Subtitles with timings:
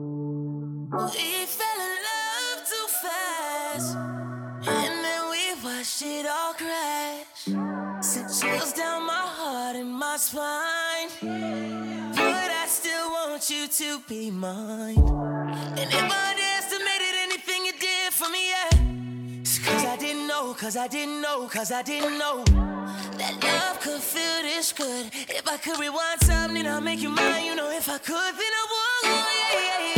[0.00, 7.48] We fell in love too fast, and then we watched it all crash.
[8.06, 11.08] Sent chills down my heart and my spine.
[12.14, 14.98] But I still want you to be mine.
[14.98, 19.40] And if I underestimated anything you did for me, yeah.
[19.40, 22.44] It's cause I didn't know, cause I didn't know, cause I didn't know.
[23.18, 25.10] That love could feel this good.
[25.12, 27.44] If I could rewind time, then I'll make you mine.
[27.46, 28.67] You know, if I could, then I
[29.58, 29.97] yeah, yeah.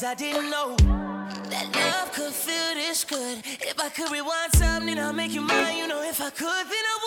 [0.00, 0.76] Cause I didn't know.
[1.50, 3.38] That love could feel this good.
[3.44, 5.76] If I could rewind time, then I'll make you mine.
[5.76, 6.99] You know, if I could, then I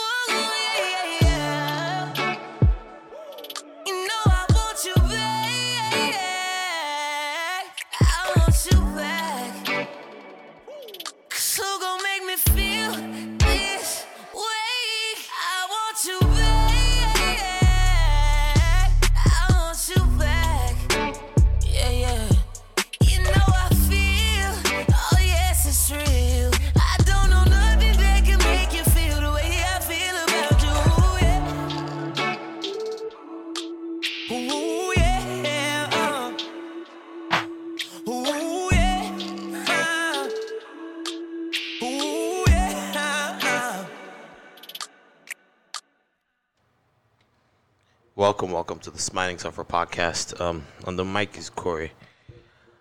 [48.33, 50.42] Welcome, welcome to the Smiling Sufferer podcast.
[50.42, 51.92] Um, on the mic is Corey.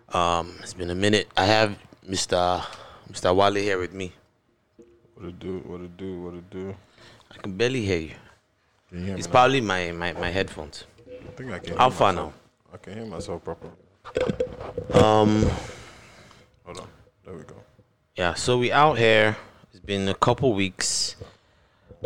[0.09, 1.27] Um, it's been a minute.
[1.37, 1.77] I have
[2.09, 2.59] Mr.
[3.11, 3.35] Mr.
[3.35, 4.13] Wale here with me.
[5.13, 5.59] What it do?
[5.59, 6.21] What it do?
[6.23, 6.75] What it do?
[7.29, 8.11] I can barely hear you.
[8.89, 10.85] Can you hear It's probably my, my, my headphones.
[11.07, 11.77] I think I can.
[11.77, 12.33] How far myself.
[12.73, 13.73] I can hear myself properly.
[14.91, 15.45] Um,
[16.65, 16.87] Hold on.
[17.25, 17.57] There we go.
[18.17, 18.33] yeah.
[18.33, 19.37] So we out here.
[19.69, 21.15] It's been a couple weeks.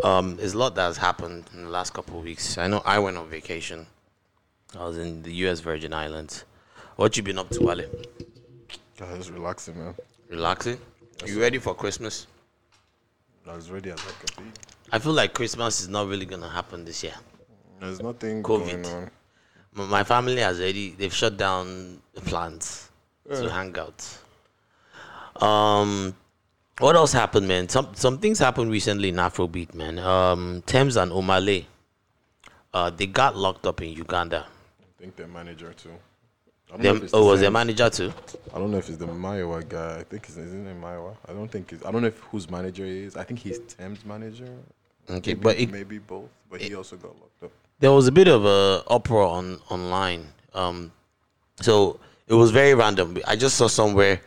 [0.04, 2.58] Um, there's a lot that has happened in the last couple of weeks.
[2.58, 3.88] I know I went on vacation.
[4.78, 5.60] I was in the U.S.
[5.60, 6.44] Virgin Islands.
[6.98, 7.86] What you been up to, Wale?
[8.98, 9.96] God, it's relaxing, man.
[10.30, 10.78] Relaxing.
[11.26, 12.28] You ready for Christmas?
[13.48, 14.52] I was ready as I could be.
[14.92, 17.14] I feel like Christmas is not really gonna happen this year.
[17.80, 18.84] There's nothing COVID.
[18.84, 19.12] going on.
[19.78, 22.90] M- My family has already they've shut down the plans
[23.30, 24.04] to hang out.
[25.42, 26.16] Um,
[26.80, 27.70] what else happened, man?
[27.70, 30.00] Some some things happened recently in Afrobeat, man.
[30.00, 31.68] Um, Tems and Omah Lay,
[32.74, 34.46] uh, they got locked up in Uganda.
[34.82, 35.92] I think their manager too.
[36.78, 38.14] Them, if the oh, was their manager too?
[38.54, 40.00] I don't know if it's the Muyiwa guy.
[40.00, 41.16] I think it's isn't it Muyiwa.
[41.28, 41.86] I don't think it's.
[41.86, 43.16] I don't know if whose manager he is.
[43.16, 44.50] I think he's Tems manager.
[45.10, 46.30] Okay, Maybe, but it, maybe both.
[46.50, 47.52] But he also got locked up.
[47.80, 50.28] there was a bit of a uproar on online.
[50.54, 50.92] Um,
[51.62, 53.18] so it was very random.
[53.26, 54.20] I just saw somewhere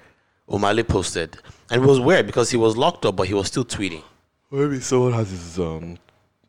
[0.48, 1.36] Omah Lay posted,
[1.70, 4.02] and it was weird because he was locked up, but he was still tweeting.
[4.50, 5.98] Maybe someone has his um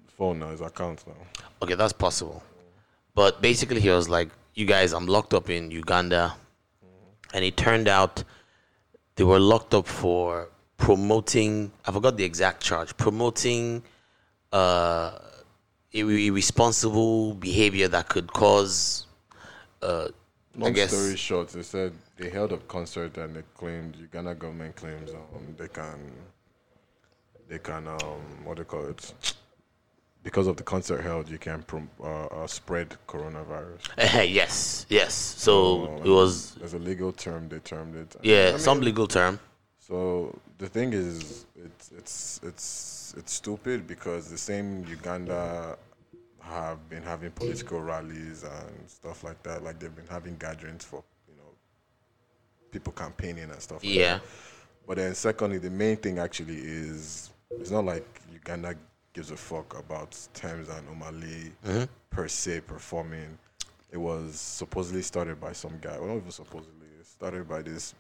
[0.08, 1.14] phone now, his account now.
[1.62, 2.42] Okay, that's possible.
[3.14, 6.36] But basically, he was like, "You guys, I'm locked up in Uganda,"
[7.34, 8.24] and it turned out
[9.16, 11.72] they were locked up for promoting.
[11.86, 12.98] I forgot the exact charge.
[12.98, 13.84] Promoting
[14.52, 15.20] uh,
[15.92, 19.06] irresponsible behavior that could cause.
[19.82, 20.09] Uh,
[20.58, 24.76] Long guess story short, they said they held a concert and they claimed Uganda government
[24.76, 26.00] claims um, they can
[27.48, 29.14] they can um what do you call it
[30.24, 33.80] because of the concert held you can prom- uh, uh, spread coronavirus.
[34.30, 35.14] yes, yes.
[35.14, 38.16] So Um, it was there's a legal term they termed it.
[38.22, 39.40] yeah, I some legal term.
[39.80, 45.78] So the thing is, it's it's it's it's stupid because the same Uganda
[46.41, 49.64] have been having political rallies and stuff like that.
[49.64, 51.49] Like they've been having gatherings for you know
[52.72, 53.84] people campaigning and stuff.
[53.84, 54.14] Like Yeah.
[54.16, 54.23] That.
[54.88, 58.76] But then secondly, the main thing actually is it's not like Uganda
[59.14, 61.84] gives a fuck about Tems and Omah Lay Mm-hmm.
[62.09, 63.37] per se performing.
[63.91, 65.97] It was supposedly started by some guy.
[65.99, 66.87] Well, not even supposedly.
[66.99, 67.94] It started by this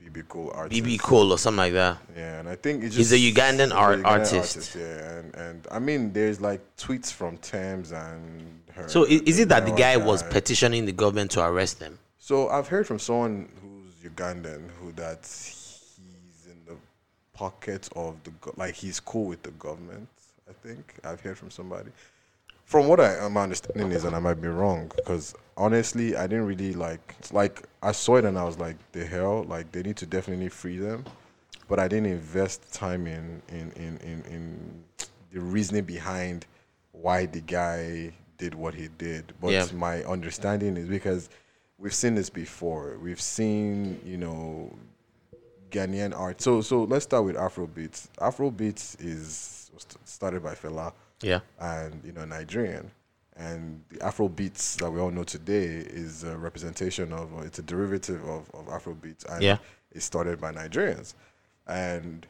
[0.00, 0.82] Bebe Cool artist.
[0.82, 1.98] BB Cole or something like that.
[2.16, 4.74] Yeah, and I think it's He's a Ugandan art- artist.
[4.74, 4.84] Yeah,
[5.18, 8.88] and and I mean, there's like tweets from Tems and her.
[8.88, 11.98] So i- is it that the guy was petitioning the government to arrest them?
[12.18, 16.76] So I've heard from someone who's Ugandan who that he's in the
[17.34, 20.08] pocket of the go- like he's cool with the government.
[20.48, 21.90] I think I've heard from somebody.
[22.68, 26.44] From what I my understanding is, and I might be wrong, because honestly, I didn't
[26.44, 29.96] really like like I saw it and I was like, the hell, like they need
[29.96, 31.06] to definitely free them,
[31.66, 34.84] but I didn't invest time in in in in, in
[35.32, 36.44] the reasoning behind
[36.92, 39.32] why the guy did what he did.
[39.40, 39.66] But Yeah.
[39.72, 41.30] my understanding is because
[41.78, 42.98] we've seen this before.
[43.02, 44.76] We've seen, you know,
[45.70, 46.42] Ghanaian art.
[46.42, 48.08] So so let's start with Afrobeats.
[48.18, 49.70] Afrobeats is
[50.04, 50.92] started by Fela
[51.22, 51.40] Yeah.
[51.60, 52.90] and you know Nigerian.
[53.36, 57.60] And the Afro beats that we all know today is a representation of, or it's
[57.60, 59.58] a derivative of, of Afro beats, and Yeah.
[59.92, 61.14] it's started by Nigerians.
[61.68, 62.26] And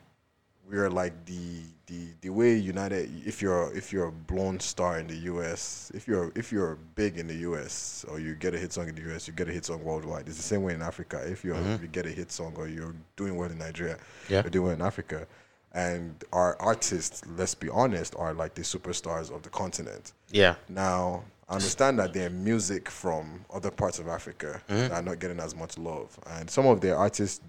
[0.69, 3.11] we are like the the the way United.
[3.27, 7.17] If you're if you're a blown star in the U.S., if you're if you're big
[7.17, 8.05] in the U.S.
[8.11, 10.29] or you get a hit song in the U.S., you get a hit song worldwide.
[10.29, 11.23] It's the same way in Africa.
[11.27, 11.71] If you mm-hmm.
[11.71, 13.97] if you get a hit song or you're doing well in Nigeria,
[14.29, 14.43] Yeah.
[14.43, 15.27] you're doing well in Africa.
[15.73, 20.13] And our artists, let's be honest, are like the superstars of the continent.
[20.31, 20.55] Yeah.
[20.69, 24.95] Now, I understand that their music from other parts of Africa Mm-hmm.
[24.95, 27.41] are not getting as much love, and some of their artists,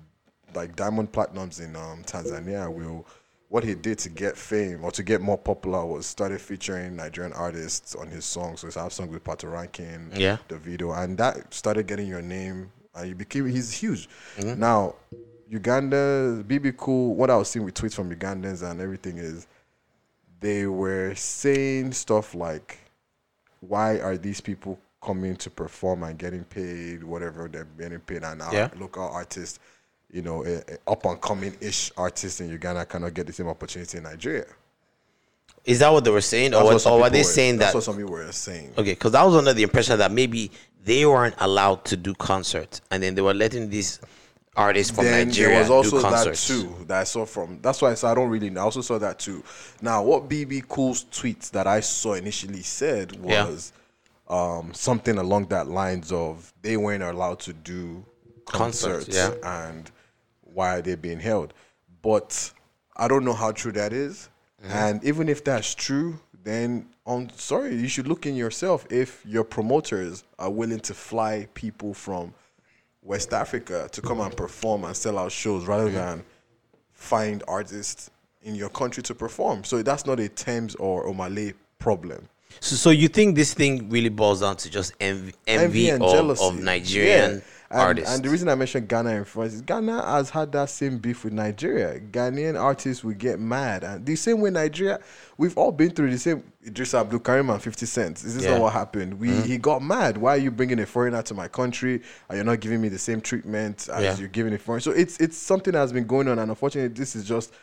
[0.54, 3.06] like Diamond Platnumz in um, Tanzania, will
[3.50, 7.33] what he did to get fame or to get more popular was started featuring Nigerian
[7.33, 8.60] artists on his songs.
[8.60, 10.38] So he's have songs with Patoranking, Yeah.
[10.48, 14.07] Davido, and that started getting your name, and you became he's huge.
[14.38, 14.60] Mm-hmm.
[14.60, 14.95] Now,
[15.50, 17.16] Uganda, Bebe Cool.
[17.16, 19.48] What I was seeing with tweets from Ugandans and everything is
[20.40, 22.78] they were saying stuff like,
[23.62, 28.42] "Why are these people coming to perform and getting paid whatever they're getting paid, and
[28.42, 28.69] our Yeah.
[28.78, 29.60] local artists,
[30.12, 33.48] you know, a, a up and coming ish artists in Uganda cannot get the same
[33.48, 34.45] opportunity in Nigeria?"
[35.66, 37.72] Is that what they were saying, or, That's what or were they were- saying that's
[37.74, 37.78] that?
[37.78, 38.74] what some people were saying.
[38.78, 40.52] Okay, because I was under the impression that maybe
[40.86, 44.00] they weren't allowed to do concerts, and then they were letting these
[44.60, 47.60] artists from then Nigeria there was also that too that I saw from.
[47.62, 48.62] That's why I said I don't really know.
[48.62, 49.44] I also saw that too.
[49.82, 53.46] Now, what Bebe Cool's tweets that I saw initially said Yeah.
[53.46, 53.74] was
[54.28, 58.06] um, something along that lines of they weren't allowed to do
[58.46, 59.68] Concerts, concerts, yeah.
[59.68, 59.92] and
[60.42, 61.54] why are they being held?
[62.02, 62.52] But
[62.98, 64.30] I don't know how true that is.
[64.62, 64.72] Mm-hmm.
[64.72, 69.44] And even if that's true, then I'm sorry, you should look in yourself if your
[69.44, 72.34] promoters are willing to fly people from
[73.01, 76.24] West Africa to come and perform and sell out shows rather than
[76.92, 78.12] find artists
[78.42, 79.63] in your country to perform.
[79.63, 82.28] So that's not a Tems or Omah Lay problem.
[82.60, 86.12] So, so you think this thing really boils down to just envy, envy, and of,
[86.12, 86.46] jealousy.
[86.46, 87.40] of Nigerian Yeah.
[87.71, 88.16] And, artists?
[88.16, 91.24] And the reason I mentioned Ghana in France is Ghana has had that same beef
[91.24, 92.00] with Nigeria.
[92.00, 93.83] Ghanaian artists will get mad.
[93.83, 95.00] And the same way Nigeria,
[95.38, 98.24] we've all been through the same Idris Abdulkareem and 50 Cent.
[98.24, 98.51] Is this Yeah.
[98.54, 99.19] not what happened?
[99.19, 99.44] We mm-hmm.
[99.44, 100.18] He got mad.
[100.18, 102.98] Why are you bringing a foreigner to my country and you're not giving me the
[102.98, 104.18] same treatment as Yeah.
[104.18, 104.81] you're giving a foreigner?
[104.81, 106.39] So it's it's something that has been going on.
[106.39, 107.54] And unfortunately, this is just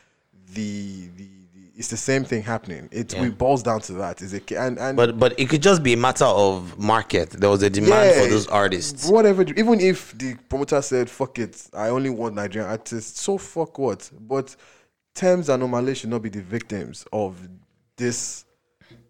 [0.54, 1.26] the, the
[1.76, 2.88] it's the same thing happening.
[2.90, 3.26] It, Yeah.
[3.26, 4.22] it boils down to that.
[4.22, 7.30] Is it and and but but it could just be a matter of market.
[7.30, 9.08] There was a demand for those artists.
[9.08, 13.78] Whatever, even if the promoter said, fuck it, I only want Nigerian artists, so fuck
[13.78, 14.10] what?
[14.18, 14.56] But
[15.14, 17.36] Tems and Omah Lay should not be the victims of
[17.96, 18.44] this,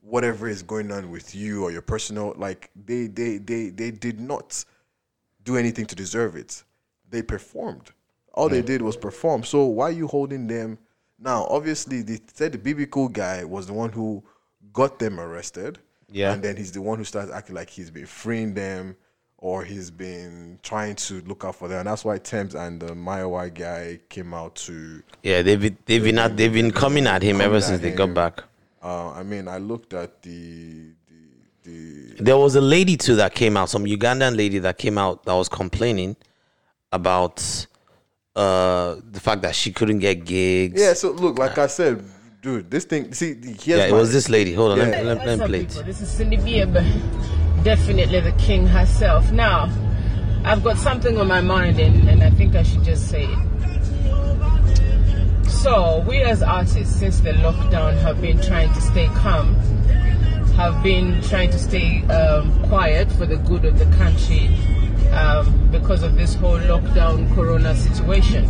[0.02, 4.20] whatever is going on with you or your personal, like, they, they, they, they did
[4.20, 4.64] not
[5.42, 6.62] do anything to deserve it.
[7.10, 7.90] They performed.
[8.34, 9.42] All they did was perform.
[9.42, 10.78] So why are you holding them?
[11.18, 14.22] Now, obviously, they said the Cool guy was the one who
[14.72, 15.78] got them arrested.
[16.10, 16.32] Yeah.
[16.32, 18.96] And then he's the one who starts acting like he's been freeing them
[19.38, 21.80] or he's been trying to look out for them.
[21.80, 25.02] And that's why Tems and the Muyiwa guy came out to.
[25.22, 27.82] Yeah, they've been, they've been at, they've been coming at him ever Coming since at
[27.82, 27.96] they him.
[27.96, 28.44] got back.
[28.82, 33.34] Uh, I mean, I looked at the the the There was a lady too that
[33.34, 36.16] came out, some Ugandan lady that came out that was complaining
[36.92, 37.66] about
[38.36, 40.80] uh the fact that she couldn't get gigs.
[40.80, 40.92] yeah.
[40.92, 42.04] So look, like I said,
[42.42, 43.12] dude, this thing.
[43.14, 44.52] See, here's Yeah, it my- was this lady.
[44.54, 44.98] Hold on, let, Yeah.
[45.00, 45.82] me- let, me- let me play it.
[45.86, 46.72] This is Cindy Bieb,
[47.64, 49.32] definitely the king herself.
[49.32, 49.70] Now,
[50.44, 53.38] I've got something on my mind, and, and I think I should just say it.
[55.48, 59.54] So, we as artists, since the lockdown, have been trying to stay calm,
[60.56, 64.50] have been trying to stay um, quiet for the good of the country
[65.12, 68.44] um, because of this whole lockdown corona situation.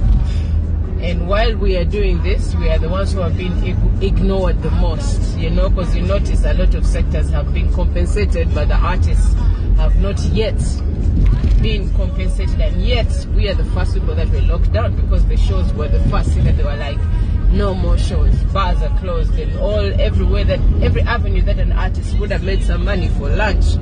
[1.01, 3.63] And while we are doing this, we are the ones who have been
[4.03, 8.53] ignored the most, you know, because you notice a lot of sectors have been compensated,
[8.55, 9.35] but the artists
[9.77, 10.59] have not yet
[11.63, 12.61] been compensated.
[12.61, 15.89] And yet, we are the first people that were locked down because the shows were
[15.89, 16.99] the first thing that they were like,
[17.51, 22.19] no more shows, bars are closed, and all everywhere that every avenue that an artist
[22.19, 23.77] would have made some money for lunch,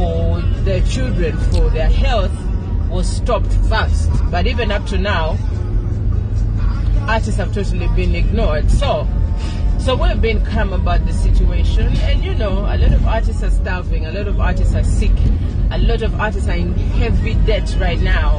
[0.00, 2.32] for their children, for their health,
[2.88, 4.08] was stopped fast.
[4.30, 5.36] But even up to now,
[7.06, 8.70] artists have totally been ignored.
[8.70, 9.06] So,
[9.78, 13.50] so we've been calm about the situation, and you know, a lot of artists are
[13.50, 15.12] starving, a lot of artists are sick,
[15.70, 18.38] a lot of artists are in heavy debt right now,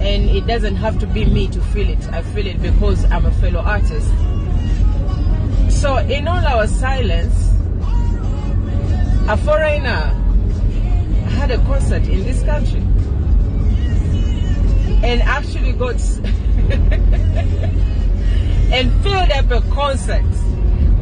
[0.00, 2.08] and it doesn't have to be me to feel it.
[2.08, 4.08] I feel it because I'm a fellow artist.
[5.68, 7.52] So, in all our silence,
[9.28, 10.22] a foreigner
[11.36, 12.80] had a concert in this country
[15.04, 15.94] and actually got
[18.72, 20.24] and filled up a concert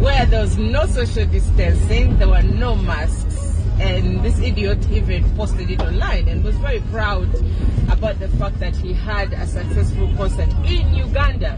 [0.00, 5.70] where there was no social distancing, there were no masks, and this idiot even posted
[5.70, 7.28] it online and was very proud
[7.90, 11.56] about the fact that he had a successful concert in Uganda.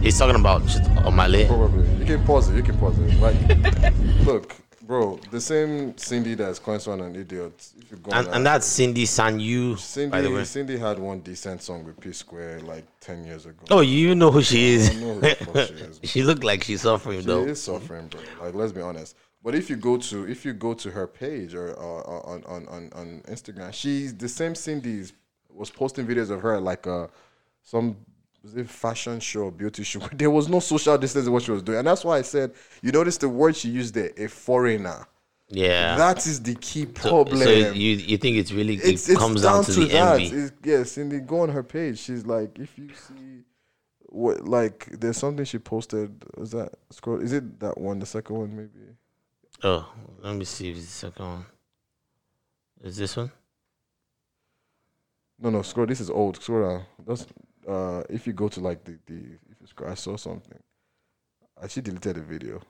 [0.00, 1.46] He's talking about just Omah Lay.
[1.46, 1.88] Probably.
[1.98, 2.56] You can pause it.
[2.56, 3.14] You can pause it.
[3.20, 3.36] Like,
[4.24, 7.52] look, bro, the same Cindy that's calling someone an idiot.
[7.78, 10.44] If you go And, that- and that's Cindy Sanyu, Cindy, by the way.
[10.44, 13.64] Cindy had one decent song with P Square like ten years ago.
[13.70, 15.00] Oh, you know who she I is.
[15.00, 16.00] know who the she is.
[16.10, 17.44] she looked like she's suffering She though.
[17.44, 18.20] She is suffering, bro.
[18.40, 19.16] Like, let's be honest.
[19.44, 22.66] But if you go to if you go to her page or uh, on, on
[22.68, 25.12] on on Instagram, she's the same Cindy's
[25.50, 27.06] was posting videos of her like uh
[27.64, 27.96] some
[28.42, 30.00] was it fashion show, beauty show.
[30.12, 32.52] There was no social distance in what she was doing, and that's why I said
[32.82, 35.06] you notice the word she used there, a foreigner.
[35.48, 35.96] Yeah.
[35.96, 37.38] That is the key problem.
[37.38, 40.20] so you you think it's really it it's, it's comes down down to, the that.
[40.20, 40.36] envy.
[40.36, 41.98] It's, yeah, Cindy, go on her page.
[41.98, 43.44] She's like, if you see
[44.12, 46.24] what like there's something she posted.
[46.36, 47.20] Was that scroll?
[47.20, 47.98] Is it that one?
[47.98, 48.94] The second one, maybe.
[49.62, 51.46] Oh, let me see if it's the second one.
[52.82, 53.30] Is this one?
[55.38, 55.86] No, no, scroll.
[55.86, 56.42] This is old.
[56.42, 56.86] Scroll down.
[57.06, 57.26] That's
[57.68, 59.14] uh, if you go to like the the
[59.50, 60.58] if you scroll, I saw something.
[61.62, 62.60] I She deleted the video,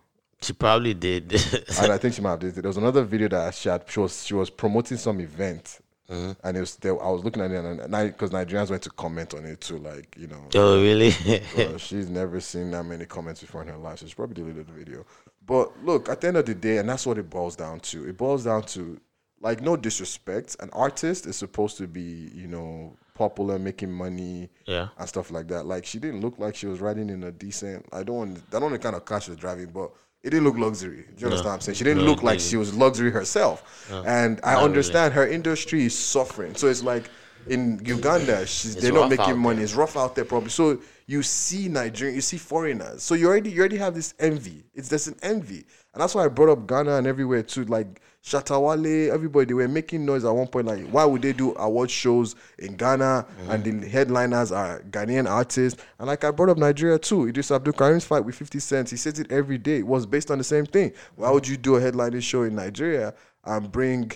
[0.40, 1.32] She probably did.
[1.80, 2.64] and I think she might have deleted.
[2.64, 3.84] There was another video that she had.
[3.88, 5.80] She was she was promoting some event,
[6.10, 6.36] Mhm.
[6.44, 7.00] and it was there.
[7.02, 7.78] I was looking at it, and
[8.12, 10.44] because Nigerians went to comment on it too, like you know.
[10.54, 11.14] oh, really?
[11.56, 14.00] Well, she's never seen that many comments before in her life.
[14.00, 15.06] So she probably deleted the video.
[15.46, 18.08] But look, at the end of the day, and that's what it boils down to.
[18.08, 19.00] It boils down to,
[19.40, 20.56] like, no disrespect.
[20.60, 24.88] An artist is supposed to be, you know, popular, making money, yeah.
[24.98, 25.64] and stuff like that.
[25.66, 27.86] Like, she didn't look like she was riding in a decent.
[27.92, 28.38] I don't want.
[28.48, 29.90] I don't know the kind of car she was driving, but
[30.22, 31.04] it didn't look luxury.
[31.16, 31.76] Do you understand what I'm saying?
[31.76, 33.90] She didn't No, look like she was luxury herself.
[34.06, 34.64] and I really.
[34.66, 36.54] understand her industry is suffering.
[36.54, 37.10] So it's like
[37.48, 39.56] in Uganda, she's they're not making money.
[39.56, 39.64] there.
[39.64, 40.50] It's rough out there, probably.
[40.50, 43.02] So you see Nigerian, you see foreigners.
[43.02, 44.64] So you already you already have this envy.
[44.74, 47.64] It's just an envy, and that's why I brought up Ghana and everywhere too.
[47.64, 50.66] Like Shatta Wale, everybody they were making noise at one point.
[50.66, 55.82] Like, why would they do award shows in Ghana and the headliners are Ghanaian artists?
[55.98, 57.26] And like I brought up Nigeria too.
[57.28, 58.90] Idris Abdulkareem's fight with 50 Cent.
[58.90, 59.78] He says it every day.
[59.78, 60.92] It was based on the same thing.
[61.16, 63.12] Why would you do a headlining show in Nigeria
[63.44, 64.12] and bring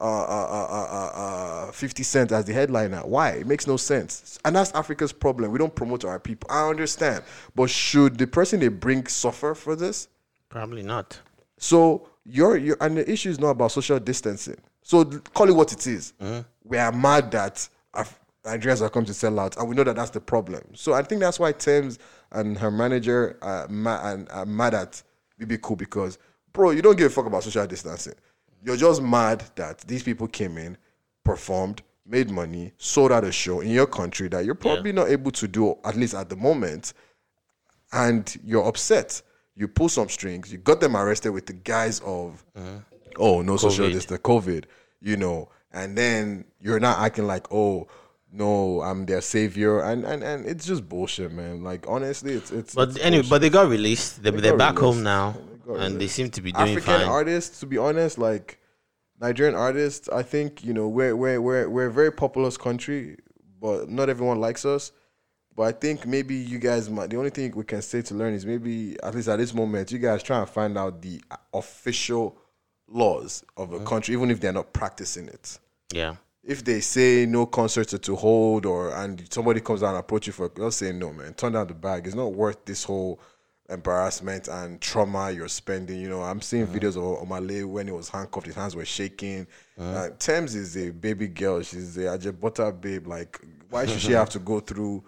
[0.00, 3.00] uh, uh, uh, uh, uh, 50 Cent as the headliner.
[3.00, 3.30] Why?
[3.30, 4.38] It makes no sense.
[4.44, 5.50] And that's Africa's problem.
[5.50, 6.48] We don't promote our people.
[6.52, 7.24] I understand.
[7.56, 10.06] But should the person they bring suffer for this?
[10.48, 11.18] Probably not.
[11.58, 14.56] So you're, you're and the issue is not about social distancing.
[14.82, 16.12] So call it what it is.
[16.20, 16.42] Uh-huh.
[16.64, 19.96] We are mad that Af- Nigerians are come to sell out, and we know that
[19.96, 20.62] that's the problem.
[20.74, 21.98] So I think that's why Tems
[22.32, 25.02] and her manager are mad, and are mad at
[25.38, 26.18] Bebe Cool because,
[26.52, 28.14] bro, you don't give a fuck about social distancing.
[28.62, 30.76] You're just mad that these people came in,
[31.24, 35.30] performed, made money, sold out a show in your country that you're probably not able
[35.32, 36.92] to do, at least at the moment
[37.92, 39.22] and you're upset.
[39.58, 40.52] You pull some strings.
[40.52, 42.78] You got them arrested with the guise of, uh-huh.
[43.18, 43.92] oh, no social COVID.
[43.92, 44.64] distance, COVID,
[45.00, 47.88] you know, and then you're not acting like, oh,
[48.32, 51.64] no, I'm their savior, and and and it's just bullshit, man.
[51.64, 52.74] Like honestly, it's it's.
[52.74, 53.30] But it's anyway, bullshit.
[53.30, 54.22] but they got released.
[54.22, 55.34] They, They they're got back home now,
[55.66, 57.08] They and they seem to be doing African fine.
[57.08, 58.60] artists, to be honest, like
[59.20, 63.16] Nigerian artists, I think you know we're we're we're we're a very populous country,
[63.60, 64.92] but not everyone likes us.
[65.58, 67.10] But I think maybe you guys might.
[67.10, 69.90] The only thing we can say to learn is maybe at least at this moment,
[69.90, 71.20] you guys try and find out the
[71.52, 72.38] official
[72.86, 73.82] laws of Mm-hmm.
[73.82, 75.58] a country, even if they're not practicing it.
[75.92, 76.14] Yeah.
[76.44, 80.28] If they say no concerts are to hold, or and somebody comes down and approach
[80.28, 81.34] you for, just say no, man.
[81.34, 82.06] Turn down the bag.
[82.06, 83.18] It's not worth this whole
[83.68, 86.00] embarrassment and trauma you're spending.
[86.00, 88.84] You know, I'm seeing videos of Omah Lay when he was handcuffed, his hands were
[88.84, 89.48] shaking.
[89.76, 91.62] Uh, Tems is a baby girl.
[91.62, 93.08] She's a Ajebota babe.
[93.08, 95.02] Like, why should she have to go through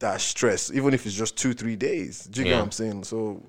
[0.00, 2.24] that stress, even if it's just two, three days.
[2.26, 3.04] Do you get what I'm saying?
[3.04, 3.42] So,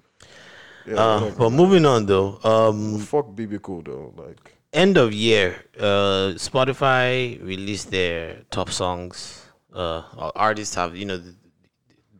[0.85, 4.13] yeah, Uh, like, but moving on though, um, fuck Bebe Cool though.
[4.15, 9.45] Like, end of year, uh, Spotify released their top songs.
[9.73, 10.03] Uh,
[10.35, 11.33] artists have you know, the,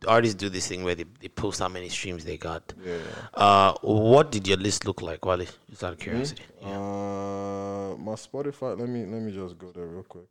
[0.00, 2.72] the artists do this thing where they, they post how many streams they got.
[2.84, 2.96] yeah.
[3.34, 5.48] Uh, what did your list look like, Wally?
[5.70, 6.42] Just out of curiosity.
[6.62, 8.78] Uh, my Spotify.
[8.78, 10.24] Let me let me just go there real quick.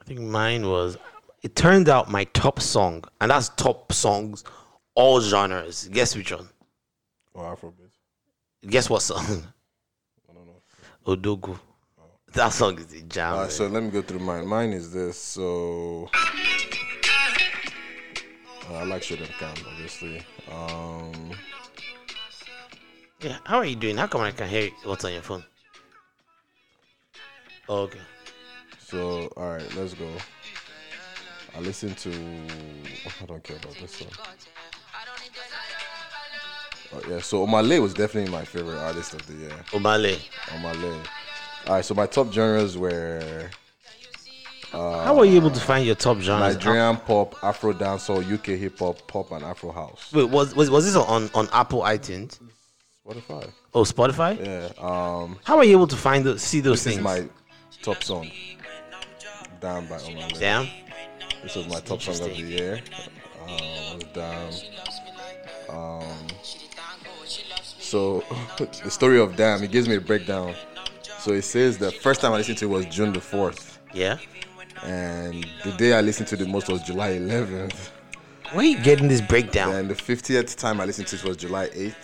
[0.00, 0.96] I think mine was.
[1.46, 4.42] It turned out my top song, and that's top songs,
[4.96, 5.88] all genres.
[5.92, 6.48] Guess which one?
[7.36, 7.92] Oh, Afrobeat.
[8.68, 9.46] Guess what song?
[10.28, 10.60] I don't know.
[11.06, 11.56] Odogwu.
[12.32, 13.48] That song is a jam.
[13.48, 14.44] So let me go through mine.
[14.44, 15.16] Mine is this.
[15.20, 16.10] So
[18.68, 20.26] uh, I like Show Dem Camp, obviously.
[20.50, 21.30] Um,
[23.20, 23.96] yeah, how are you doing?
[23.96, 25.44] How come I can hear what's on your phone?
[27.68, 28.00] Oh, okay.
[28.80, 30.08] so all right, let's go.
[31.56, 32.10] I listen to.
[33.22, 34.08] I don't care about this song.
[36.94, 39.64] Oh, yeah, so Omah Lay was definitely my favorite artist of the year.
[39.70, 40.18] Omah Lay.
[40.48, 41.06] Omale.
[41.66, 43.50] All right, so my top genres were
[44.70, 46.56] How were you able to find your top genres?
[46.56, 50.12] Nigerian pop, Afro dancehall, UK hip hop, pop, and Afro house.
[50.12, 52.38] Wait, was, was was this on on Apple iTunes?
[53.04, 53.50] Spotify.
[53.72, 54.44] Oh, Spotify.
[54.44, 54.72] Yeah.
[54.78, 56.96] Um, How were you able to find those, see those things?
[56.96, 57.30] this things?
[57.30, 58.30] is my top song.
[59.60, 60.40] Damn by Omah Lay.
[60.40, 60.68] Damn.
[61.46, 62.80] This was my top song of the year.
[63.48, 64.50] Um, Damn.
[65.70, 66.02] Um,
[67.24, 68.24] so
[68.58, 70.56] the story of Damn, it gives me a breakdown.
[71.20, 74.18] So it says the first time I listened to it was June the fourth, Yeah.
[74.82, 77.90] and the day I listened to the most was July 11th.
[78.50, 79.72] Where are you getting this breakdown?
[79.76, 81.94] And the 50th time I listened to it was July 8th,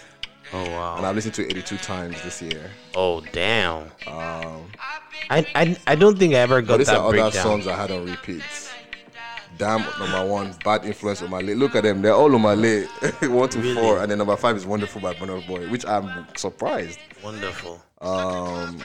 [0.52, 0.98] Oh wow.
[0.98, 2.70] and I've listened to it 82 times this year.
[2.94, 3.90] Oh damn.
[4.06, 4.70] Um,
[5.30, 7.42] I, I I don't think I ever got But these that are other breakdown.
[7.42, 8.42] songs I had on repeat.
[9.62, 11.56] Damn, number one, Bad Influence on my list.
[11.56, 12.90] Look at them, they're all on my list.
[13.22, 13.76] one to Really?
[13.76, 16.98] four, and then number five is Wonderful by Burna Boy, which I'm surprised.
[17.22, 17.80] Wonderful.
[18.00, 18.82] Um,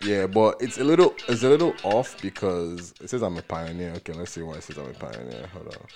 [0.00, 3.90] yeah, but it's a little, it's a little off because it says I'm a pioneer.
[3.96, 5.46] Okay, let's see why it says I'm a pioneer.
[5.52, 5.86] Hold on.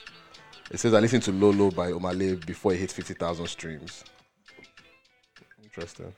[0.70, 4.04] It says I listened to Lolo by Omah Lay before it hit fifty thousand streams.
[5.64, 6.12] Interesting.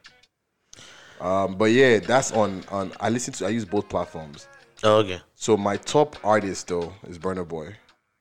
[1.21, 2.93] Um, but yeah, that's on on.
[2.99, 3.47] I listen to.
[3.47, 4.49] I use both platforms.
[4.85, 5.21] Oh, okay.
[5.35, 7.75] So my top artist though is Burna Boy.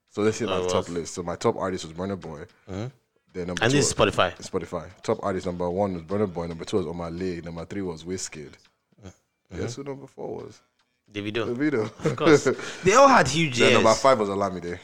[0.10, 1.13] So this is my Oh, top list.
[1.15, 2.45] So my top artist was Burna Boy.
[2.67, 4.36] Then number And two this is Spotify.
[4.38, 4.89] Spotify.
[5.02, 6.47] Top artist number one was Burna Boy.
[6.47, 7.41] Number two was Omah Lay.
[7.41, 8.54] Number three was Wizkid.
[9.04, 9.10] Uh-huh.
[9.58, 10.62] Guess who number four was?
[11.12, 11.54] Davido.
[11.54, 12.06] Davido.
[12.06, 12.43] Of course.
[12.84, 14.80] they all had huge then number five was Olamide.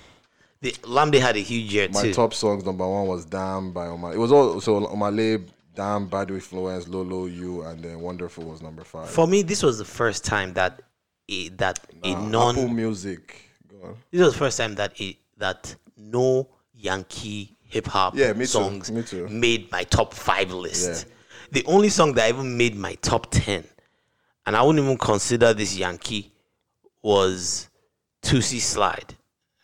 [0.62, 2.14] The, Lamde had a huge year My too.
[2.14, 4.16] top songs number one was Damn by Omah Lay.
[4.16, 8.62] It was all so Omah Lay, Damn, Bad Influence, Lolo, You, and then Wonderful was
[8.62, 9.10] number five.
[9.10, 10.82] For me, this was the first time that
[11.30, 13.36] a, that a Uh, non Apple Music.
[14.12, 19.28] This was the first time that a, that no Yankee hip hop Yeah, songs too.
[19.30, 21.08] made my top five list.
[21.08, 21.14] Yeah.
[21.52, 23.64] The only song that even made my top ten,
[24.46, 26.32] and I wouldn't even consider this Yankee,
[27.02, 27.70] was
[28.22, 29.16] Toosie Slide.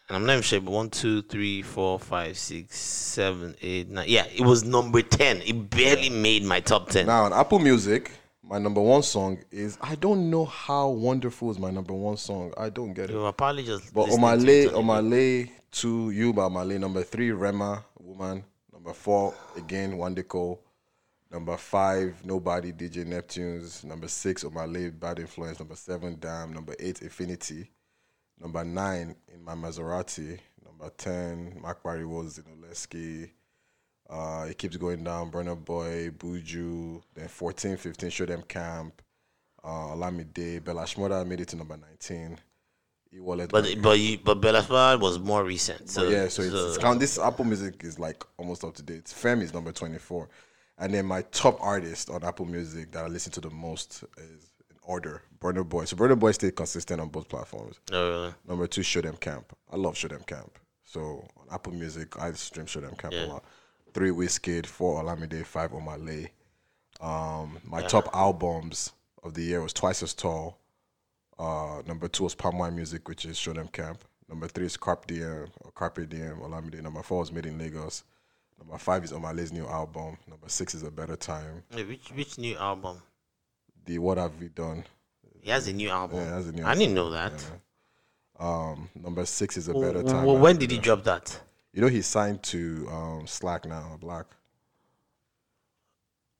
[0.07, 4.05] And I'm not even sure, but one, two, three, four, five, six, seven, eight, nine.
[4.07, 5.41] Yeah, it was number ten.
[5.41, 7.07] It barely made my top ten.
[7.07, 8.11] Now on Apple Music,
[8.47, 12.53] my number one song is I don't know how Wonderful is my number one song.
[12.57, 13.13] I don't get it.
[13.13, 14.81] You were probably just But Omah Lay, on the radio.
[14.81, 16.77] Omah Lay, two, you by Omah Lay.
[16.77, 18.43] Number three, Rema, Woman.
[18.71, 20.59] Number four, again, Wandeko.
[21.31, 23.83] Number five, Nobody, DJ Neptunes.
[23.83, 25.59] Number six, Omah Lay, Bad Influence.
[25.59, 26.53] Number seven, Damn.
[26.53, 27.71] Number eight, Infinity.
[28.39, 30.37] Number nine, In My Maserati.
[30.63, 33.29] Number ten, Mark Barry was Zinoleesky.
[34.09, 35.31] Uh, it keeps going down.
[35.31, 37.01] Burna Boy, Buju.
[37.15, 39.01] Then 14, 15, Show Dem Camp.
[39.63, 42.37] Uh, Olamide, Bella Shmurda made it to number 19.
[43.15, 43.49] E-Wallet.
[43.49, 45.89] But but you, but Belasfar was more recent.
[45.89, 46.99] So yeah, so, it's, it's count.
[46.99, 49.07] This Apple Music is like almost up to date.
[49.07, 50.29] Fem is number twenty four,
[50.77, 54.51] and then my top artist on Apple Music that I listen to the most is
[54.69, 55.85] in order Burna Boy.
[55.85, 57.79] So Burna Boy stayed consistent on both platforms.
[57.91, 58.33] Oh, really?
[58.47, 59.55] Number two, Show Dem Camp.
[59.71, 60.59] I love Show Dem Camp.
[60.83, 63.43] So on Apple Music, I stream Show Dem Camp a lot.
[63.95, 66.29] Three Wizkid, four Olamide, five Omah Lay.
[66.99, 68.91] Um, my top albums
[69.23, 70.57] of the year was Twice as Tall.
[71.39, 74.03] Uh, number two was Palm Wine Music, which is Show Dem Camp.
[74.27, 76.83] Number three is Carpe Diem or Carpe Diem Olamide.
[76.83, 78.03] Number four is Made in Lagos.
[78.59, 80.17] Number five is Omah Lay's new album.
[80.27, 81.63] Number six is A Better Time.
[81.73, 83.01] Hey, which which new album?
[83.85, 84.83] The What Have We Done?
[85.39, 86.19] He has a new album.
[86.19, 87.31] Yeah, has a new I didn't know that.
[88.37, 90.25] Um, number six is A Better Time.
[90.25, 91.39] when did he drop that?
[91.75, 94.25] You know he's signed to um, Slack now, Black.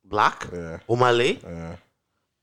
[0.06, 0.48] Black?
[0.54, 1.40] Yeah, Omah Lay?
[1.44, 1.76] yeah.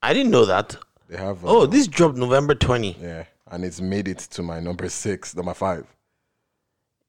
[0.03, 0.77] I didn't know that.
[1.09, 1.43] They have.
[1.43, 2.99] Oh, uh, this dropped November 20.
[3.01, 5.87] Yeah, and it's made it to my number six, number five.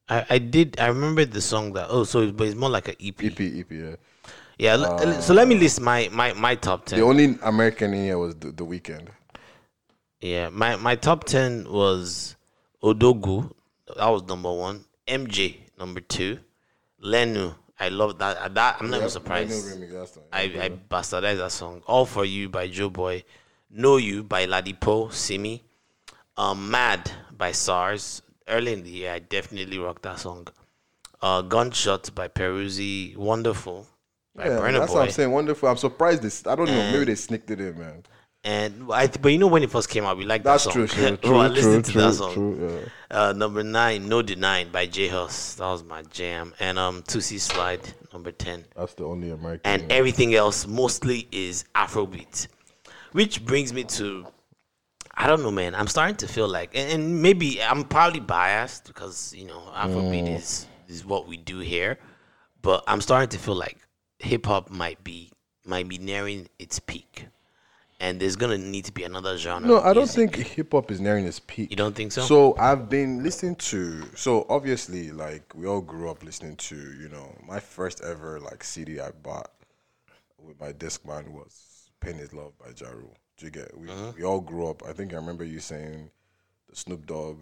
[0.07, 0.79] I, I did.
[0.79, 1.87] I remember the song that.
[1.89, 3.21] Oh, so but it's more like an EP.
[3.21, 3.71] EP, EP.
[3.71, 3.95] Yeah.
[4.57, 4.73] Yeah.
[4.75, 6.99] l- so let me list my my my top ten.
[6.99, 9.09] The only American in here was the, the Weeknd.
[10.21, 12.37] Yeah, my my top ten was
[12.81, 13.51] Odogwu.
[13.97, 14.85] That was number one.
[15.07, 16.39] MJ number two.
[17.03, 17.55] Lenu.
[17.79, 18.37] I love that.
[18.37, 19.77] uh, That I'm not even surprised.
[20.31, 21.81] I I bastardized that song.
[21.85, 23.23] All for you by Joeboy.
[23.69, 25.63] Know You by Ladipoe Simi.
[26.37, 28.21] Um, Mad by Sarz.
[28.47, 30.47] Early in the year, I definitely rocked that song.
[31.21, 33.15] Uh, Gunshot by Peruzzi.
[33.17, 33.87] Wonderful
[34.35, 34.97] by Yeah, that's Boy.
[34.99, 35.31] what I'm saying.
[35.31, 35.69] Wonderful.
[35.69, 36.45] I'm surprised this.
[36.45, 36.91] I don't know.
[36.91, 38.03] Maybe they sneaked it in, man.
[38.45, 40.87] And I, but you know when it first came out, we liked That's that song.
[40.87, 41.15] true.
[41.15, 41.37] True.
[41.39, 41.53] I True.
[41.55, 41.93] listened True.
[41.93, 42.13] to that True.
[42.13, 42.33] song.
[42.33, 42.79] True.
[43.11, 43.17] Yeah.
[43.29, 45.55] Uh, number nine, No Denying by J Hus.
[45.55, 46.53] That was my jam.
[46.59, 47.79] And um, Toosie Slide,
[48.11, 48.65] number ten.
[48.75, 49.61] That's the only American.
[49.81, 52.47] And everything else mostly is Afrobeat,
[53.13, 54.25] which brings me to,
[55.15, 55.73] I don't know, man.
[55.73, 60.23] I'm starting to feel like, and, and maybe I'm probably biased because you know Afrobeat
[60.27, 60.35] Mm.
[60.37, 61.97] is is what we do here,
[62.61, 63.77] but I'm starting to feel like
[64.19, 65.31] hip hop might be
[65.65, 67.27] might be nearing its peak,
[68.03, 69.65] and there's gonna need to be another genre.
[69.67, 71.69] No, I don't think hip hop is nearing its peak.
[71.71, 72.21] You don't think so?
[72.21, 74.03] So I've been listening to.
[74.15, 76.75] So obviously, like we all grew up listening to.
[76.75, 79.51] You know, my first ever like CD I bought
[80.37, 83.15] with my Discman was "Pain Is Love" by Ja Rule.
[83.37, 83.75] Do you get?
[83.77, 84.11] We Uh-huh.
[84.17, 84.83] we all grew up.
[84.85, 86.09] I think I remember you saying
[86.69, 87.37] the Snoop Dogg.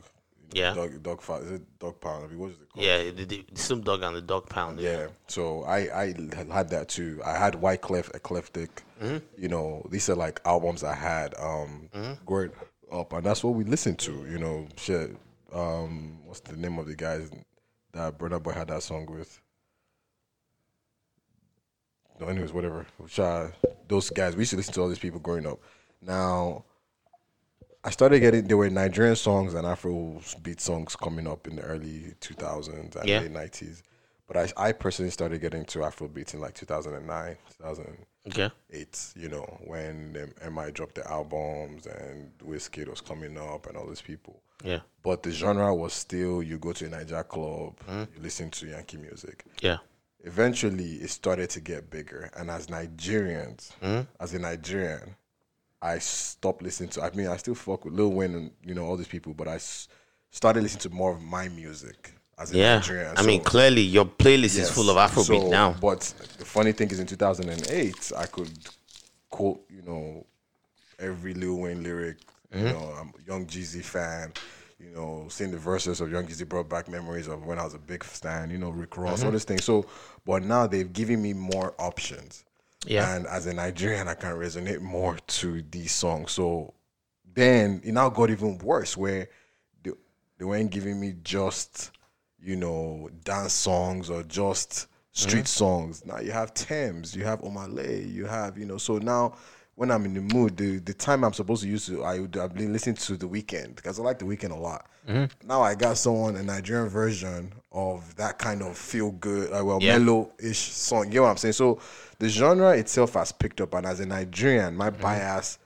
[0.54, 0.74] You Yeah.
[0.74, 2.26] Dog, dog, Fa- is it Dog Pound?
[2.26, 2.86] I mean, what is it called?
[2.86, 4.80] Yeah, the, the Snoop Dogg and the Dog Pound.
[4.80, 5.08] Yeah.
[5.28, 6.06] So I I
[6.52, 7.22] had that too.
[7.26, 8.70] I had Wyclef Ecleftic.
[9.02, 9.18] Mm-hmm.
[9.42, 11.90] You know, these are like albums I had um
[12.26, 12.52] growing
[12.92, 14.12] up, and that's what we listened to.
[14.30, 15.16] You know, shit.
[15.54, 17.30] Um, what's the name of the guys
[17.94, 19.40] that Burna Boy had that song with?
[22.20, 22.86] No, anyways, whatever.
[23.08, 23.48] Sha,
[23.88, 24.36] those guys.
[24.36, 25.60] We used to listen to all these people growing up.
[26.02, 26.64] Now,
[27.84, 31.64] I started getting there were Nigerian songs and Afro beat songs coming up in the
[31.64, 33.20] early 2000s and Yeah.
[33.22, 33.82] late 90s.
[34.28, 38.08] But I, I personally started getting to Afro beats in like 2009, 2008.
[38.28, 38.50] Okay.
[39.16, 43.88] You know, when um, MI dropped the albums and Wizkid was coming up and all
[43.88, 44.42] these people.
[44.64, 44.82] Yeah.
[45.04, 48.16] But the genre was still you go to a Niger club, Mm-hmm.
[48.16, 49.78] you listen to Yankee music Yeah.
[50.24, 52.30] eventually it started to get bigger.
[52.38, 54.02] And as Nigerians, Mm-hmm.
[54.20, 55.16] as a Nigerian,
[55.82, 57.02] I stopped listening to.
[57.04, 59.48] I mean, I still fuck with Lil Wayne and you know all these people, but
[59.48, 59.88] I s-
[60.30, 62.76] started listening to more of my music as a Yeah.
[62.76, 63.18] Nigerian.
[63.18, 64.70] I mean, clearly your playlist yes.
[64.70, 65.74] is full of Afrobeat So, now.
[65.82, 66.02] But
[66.38, 68.52] the funny thing is, in 2008, I could
[69.30, 70.26] quote you know
[71.00, 72.18] every Lil Wayne lyric.
[72.54, 72.68] Mm-hmm.
[72.68, 74.34] You know, I'm a Young Jeezy fan.
[74.80, 77.76] You know, seeing the verses of Young Jeezy brought back memories of when I was
[77.76, 78.50] a big fan.
[78.50, 79.26] You know, Rick Ross, Mm-hmm.
[79.28, 79.64] all these things.
[79.64, 79.86] So,
[80.26, 82.44] but now they've given me more options.
[82.86, 83.16] Yeah.
[83.16, 86.32] And as a Nigerian, I can resonate more to these songs.
[86.32, 86.74] So
[87.34, 89.30] then it now got even worse where
[89.84, 89.92] they,
[90.38, 91.92] they weren't giving me just,
[92.42, 96.06] you know, dance songs or just street songs.
[96.06, 99.36] Now you have Tems, you have Omah Lay, you have, you know, so now
[99.76, 102.36] when I'm in the mood, the, the time I'm supposed to use to, I would
[102.36, 104.88] have been listening to the Weeknd because I like the Weeknd a lot.
[105.44, 109.80] Now I got someone, a Nigerian version of that kind of feel good, uh, well,
[109.82, 109.98] Yeah.
[109.98, 111.12] mellow ish song.
[111.12, 111.54] You know what I'm saying?
[111.54, 111.80] So
[112.22, 115.02] the genre itself has picked up, and as a Nigerian, my Mm-hmm.
[115.02, 115.58] bias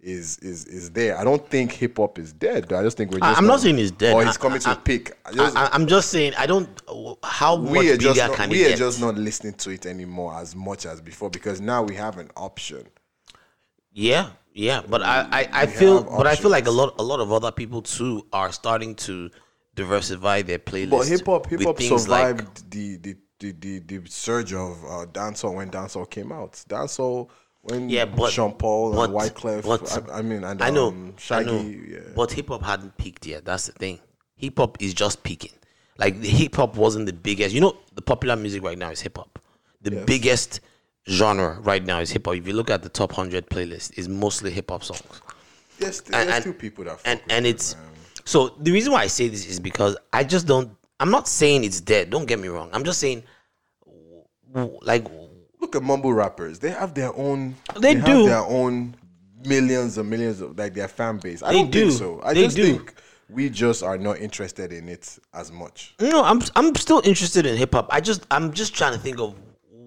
[0.00, 1.18] is is is there.
[1.18, 2.68] I don't think hip hop is dead.
[2.68, 2.78] Though.
[2.78, 3.20] I just think we're.
[3.20, 4.14] Just I'm not saying it's dead.
[4.14, 5.12] or it's I- coming to I- a peak.
[5.26, 6.68] I just, I, I'm just saying I don't.
[7.24, 8.78] How much we are bigger just not, can we it are get?
[8.78, 12.30] just not listening to it anymore as much as before because now we have an
[12.36, 12.86] option.
[13.92, 17.20] Yeah, yeah, but I, I, I feel, but I feel like a lot, a lot
[17.20, 19.30] of other people too are starting to
[19.76, 20.90] diversify their playlist.
[20.90, 25.06] But hip hop, hip hop survived Like, the, the the the the surge of uh,
[25.12, 26.52] dancehall when dancehall came out.
[26.68, 27.28] Dancehall
[27.62, 29.62] when yeah, but Sean Paul but, and Wyclef.
[29.64, 32.00] but- I, I mean, and I know, um, I know, Yeah.
[32.14, 33.44] but hip hop hadn't peaked yet.
[33.44, 33.98] That's the thing.
[34.36, 35.52] Hip hop is just peaking.
[35.96, 37.54] Like the hip hop wasn't the biggest.
[37.54, 39.38] You know, the popular music right now is hip hop.
[39.82, 40.60] The biggest
[41.08, 42.34] genre right now is hip hop.
[42.36, 45.22] If you look at the top hundred playlist, is mostly hip hop songs.
[45.78, 47.84] There's, and- there's and- still people that and and it's man.
[48.24, 50.70] so the reason why I say this is because I just don't.
[51.04, 52.08] I'm not saying it's dead.
[52.08, 52.70] Don't get me wrong.
[52.72, 53.24] I'm just saying,
[54.54, 55.04] like,
[55.60, 56.58] look at mumble rappers.
[56.58, 57.56] They have their own.
[57.78, 58.24] They have do.
[58.24, 58.96] their own
[59.44, 61.42] millions and millions of like their fan base.
[61.42, 61.88] I They don't do.
[61.90, 62.22] think so.
[62.24, 62.62] I They just do.
[62.78, 62.94] think
[63.28, 65.94] we just are not interested in it as much.
[66.00, 67.88] no, I'm I'm still interested in hip hop.
[67.90, 69.34] I just I'm just trying to think of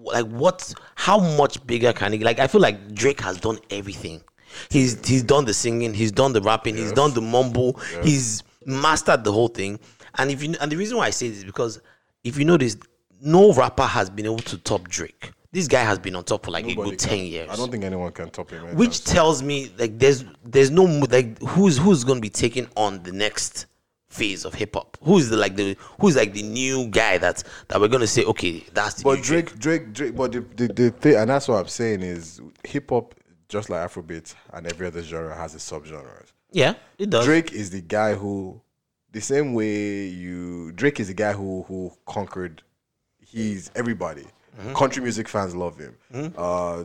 [0.04, 4.22] like what how much bigger can it like I feel like Drake has done everything.
[4.70, 9.24] He's he's done the singing, he's done the rapping, he's done the mumble, he's mastered
[9.24, 9.80] the whole thing.
[10.16, 11.80] And if you and the reason why I say this is because
[12.24, 12.76] if you notice,
[13.20, 15.32] no rapper has been able to top Drake.
[15.50, 17.48] This guy has been on top for like a good can- ten years.
[17.50, 18.58] I don't think anyone can top him.
[18.60, 22.68] anytime which tells me like there's there's no like who's who's going to be taking
[22.76, 23.66] on the next
[24.08, 24.96] phase of hip hop?
[25.02, 28.64] Who's the like the who's like the new guy that that we're gonna say okay
[28.74, 30.16] that's the But new Drake, Drake, Drake.
[30.16, 33.14] But the, the, the thing, and that's what I'm saying is hip hop,
[33.48, 36.28] just like Afrobeat and every other genre, has its subgenres.
[36.52, 37.24] Yeah, it does.
[37.24, 38.60] Drake is the guy who,
[39.12, 42.62] the same way you, Drake is a guy who who conquered.
[43.20, 44.24] He's everybody.
[44.58, 44.74] Mm-hmm.
[44.74, 45.96] Country music fans love him.
[46.36, 46.84] Uh,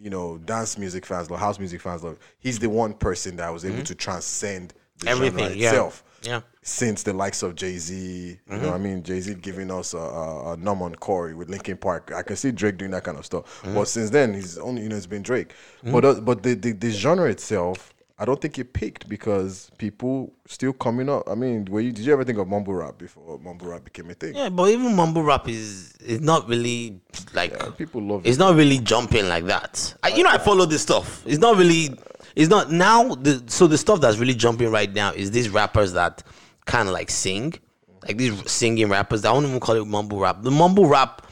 [0.00, 2.14] you know, dance music fans love, house music fans love.
[2.14, 2.20] Him.
[2.38, 5.08] He's the one person that was able to transcend the Mm-hmm.
[5.08, 6.04] Everything, genre itself.
[6.22, 6.40] Yeah.
[6.62, 8.62] Since the likes of Jay Z, you Mm-hmm.
[8.62, 12.12] know, what I mean, Jay Z giving us a, a, a Numb/Encore with Linkin Park.
[12.14, 13.62] I can see Drake doing that kind of stuff.
[13.62, 13.74] Mm-hmm.
[13.74, 15.54] But since then, he's only you know it's been Drake.
[15.84, 20.32] But uh, but the, the the genre itself, I don't think it peaked because people
[20.46, 21.28] still coming up.
[21.30, 24.10] I mean, were you, did you ever think of mumble rap before mumble rap became
[24.10, 24.34] a thing?
[24.34, 27.00] Yeah, but even mumble rap is is not really
[27.32, 28.40] like people love it's it.
[28.40, 29.94] not really jumping like that.
[30.02, 31.22] I, you know, I follow this stuff.
[31.26, 31.96] It's not really.
[32.34, 33.14] It's not now.
[33.14, 36.24] The, so the stuff that's really jumping right now is these rappers that
[36.66, 37.54] kind of like sing,
[38.02, 39.24] like these singing rappers.
[39.24, 40.42] I don't even call it mumble rap.
[40.42, 41.27] The mumble rap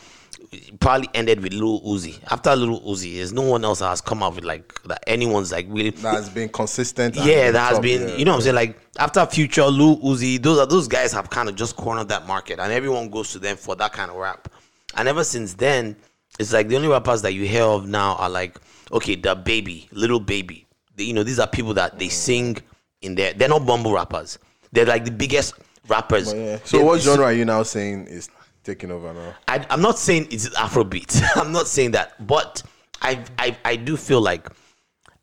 [0.81, 2.19] probably ended with Lil Uzi.
[2.31, 5.03] After Lil Uzi, there's no one else that has come out with like that.
[5.07, 5.91] Anyone's like really.
[5.91, 7.17] That has been consistent.
[7.17, 8.17] Yeah, that has been, yeah.
[8.17, 8.55] you know what I'm saying?
[8.57, 12.27] Like after Future, Lil Uzi, those are those guys have kind of just cornered that
[12.27, 14.49] market and everyone goes to them for that kind of rap.
[14.97, 15.97] And ever since then,
[16.39, 18.59] it's like the only rappers that you hear of now are like,
[18.93, 20.67] okay, DaBaby, little baby.
[20.95, 22.57] They- you know, these are people that they sing
[23.03, 23.33] in there.
[23.35, 24.39] They're not bumble rappers.
[24.73, 25.55] They're like the biggest
[25.89, 26.33] rappers.
[26.33, 26.59] Yeah.
[26.65, 28.29] So They're- what genre are you now saying is
[28.67, 29.35] taking over now?
[29.49, 31.23] I, I'm not saying it's Afrobeat.
[31.37, 32.63] I'm not saying that, but
[33.01, 34.49] I, I I do feel like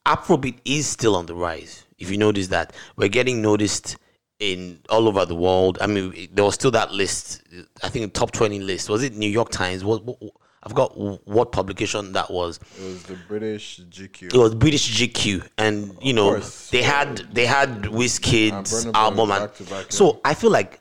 [0.06, 1.86] Afrobeat is still on the rise.
[2.00, 3.98] If you notice that, we're getting noticed
[4.40, 5.78] in all over the world.
[5.80, 7.44] I mean, there was still that list.
[7.84, 8.90] I think the top 20 list.
[8.90, 9.86] Was it New York Times?
[9.86, 10.18] What, what
[10.64, 12.60] I forgot what publication that was.
[12.80, 14.34] It was the British GQ.
[14.34, 16.70] It was British GQ, and you know course.
[16.70, 20.80] they had they had Wizkid's album, and back back, so I feel like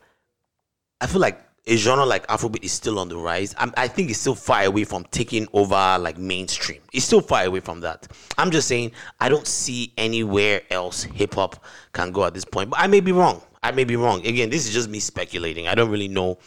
[1.01, 3.55] I feel like a genre like Afrobeat is still on the rise.
[3.57, 6.81] I'm, I think it's still far away from taking over like mainstream.
[6.93, 8.09] It's still far away from that.
[8.37, 12.71] I'm just saying I don't see anywhere else hip hop can go at this point.
[12.71, 13.43] But I may be wrong.
[13.63, 14.27] I may be wrong.
[14.27, 15.69] Again, this is just me speculating.
[15.69, 16.39] I don't really know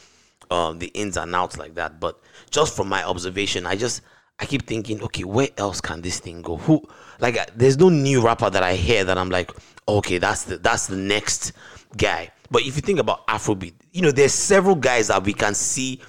[0.52, 2.00] um, the ins and outs like that.
[2.02, 2.20] But
[2.52, 4.02] just from my observation, I just
[4.40, 6.58] I keep thinking, okay, where else can this thing go?
[6.58, 6.84] Who
[7.20, 9.52] like uh, there's no new rapper that I hear that I'm like,
[9.88, 11.54] okay, that's the that's the next
[11.96, 12.32] guy.
[12.52, 16.02] But if you think about Afrobeat, you know, there's several guys that we can see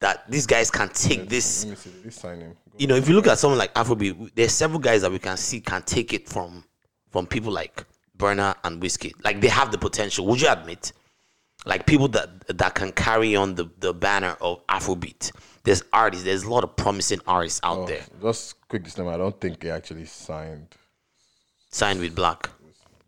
[0.00, 1.64] that these guys can take this.
[1.64, 2.56] Let me see this signing.
[2.78, 5.36] You know, if you look at someone like Afrobeat, there's several guys that we can
[5.36, 6.64] see can take it from
[7.10, 7.84] from people like
[8.16, 9.12] Burna and Wizkid.
[9.22, 10.26] Like they have the potential.
[10.26, 10.92] Would you admit?
[11.64, 15.30] Like people that that can carry on the, the banner of Afrobeat.
[15.62, 16.24] There's artists.
[16.24, 18.02] There's a lot of promising artists out Oh, there.
[18.20, 19.12] Just quick disclaimer.
[19.12, 20.74] I don't think he actually signed
[21.70, 22.50] Signed with Black.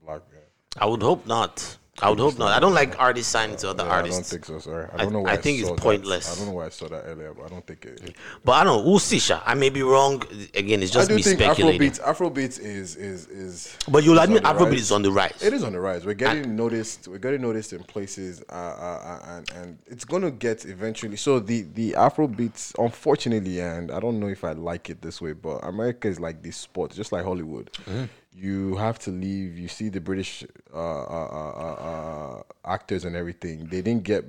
[0.05, 0.21] Black.
[0.31, 0.39] Guy.
[0.83, 1.77] I would hope not.
[2.03, 2.49] I would hope not.
[2.51, 4.59] I don't like artists signing to other Yeah, I don't think so.
[4.59, 5.21] Sorry, I I- don't know.
[5.21, 5.81] Where I think it's saw that.
[5.83, 6.33] pointless.
[6.33, 8.17] I don't know why I saw that earlier, but I don't think it.
[8.45, 8.91] But I don't know.
[8.91, 9.41] We'll see, Sha.
[9.47, 10.21] I may be wrong.
[10.55, 11.91] Again, it's I just do me think speculating.
[11.93, 12.03] Afrobeat.
[12.35, 13.77] Afrobeat is is is.
[13.89, 14.81] But you'll admit Afrobeat rise.
[14.81, 15.41] is on the rise.
[15.41, 16.05] It is on the rise.
[16.05, 17.07] We're getting noticed.
[17.07, 21.17] We're getting noticed in places, uh, uh, uh, and and it's gonna get eventually.
[21.17, 25.33] So the the Afrobeats, unfortunately, and I don't know if I like it this way,
[25.33, 27.71] but America is like this sport, just like Hollywood.
[27.87, 28.05] Mm-hmm.
[28.35, 29.57] You have to leave.
[29.59, 33.67] You see the British uh, uh, uh, uh, uh, actors and everything.
[33.67, 34.25] They didn't get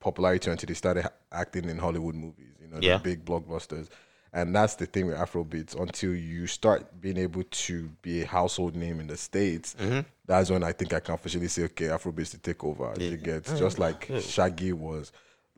[0.00, 2.52] popularity until they started acting in Hollywood movies.
[2.60, 2.98] You know, Yeah.
[2.98, 3.88] the big blockbusters.
[4.32, 5.74] And that's the thing with Afrobeats.
[5.80, 10.00] Until you start being able to be a household name in the States, Mm-hmm.
[10.26, 12.92] that's when I think I can officially say, okay, Afrobeats to take over.
[12.98, 15.12] You get just like Shaggy was.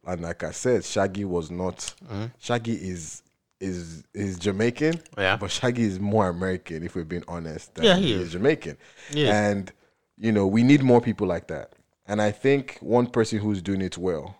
[0.07, 1.93] And like I said, Shaggy was not
[2.39, 3.23] Shaggy is
[3.61, 5.37] is is Jamaican, Yeah.
[5.37, 7.75] but Shaggy is more American, if we're being honest.
[7.75, 8.33] Than Yeah, he he is is.
[8.33, 8.77] Jamaican.
[9.13, 9.49] Yeah.
[9.49, 9.73] And
[10.17, 11.73] you know, we need more people like that.
[12.07, 14.37] And I think one person who's doing it well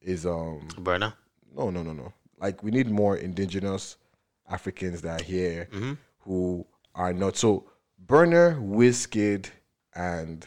[0.00, 1.14] is um Burna.
[1.56, 2.12] no, no, no, no.
[2.38, 3.96] Like we need more indigenous
[4.50, 5.92] Africans that are here Mm-hmm.
[6.20, 7.68] who are not so.
[8.04, 9.46] Burna, Wizkid,
[9.94, 10.46] and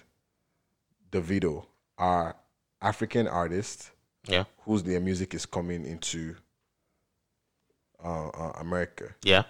[1.11, 1.65] Davido
[1.97, 2.35] are
[2.81, 3.91] African artists
[4.27, 4.43] Yeah.
[4.65, 6.35] whose their music is coming into
[8.05, 9.15] uh, uh, America.
[9.23, 9.43] Yeah.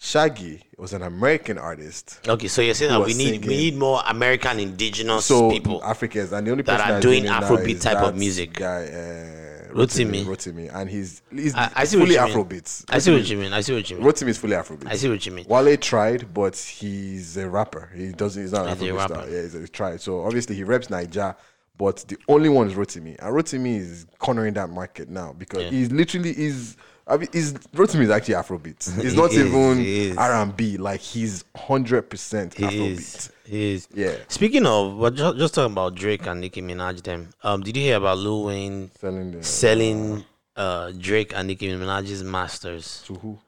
[0.00, 2.20] Shaggy was an American artist.
[2.28, 5.82] Okay, so you're saying that we need we need more American indigenous So people.
[5.82, 8.52] Africans, and the only people that are doing Afrobeat type of music.
[8.54, 10.24] Guy, uh, Rotimi.
[10.24, 12.14] Rotimi, and he's he's I, I see fully.
[12.14, 12.84] Afrobeats.
[12.88, 13.52] I see what you mean.
[13.52, 14.06] I see what you mean.
[14.06, 14.86] Rotimi is fully Afrobeat.
[14.86, 15.46] I see what you mean.
[15.48, 17.90] Wale tried, but he's a rapper.
[17.92, 18.40] He doesn't.
[18.40, 19.14] He's not an Afrobeat rapper.
[19.14, 19.28] star.
[19.28, 20.00] Yeah, he's a, he tried.
[20.00, 21.34] So obviously he reps Niger,
[21.76, 25.70] but the only one is Rotimi, and Rotimi is cornering that market now because Yeah.
[25.70, 26.76] he's literally is.
[27.08, 29.00] I mean, is Rotimi is actually Afrobeat.
[29.02, 30.18] He's not is, even.
[30.18, 30.76] R and B.
[30.76, 32.90] Like he's hundred percent Afrobeat.
[32.90, 33.32] is.
[33.44, 33.88] He is.
[33.94, 34.14] Yeah.
[34.28, 37.30] Speaking of, but just, just talking about Drake and Nicki Minaj, them.
[37.42, 42.22] Um, did you hear about Lil Wayne Selling the selling uh Drake and Nicki Minaj's
[42.22, 43.02] masters?
[43.06, 43.38] to who?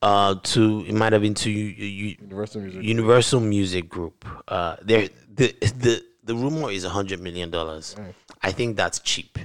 [0.00, 2.82] Uh, to it might have been to you, you, Universal Music.
[2.82, 4.24] Universal Music Group.
[4.46, 7.96] Uh, there the the the rumor is a hundred million dollars.
[8.42, 9.38] I think that's cheap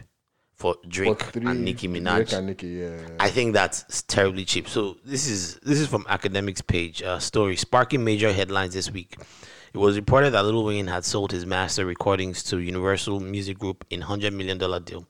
[0.62, 2.34] for For Drake three- and Nicki Drake Minaj.
[2.38, 2.98] and Nicki, yeah.
[3.20, 4.68] I think that's terribly cheap.
[4.70, 9.18] So this is this is from Akademiks page uh, story sparking major headlines this week.
[9.74, 13.86] It was reported that Lil Wayne had sold his master recordings to Universal Music Group
[13.90, 15.06] in hundred million dollar deal,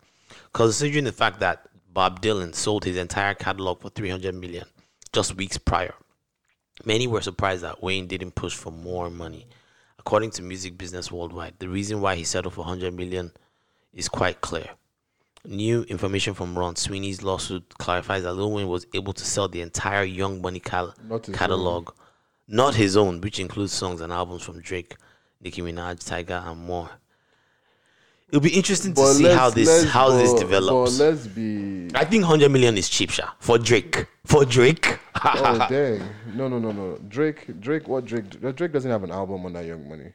[0.53, 4.65] considering the fact that Bob Dylan sold his entire catalog for three hundred million
[5.13, 5.93] just weeks prior.
[6.85, 9.45] Many were surprised that Wayne didn't push for more money.
[9.99, 13.31] According to Music Business Worldwide, the reason why he settled for 100 million
[13.93, 14.67] is quite clear.
[15.45, 19.61] New information from Ron Sweeney's lawsuit clarifies that Lil Wayne was able to sell the
[19.61, 21.89] entire Young Money cal- Not catalog,
[22.47, 24.95] not his own, which includes songs and albums from Drake,
[25.41, 26.89] Nicki Minaj, Tyga, and more.
[28.29, 30.99] It'll be interesting to see how this how this develops.
[30.99, 31.89] Let's be.
[31.95, 34.05] I think 100 million is cheap, sha, for Drake.
[34.25, 34.99] For Drake.
[35.25, 36.01] Oh dang!
[36.35, 36.97] No, no, no, no.
[37.09, 38.29] Drake, Drake, what Drake?
[38.55, 40.13] Drake doesn't have an album on that Young Money.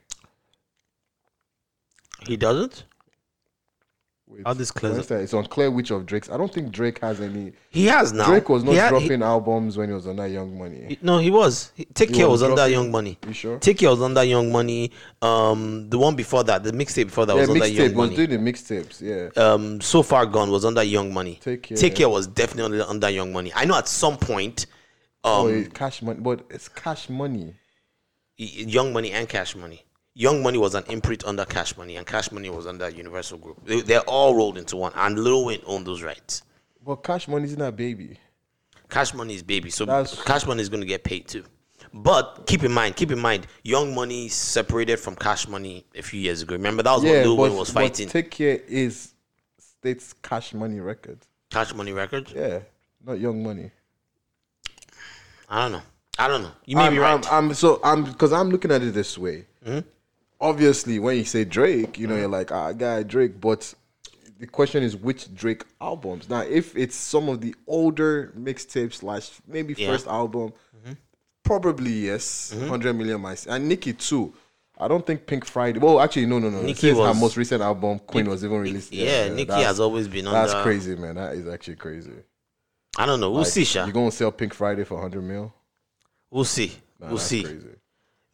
[2.26, 2.84] he doesn't?
[4.28, 5.20] Wait, How this clears where's that?
[5.20, 6.28] It's unclear which of Drake's.
[6.28, 7.52] I don't think Drake has any.
[7.70, 8.26] He has now.
[8.26, 10.84] Drake was not He had- he- dropping albums when he was that Young Money.
[10.88, 11.70] He- No, he was.
[11.76, 13.18] He- Take He Care was was, under Young Money.
[13.24, 13.58] You sure?
[13.60, 14.90] Take Care was under Young Money.
[15.22, 18.16] Um, the one before that, the mixtape before that yeah, was under Young was Money.
[18.16, 19.00] doing the mixtapes.
[19.00, 19.42] Yeah.
[19.42, 21.38] Um, So Far Gone was under Young Money.
[21.40, 21.76] Take Care.
[21.76, 23.52] Take Care was definitely under Young Money.
[23.54, 24.66] I know at some point,
[25.22, 27.54] oh, um, it- cash money, but it's cash money.
[28.38, 29.85] Young Money and Cash Money.
[30.18, 33.58] Young Money was an imprint under Cash Money, and Cash Money was under Universal Group.
[33.66, 36.42] They, they're all rolled into one, and Lil Wayne owned those rights.
[36.82, 38.18] But cash money isn't that baby.
[38.88, 41.44] Cash Money is baby, so That's- Cash Money is going to get paid too.
[41.92, 46.18] But keep in mind, keep in mind, Young Money separated from Cash Money a few
[46.18, 46.54] years ago.
[46.54, 49.12] Remember that was Yeah, when Lil but, Wayne was but fighting Take Care is
[49.58, 51.26] states cash money records.
[51.50, 52.32] Cash Money Records.
[52.34, 52.60] Yeah,
[53.04, 53.70] not Young Money.
[55.48, 55.82] I don't know.
[56.18, 56.52] I don't know.
[56.64, 57.32] You may I'm, be right.
[57.32, 59.44] I'm, I'm so I'm because I'm looking at it this way.
[59.64, 59.80] Hmm?
[60.40, 63.72] Obviously, when you say Drake, you know you're like ah, guy Drake, but
[64.38, 66.28] the question is which Drake albums.
[66.28, 69.88] Now, if it's some of the older mixtapes slash maybe Yeah.
[69.88, 70.92] first album, Mm-hmm.
[71.42, 74.34] probably yes, hundred million mice and Nicki too.
[74.78, 75.78] I don't think Pink Friday.
[75.78, 76.60] Well, actually, no, no, no.
[76.60, 78.92] Nicki Since her most recent album, Queen, was even released.
[78.92, 80.62] yeah, Nicki that's- has always been That's under.
[80.62, 81.14] crazy, man.
[81.14, 82.10] That is actually crazy.
[82.98, 83.30] I don't know.
[83.30, 83.86] We'll Like, see, Sha.
[83.86, 85.54] You gonna sell Pink Friday for hundred mil?
[86.30, 86.72] We'll see.
[87.00, 87.42] Nah, we'll that's see.
[87.44, 87.68] Crazy.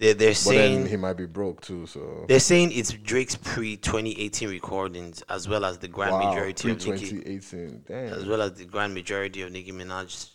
[0.02, 1.86] They're, they're But saying he might be broke too.
[1.86, 6.70] So they're saying it's Drake's pre 2018 recordings as well as the grand wow, majority
[6.72, 7.78] of Nicki.
[7.86, 8.12] Damn.
[8.12, 10.32] as well as the grand majority of Nicki Minaj's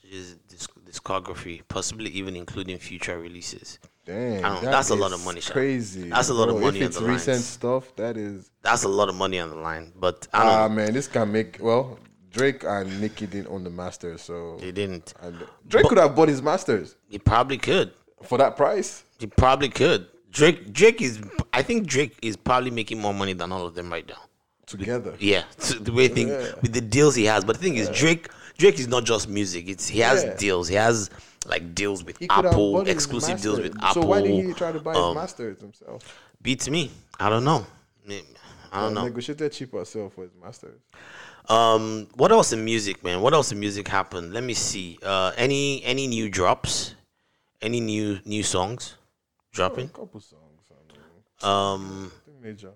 [0.50, 3.80] disc- discography, possibly even including future releases.
[4.06, 4.42] Damn.
[4.42, 5.42] That that's a lot of money.
[5.42, 6.08] Crazy.
[6.08, 7.46] That's a lot of money If on it's the recent lines.
[7.46, 8.50] stuff, that is.
[8.62, 10.76] That's a lot of money on the line, but I don't Ah know.
[10.76, 12.00] man, this can make well.
[12.32, 15.14] Drake and Nicki didn't own the masters, so They didn't.
[15.22, 15.36] and
[15.68, 17.92] Drake could have bought his masters He probably could.
[18.24, 19.04] For that price.
[19.20, 20.08] He probably could.
[20.32, 21.20] Drake, Drake is.
[21.54, 24.22] I think Drake is probably making more money than all of them right now.
[24.66, 25.16] Together.
[25.20, 26.52] Yeah, so the way thing Yeah.
[26.62, 27.46] with the deals he has.
[27.46, 29.68] But the thing is, Drake, Drake is not just music.
[29.70, 30.36] It's he has Yeah.
[30.36, 30.68] deals.
[30.68, 31.10] He has
[31.46, 33.76] like deals with He Apple, exclusive deals with.
[33.82, 34.02] Apple.
[34.04, 36.04] So why didn't he try to buy his um, masters himself?
[36.42, 36.92] Beats me.
[37.20, 37.66] I don't know.
[38.72, 39.06] I don't know.
[39.06, 40.80] Negotiated cheaper sell for his masters.
[41.48, 43.22] Um, what else in music, man?
[43.22, 44.34] What else in music happened?
[44.34, 45.00] Let me see.
[45.02, 46.94] Uh, any any new drops?
[47.62, 48.96] Any new new songs
[49.52, 49.86] dropping?
[49.88, 50.44] A couple songs.
[50.72, 52.72] I mean, Um, major.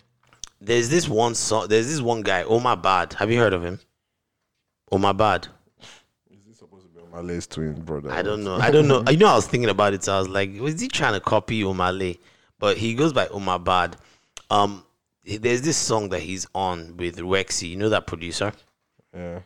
[0.60, 1.68] there's this one song.
[1.68, 2.44] There's this one guy.
[2.44, 3.14] Oh my bad.
[3.14, 3.80] Have you heard of him?
[4.92, 5.48] Oh my bad.
[6.32, 8.12] Is this supposed to be list twin brother?
[8.12, 8.56] I don't know.
[8.56, 9.04] I don't know.
[9.10, 10.04] You know, I was thinking about it.
[10.04, 12.20] So I was like, was he trying to copy Omah Lay?
[12.60, 13.98] But he goes by Omar Bad.
[14.50, 14.84] Um,
[15.26, 17.70] there's this song that he's on with Rexxie.
[17.70, 18.52] You know that producer?
[19.14, 19.40] Yeah.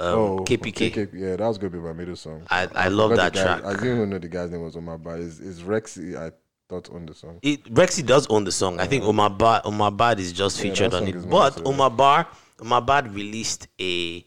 [0.00, 0.92] Um, oh, KPK.
[0.92, 2.42] KK, yeah, that was gonna be my middle song.
[2.50, 3.64] I, I love that guy- track.
[3.64, 5.16] I didn't even know the guy's name was on my bar.
[5.18, 6.16] Is is Rexxie?
[6.16, 6.30] I
[6.68, 7.38] thought on the song.
[7.42, 8.78] It, Rexxie does own the song.
[8.78, 11.28] I think Omar Bad, Omar Bad is just Yeah, featured on it.
[11.28, 11.62] But yeah.
[11.64, 12.28] Omar Bar,
[12.60, 14.24] Omar Bad released a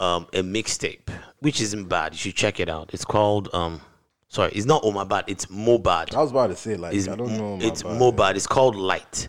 [0.00, 2.12] um a mixtape, which isn't bad.
[2.12, 2.90] You should check it out.
[2.92, 3.80] It's called um
[4.26, 6.14] sorry, it's not Omar Bad, it's Mohbad.
[6.16, 7.56] I was about to say like It's, I don't know.
[7.58, 7.84] my it's.
[7.84, 8.34] Mohbad.
[8.34, 9.28] It's called Light.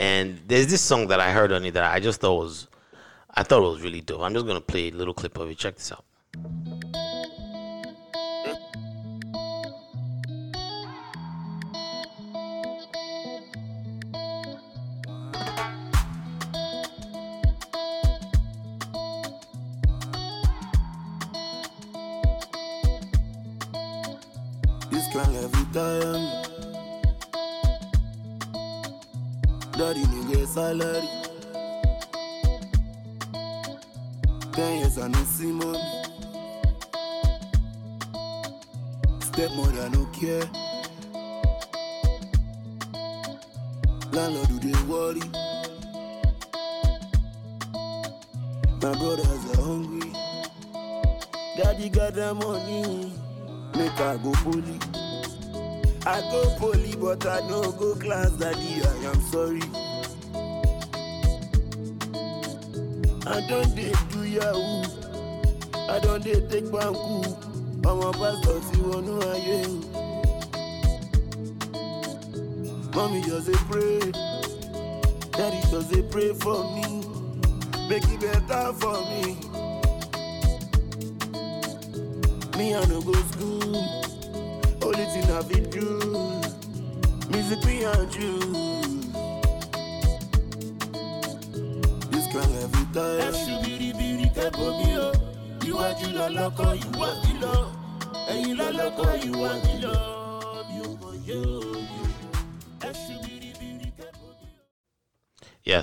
[0.00, 2.66] and there's this song that I heard on it that I just thought was
[3.34, 4.22] I thought it was really dope.
[4.22, 5.58] I'm just gonna play a little clip of it.
[5.58, 6.04] Check this out.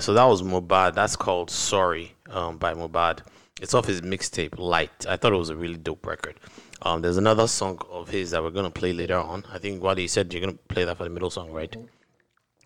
[0.06, 0.94] So that was Mohbad.
[0.94, 3.22] That's called Sorry um, by Mohbad.
[3.60, 5.04] It's off his mixtape Light.
[5.08, 6.36] I thought it was a really dope record.
[6.82, 9.44] Um, there's another song of his that we're gonna play later on.
[9.52, 11.74] I think what he said you're gonna play that for the middle song, right?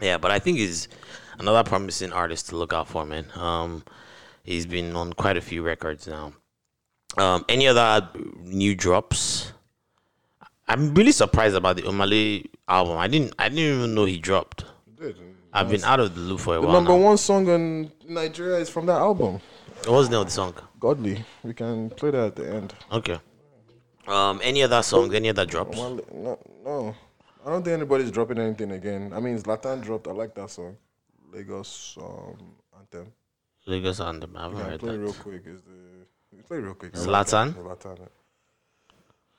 [0.03, 0.89] Yeah, but I think he's
[1.39, 3.25] another promising artist to look out for, man.
[3.35, 3.85] Um,
[4.43, 6.35] he's been on quite a few records now.
[7.17, 8.07] Um, any other
[8.43, 9.55] new drops?
[10.69, 12.99] I'm really surprised about the Omah Lay album.
[12.99, 14.67] I didn't I didn't even know he dropped.
[14.95, 15.30] Did.
[15.53, 16.75] I've been out of the loop for a The while.
[16.77, 17.05] number now.
[17.05, 19.41] one song in Nigeria is from that album,
[19.87, 20.55] What was the name of the song?
[20.79, 21.25] Godly.
[21.43, 22.75] We can play that at the end.
[22.93, 23.19] Okay.
[24.07, 25.13] Um, any other songs?
[25.15, 25.77] Any other drops?
[25.77, 26.95] No, no,
[27.45, 29.13] I don't think anybody's dropping anything again.
[29.15, 30.07] I mean, Zlatan dropped.
[30.09, 30.77] I like that song,
[31.33, 32.37] Lagos um,
[32.79, 33.13] anthem.
[33.67, 34.37] Lagos Anthem.
[34.37, 35.43] I haven't Yeah, heard play real quick.
[35.47, 36.93] Is the play real quick.
[36.93, 37.53] Zlatan?
[37.55, 38.09] Zlatan.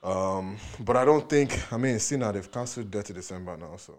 [0.03, 1.59] Um, but I don't think.
[1.73, 3.93] I mean, see now they've cancelled Dirty December now, so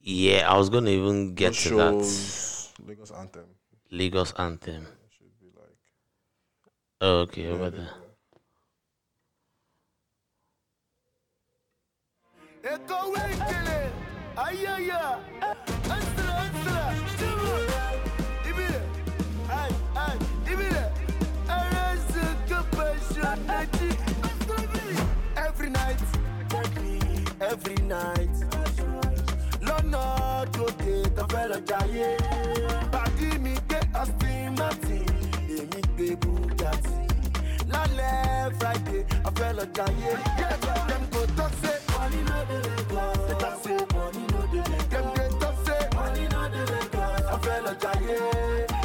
[0.00, 2.88] Yeah, I was gonna even get those to that.
[2.88, 3.46] Lagos anthem.
[3.90, 4.86] Lagos Anthem.
[5.10, 5.76] should be like.
[7.00, 7.90] Oh, okay, over there.
[12.64, 13.90] Eko wekele,
[14.36, 15.18] ayaya,
[15.94, 16.86] ansala ansala,
[17.18, 17.84] chuma,
[18.48, 18.82] ibile,
[19.50, 19.72] ay
[20.06, 20.18] ay,
[20.52, 20.84] ibile,
[21.48, 23.90] arasu kapasha nachi,
[25.36, 26.00] every night,
[27.40, 28.31] every night, lọ́nà
[31.16, 32.08] tó fẹ́ lọ jayé,
[32.92, 35.04] pàdé mi gbé Austin Martin,
[35.58, 36.94] èmi gbé Bugatti,
[37.72, 40.12] lálẹ́ Friday, a fẹ́ lọ jayé,
[40.88, 41.78] dem go talk say.
[42.02, 43.20] Money no dey Lagos.
[43.28, 44.86] They talk say money no dey Lagos.
[44.92, 47.24] Dem dey talk say money no dey Lagos.
[47.32, 48.18] I feel like jaye.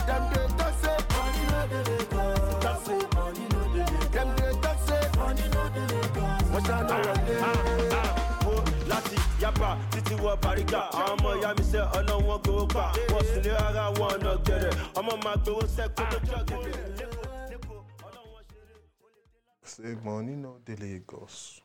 [0.07, 2.39] Dem dey talk say money no dey Lagos.
[2.47, 4.09] They talk say money no dey Lagos.
[4.13, 6.45] Dem dey talk say money no dey Lagos.
[6.51, 7.35] Wọ́n ṣá wọlé.
[7.41, 8.16] Ah, ah, ah.
[10.11, 13.25] Mo láti yaba títí wọ bàrígà àwọn ọmọ ìyá mi sẹ ọlọ́wọ́n gbowó pa wọ́n
[13.33, 16.97] sì lé ara wọn ọ̀nà gẹ̀rẹ̀ ọmọ máa gbowó sẹ́kọ́ tó jọ gẹ̀rẹ̀.
[19.63, 21.61] Say money no dey Lagos.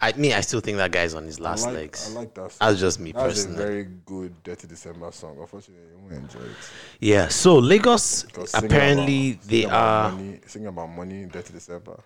[0.00, 2.10] I mean, I still think that guy's on his last I like, legs.
[2.10, 2.50] I like that.
[2.50, 2.58] Song.
[2.68, 3.56] That's just me That's a personally.
[3.64, 5.36] very good Dirty December song.
[5.38, 6.56] Unfortunately, you won't enjoy it.
[6.98, 7.28] Yeah.
[7.28, 10.12] So Lagos, 'Cause singing apparently about- they singing about are.
[10.12, 12.00] money, singing about money in Dirty December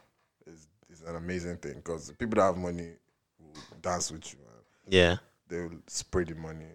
[0.47, 2.93] is, is an amazing thing because people that have money
[3.41, 4.39] will dance with you.
[4.41, 4.63] Man.
[4.89, 5.17] Yeah.
[5.49, 6.67] They will spray the money.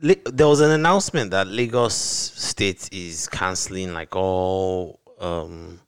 [0.00, 5.80] There was an announcement that Lagos State is canceling like all um,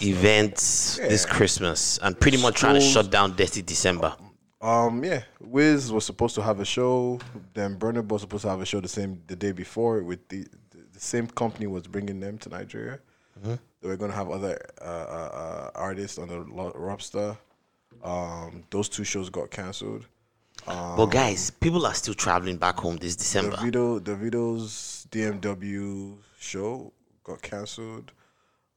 [0.00, 4.16] events this Christmas and pretty much trying to shut down Dirty December.
[4.62, 7.20] Um, yeah, Wiz was supposed to have a show.
[7.52, 10.46] Then Burna was supposed to have a show the same the day before with the
[10.70, 12.98] the, same company was bringing them to Nigeria.
[13.42, 17.36] They were gonna have other uh, uh, uh, artists on the roster.
[18.02, 20.06] Um, those two shows got canceled.
[20.66, 23.56] But guys, people are still traveling back home this December.
[23.62, 26.92] video, Davido's DMW show
[27.22, 28.12] got canceled.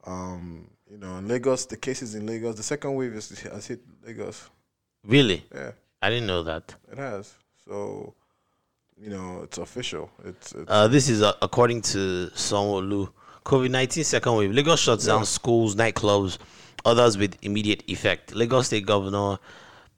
[0.04, 3.80] Um, you know, in Lagos, the cases in Lagos, the second wave is, has hit
[4.06, 4.48] Lagos.
[5.04, 5.44] Really?
[5.54, 5.72] Yeah,
[6.02, 6.74] I didn't know that.
[6.90, 7.34] it has.
[7.66, 8.14] So,
[9.00, 10.10] you know, it's official.
[10.24, 13.10] It's, it's Uh, this is uh, according to Sanwo-Olu.
[13.44, 14.52] COVID-19 second wave.
[14.52, 16.36] Lagos shuts down schools, nightclubs,
[16.84, 18.34] others with immediate effect.
[18.34, 19.38] Lagos State Governor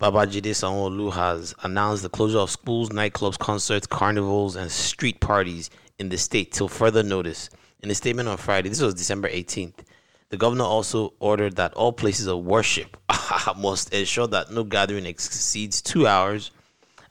[0.00, 6.08] Babajide Sanwo-Olu has announced the closure of schools, nightclubs, concerts, carnivals, and street parties in
[6.08, 7.50] the state till further notice.
[7.82, 9.84] In a statement on Friday, this was December 18th,
[10.30, 12.96] the governor also ordered that all places of worship
[13.58, 16.50] must ensure that no gathering exceeds two hours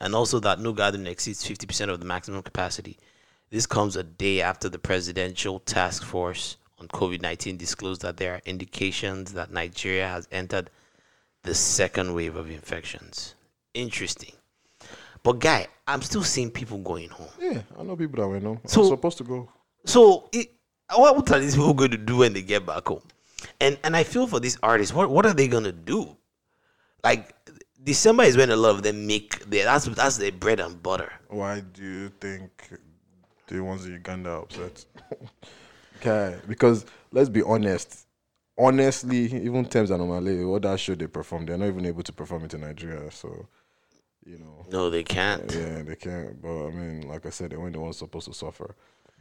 [0.00, 2.98] and also that no gathering exceeds 50% of the maximum capacity.
[3.50, 8.34] This comes a day after the Presidential Task Force on COVID 19 disclosed that there
[8.34, 10.70] are indications that Nigeria has entered
[11.42, 13.34] the second wave of infections.
[13.74, 14.32] Interesting.
[15.22, 17.28] But, guy, I'm still seeing people going home.
[17.38, 18.60] Yeah, I know people that went home.
[18.66, 19.48] So- I'm supposed to go.
[19.84, 20.48] So, it,
[20.94, 23.02] what, are these people going to do when they get back home?
[23.60, 24.94] And and I feel for these artists.
[24.94, 26.16] What what are they gonna do?
[27.02, 27.34] Like
[27.82, 31.12] December is when a lot of them make their that's that's their bread and butter.
[31.28, 32.50] Why do you think
[33.46, 34.84] the ones in Uganda are upset?
[35.96, 38.06] okay, because let's be honest.
[38.60, 42.02] Honestly, even Tems and Omah Lay, what that show they perform, they're not even able
[42.02, 43.10] to perform it in Nigeria.
[43.10, 43.46] So,
[44.26, 45.50] you know, No, they can't.
[45.52, 46.40] yeah, they can't.
[46.42, 48.74] But I mean, like I said, they weren't the ones supposed to suffer.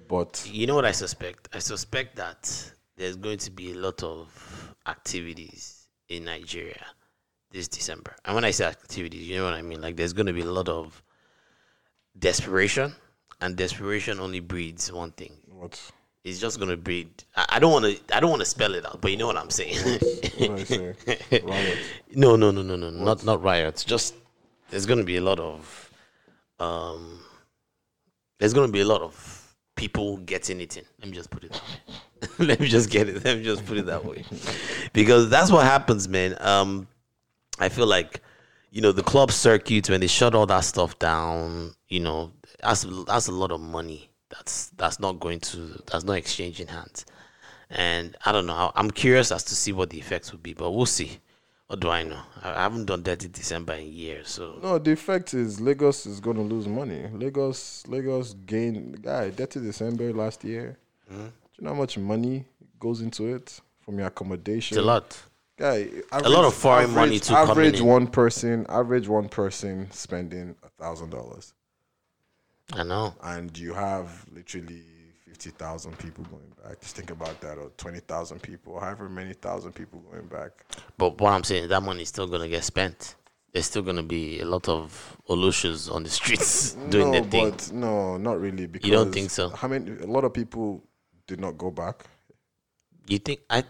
[0.07, 1.49] But You know what I suspect?
[1.53, 6.85] I suspect that there's going to be a lot of activities in Nigeria
[7.51, 8.15] this December.
[8.25, 9.81] And when I say activities, you know what I mean?
[9.81, 11.01] Like there's going to be a lot of
[12.17, 12.93] desperation,
[13.41, 15.37] and desperation only breeds one thing.
[15.51, 15.79] what?
[16.23, 17.09] It's just going to breed.
[17.35, 18.15] I, I don't want to.
[18.15, 19.77] I don't want to spell it out, but you know what I'm saying.
[19.77, 20.95] What do I say?
[21.43, 21.77] Riot.
[22.15, 23.83] No, no, no, no, no, not not riots.
[23.85, 24.15] Just
[24.69, 25.91] there's gonna be a lot of,
[26.59, 27.19] um,
[28.39, 30.83] there's gonna be a lot of people getting it in.
[30.99, 32.27] Let me just put it that way.
[32.47, 33.23] Let me just get it.
[33.23, 34.25] Let me just put it that way,
[34.91, 36.35] because that's what happens, man.
[36.41, 36.87] Um,
[37.59, 38.21] I feel like,
[38.71, 42.85] you know, the club circuit when they shut all that stuff down, you know, that's
[43.05, 44.08] that's a lot of money.
[44.29, 47.05] That's that's not going to that's not exchanging hands.
[47.69, 48.71] And I don't know.
[48.75, 51.19] I'm curious as to see what the effects would be, but we'll see.
[51.67, 52.19] What do I know?
[52.41, 56.37] I haven't done Dirty December in years, so No, the effect is Lagos is going
[56.37, 57.07] to lose money.
[57.13, 59.29] Lagos, Lagos gained guy.
[59.29, 60.79] Dirty December last year.
[61.07, 61.15] Hmm?
[61.17, 62.45] Do you know how much money
[62.79, 64.77] goes into it from your accommodation?
[64.77, 65.15] it's a lot.
[65.57, 69.91] Guy, A lot of foreign money average- too coming Average one person, average one person
[69.91, 71.53] spending a thousand dollars,
[72.73, 73.15] I know.
[73.23, 74.83] and you have literally
[75.27, 76.79] fifty thousand people going back.
[76.81, 80.51] Just think about that, or twenty thousand people, however many thousand people going back.
[80.97, 83.15] But what I'm saying is that money is still gonna get spent.
[83.51, 87.49] There's still gonna be a lot of Olushus on the streets doing no, their thing.
[87.49, 88.67] but no, not really.
[88.67, 89.49] Because you don't think so?
[89.49, 89.91] How many?
[90.01, 90.83] A lot of people
[91.25, 92.05] did not go back.
[93.07, 93.63] You think I?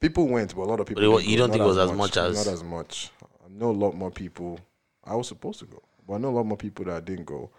[0.00, 1.02] People went, but a lot of people.
[1.02, 3.10] But it didn't you don't think it was as much as- Not as much.
[3.44, 4.60] I know a lot more people.
[5.02, 7.50] I was supposed to go, but I know a lot more people that didn't go.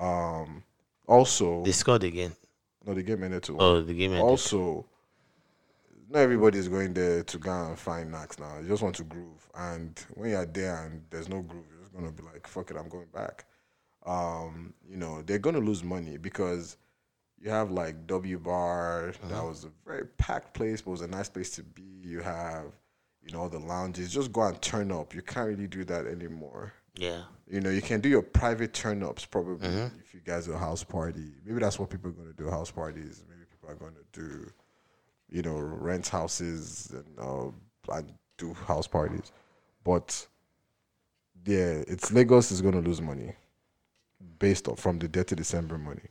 [0.00, 0.64] Um.
[1.06, 2.32] Also, They scored again.
[2.86, 4.24] no, the game ended to Oh, the game ended.
[4.24, 4.86] Also,
[6.08, 8.58] not everybody is going there to go and find knacks now.
[8.60, 11.92] You just want to groove, and when you're there and there's no groove, you're just
[11.92, 13.44] gonna be like, "Fuck it, I'm going back."
[14.06, 16.76] Um, you know, they're gonna lose money because
[17.40, 19.12] you have like W Bar.
[19.28, 21.82] That was a very packed place, but it was a nice place to be.
[21.82, 22.66] You have,
[23.22, 24.12] you know, the lounges.
[24.12, 25.14] Just go and turn up.
[25.14, 26.72] You can't really do that anymore.
[27.00, 27.22] Yeah.
[27.48, 30.58] You know, you can do your private turn ups probably if you guys do a
[30.58, 31.32] house party.
[31.44, 33.24] Maybe that's what people are going to do house parties.
[33.28, 34.52] Maybe people are going to do,
[35.30, 39.32] you know, rent houses and, uh, and do house parties.
[39.82, 40.26] But
[41.46, 43.32] yeah, it's Lagos is going to lose money
[44.38, 46.02] based off from the Dirty December money.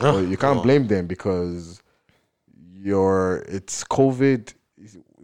[0.00, 1.82] Oh, you can't blame them because
[2.72, 4.54] your it's COVID.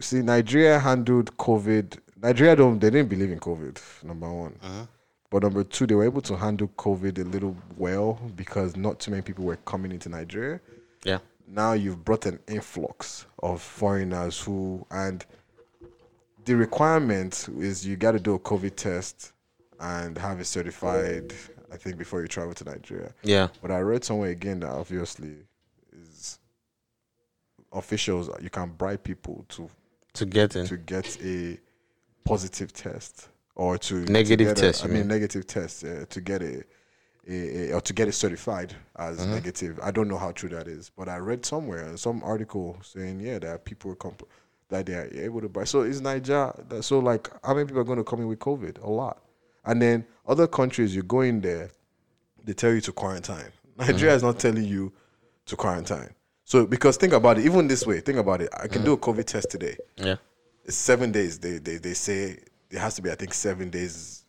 [0.00, 1.96] See, Nigeria handled COVID.
[2.22, 3.78] Nigeria don't they didn't believe in COVID.
[4.04, 4.86] Number one, uh-huh.
[5.30, 9.10] but number two, they were able to handle COVID a little well because not too
[9.10, 10.60] many people were coming into Nigeria.
[11.04, 11.18] Yeah.
[11.46, 15.24] Now you've brought an influx of foreigners who and
[16.44, 19.32] the requirement is you got to do a COVID test
[19.80, 21.32] and have it certified.
[21.72, 23.12] I think before you travel to Nigeria.
[23.22, 23.48] Yeah.
[23.60, 25.34] But I read somewhere again that obviously
[25.92, 26.38] is
[27.72, 29.68] officials you can bribe people to
[30.14, 30.66] To get in.
[30.66, 31.58] to get a
[32.24, 35.08] positive test or to to Negative a- test, I mean mean?
[35.08, 36.62] negative test uh, to get a,
[37.28, 39.30] a, a or to get it certified as Mm-hmm.
[39.32, 39.78] negative.
[39.82, 43.38] I don't know how true that is, but I read somewhere some article saying yeah
[43.40, 44.28] that people were compl-
[44.70, 45.64] that they are able to buy.
[45.64, 48.38] So is Niger that, so like how many people are going to come in with
[48.38, 48.82] COVID?
[48.82, 49.18] A lot.
[49.64, 51.70] And then other countries you go in there,
[52.44, 53.50] they tell you to quarantine.
[53.78, 54.92] Nigeria is not telling you
[55.46, 56.10] to quarantine.
[56.44, 58.48] So because think about it, even this way, think about it.
[58.58, 60.16] I can do a COVID test today Yeah.
[60.64, 61.38] It's seven days.
[61.38, 62.38] They they they say
[62.70, 64.24] it has to be I think seven days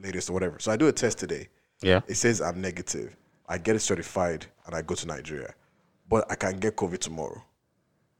[0.00, 0.58] latest or whatever.
[0.58, 1.48] So I do a test today.
[1.82, 2.00] Yeah.
[2.06, 3.16] It says I'm negative.
[3.48, 5.54] I get it certified and I go to Nigeria,
[6.08, 7.42] but I can get COVID tomorrow.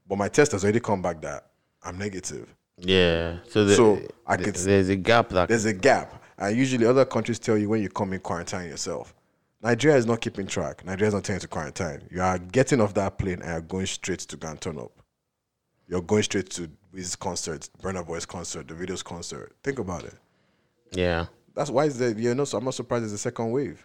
[0.09, 1.51] But my test has already come back that
[1.83, 2.55] I'm negative.
[2.79, 3.39] Yeah.
[3.49, 6.87] So, the, So, I th- could there's a gap that There's a gap, and usually
[6.87, 9.15] other countries tell you when you come in quarantine yourself.
[9.61, 10.85] Nigeria is not keeping track.
[10.85, 12.03] Nigeria is not telling you to quarantine.
[12.11, 14.93] You are getting off that plane and you're going straight to turn up.
[15.89, 19.53] You're going straight to Wiz's concert, Burna Boy's concert, Davido's concert.
[19.63, 20.15] Think about it.
[20.93, 21.27] yeah.
[21.55, 22.45] That's why is that you know.
[22.45, 23.85] So I'm not surprised it's a second wave.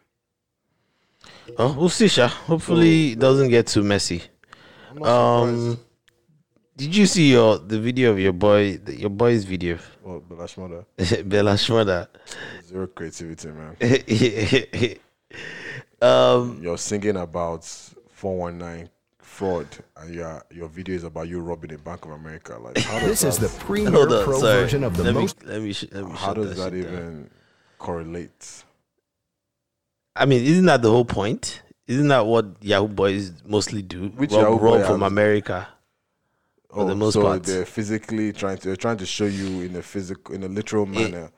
[1.58, 2.28] Oh, we'll see, Sha.
[2.28, 4.22] Hopefully, it doesn't get too messy.
[4.92, 5.80] I'm not surprised.
[5.80, 5.86] Um,
[6.78, 10.56] did you see your the video of your boy, the- your boy's video, Oh, Belash
[10.58, 10.86] mother.
[11.24, 12.10] Bella Shmurda?
[12.68, 13.76] Zero creativity, man.
[16.02, 17.64] um, You're singing about
[18.12, 18.90] 419
[19.34, 19.68] fraud,
[19.98, 22.58] and your your video is about you robbing a Bank of America.
[22.60, 24.62] Like, how does This is the premier hold on, pro sorry.
[24.62, 25.42] version of the let most.
[25.44, 26.94] Me, let me, sh- let me how shut does that shit down.
[26.94, 27.30] even
[27.80, 28.64] correlate?
[30.16, 31.62] I mean, isn't that the whole point?
[31.88, 34.10] Isn't that what Yahoo boys mostly do?
[34.10, 35.68] Which rob, Yahoo rob from has- America.
[36.70, 37.44] For the oh, most Oh, so part.
[37.44, 40.88] they're physically trying to they're trying to show you in a physical in a literal
[40.88, 41.30] manner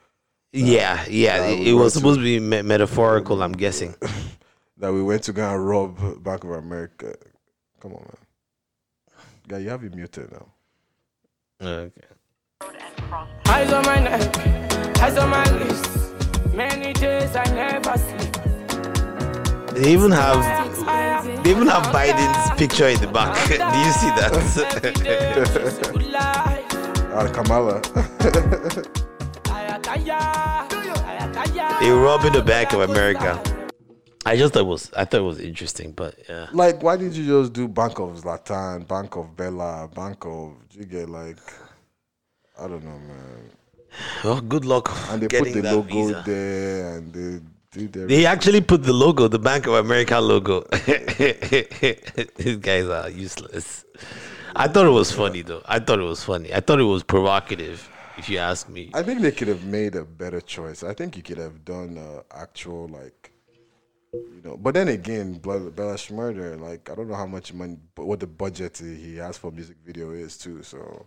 [0.54, 1.44] Yeah, yeah.
[1.46, 3.42] it, we it went was to- supposed to be me- metaphorical.
[3.44, 3.96] I'm guessing.
[4.78, 7.16] that we went to go and rob Bank of America.
[7.86, 8.18] Come on, man.
[9.48, 10.48] Guy, you have it muted now.
[11.62, 12.02] Okay.
[13.48, 14.38] Eyes on my neck,
[15.00, 16.12] eyes on my lips.
[16.52, 18.34] Many days I never sleep.
[19.76, 20.42] They even have
[21.44, 23.36] they even have Biden's picture in the back.
[23.50, 24.34] Do you see that?
[27.14, 27.82] Ah, Kamala.
[27.82, 28.90] that?
[31.80, 33.40] they robbing the Bank of America.
[34.26, 36.48] I just thought it was I thought it was interesting, but yeah.
[36.52, 40.86] like, why did you just do Bank of Zlatan, Bank of Bella, Bank of you
[40.86, 41.38] get like
[42.60, 43.52] I don't know, man.
[44.24, 46.24] Well, good luck And they put the logo visa.
[46.26, 47.40] there and they
[48.12, 50.62] They actually put the logo, the Bank of America logo.
[52.38, 53.84] These guys are useless.
[54.56, 55.62] I thought it was funny though.
[55.66, 56.54] I thought it was funny.
[56.54, 58.92] I thought it was provocative, if you ask me.
[58.94, 60.84] I think they could have made a better choice.
[60.84, 63.32] I think you could have done uh, actual like,
[64.36, 64.58] you know.
[64.58, 68.28] But then again, Bella Shmurda, like I don't know how much money, but what the
[68.28, 70.64] budget he has for music video is too.
[70.64, 71.06] So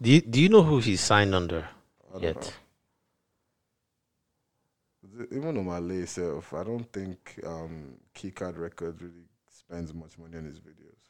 [0.00, 1.68] Do you, do you know who he's signed under
[2.20, 2.54] yet?
[5.30, 10.44] even Omah Lay itself, I don't think um, KeyQaad Records really spends much money on
[10.44, 11.02] his videos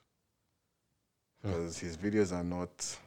[1.41, 2.99] because his videos are not.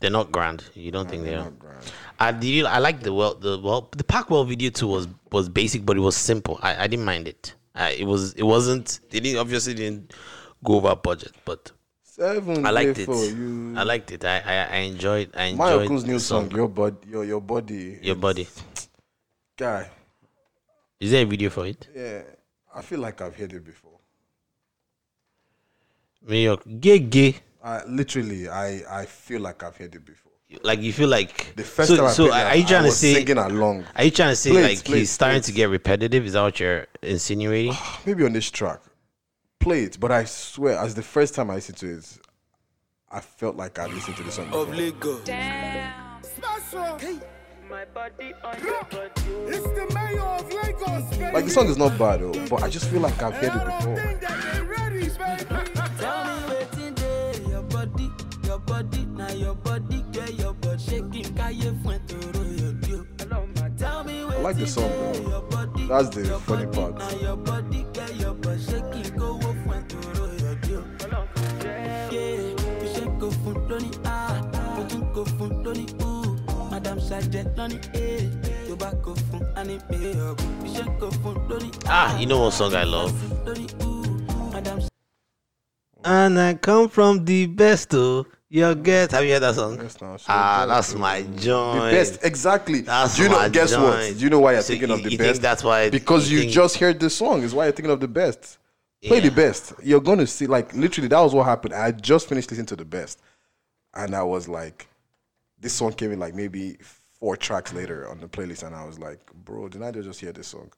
[0.00, 0.64] They're not grand.
[0.74, 1.80] You don't think they're they are?
[2.18, 2.64] I did.
[2.64, 3.34] I like the well.
[3.34, 3.88] The well.
[3.96, 6.58] The Packwell video too was was basic, but it was simple.
[6.62, 7.54] I, I didn't mind it.
[7.74, 8.32] I, it was.
[8.34, 9.00] It wasn't.
[9.10, 10.12] They didn't obviously didn't
[10.64, 11.70] go over budget, but
[12.02, 12.66] Seven.
[12.66, 13.08] I liked it.
[13.08, 13.74] You.
[13.76, 14.24] I liked it.
[14.24, 15.30] I I, I enjoyed.
[15.34, 16.48] I My enjoyed uncle's new song.
[16.50, 18.48] song, your body, your your body, Your body.
[19.56, 19.88] guy.
[20.98, 21.88] Is there a video for it?
[21.94, 22.22] Yeah,
[22.74, 23.98] I feel like I've heard it before.
[26.28, 27.36] New York, gay, gay.
[27.62, 30.32] I literally, I I feel like I've heard it before.
[30.62, 31.96] Like you feel like The first so.
[31.96, 33.14] time I so played it, are you I trying to was say?
[33.14, 33.84] singing along?
[33.94, 35.68] Are you trying to say Play it, like play he's it, starting play to get
[35.68, 36.26] repetitive?
[36.26, 37.74] Is that what you're insinuating?
[38.04, 38.80] Maybe on this track,
[39.60, 40.00] play it.
[40.00, 42.18] But I swear, as the first time I listened to it,
[43.12, 44.46] I felt like I listened to the song.
[44.46, 44.66] Before.
[47.68, 49.10] My body on your body.
[49.46, 51.32] It's the mayor of Lagos, baby.
[51.32, 53.64] Like the song is not bad though, but I just feel like I've heard it
[53.64, 53.96] before.
[58.70, 60.78] Body, now your body, get your body.
[60.78, 63.04] Shaking, kaye fuen toro your dio.
[63.78, 65.66] Tell me I like the song though.
[65.88, 66.96] That's the funny part.
[66.98, 68.60] now your body, get your body.
[68.62, 70.84] Shaking, go wo fuen toro your dio.
[72.12, 72.40] Yeah,
[72.82, 74.40] you shake go fun loni ah,
[74.76, 76.36] mo tún go fun loni ooh,
[76.70, 78.26] madam sergeant loni eh,
[78.66, 82.40] tó bá go fun ani pay up, you shake go fun loni Ah, you know
[82.40, 83.12] what song I love?
[83.46, 84.80] loni ooh, madam
[86.04, 88.26] And I come from the best oh.
[88.52, 89.12] Your get.
[89.12, 89.78] Have you heard that song?
[89.80, 91.92] Yes, now, sure, Ah, that's my The joint.
[91.92, 92.80] best, exactly.
[92.80, 93.36] That's Do you know?
[93.38, 93.96] my Guess what?
[94.00, 94.18] joint.
[94.18, 95.30] Do you know why you're So thinking you- of the you best?
[95.30, 97.42] think that's why- Because you you, just heard this song.
[97.44, 98.58] Is why you're thinking of the best.
[99.04, 99.72] Play the best.
[99.82, 100.46] You're gonna see.
[100.48, 101.74] Like literally, that was what happened.
[101.74, 103.20] I just finished listening to the best,
[103.94, 104.88] and I was like,
[105.58, 106.76] this song came in like maybe
[107.20, 110.32] four tracks later on the playlist, and I was like, bro, did I just hear
[110.32, 110.70] this song?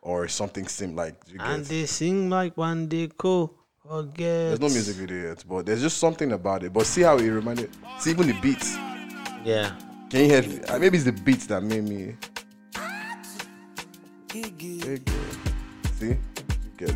[0.00, 3.54] Or something seemed like you And they sing like one day cool.
[3.88, 4.16] Forget.
[4.18, 6.72] There's no music video yet, but there's just something about it.
[6.72, 7.70] But see how it reminded.
[8.00, 8.76] See even the beats.
[9.44, 9.72] Yeah.
[10.10, 10.38] Can you hear?
[10.42, 10.70] it?
[10.70, 12.14] Uh, Maybe it's the beats that made me.
[14.30, 14.98] Hey, girl.
[15.98, 16.18] See, you
[16.76, 16.94] get.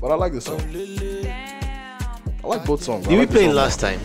[0.00, 0.60] But I like the song.
[2.42, 3.06] I like both songs.
[3.06, 4.00] Did we like the play it song last time?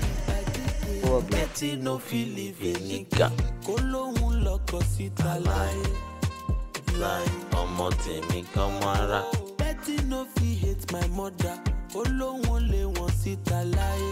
[1.04, 1.30] Probably.
[1.38, 3.32] Betty no feel live in Nigga.
[3.64, 5.86] kó lóhun lọkọ síta láyé.
[6.98, 9.22] Like, ọmọ tèmi kan mọ́ra.
[9.58, 11.58] Betty no fit hate my mother
[11.94, 14.12] kó lóhun lé wọn síta láyé.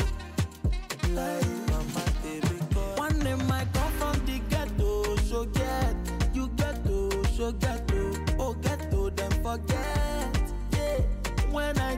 [1.15, 2.99] láyé mama tèmi kọ́.
[3.05, 4.89] one name I come from the ghetto
[5.29, 5.95] so get
[6.35, 8.01] you ghetto so ghetto
[8.39, 10.31] oh ghetto dem forget.
[10.71, 10.99] Yeah.
[11.51, 11.95] when I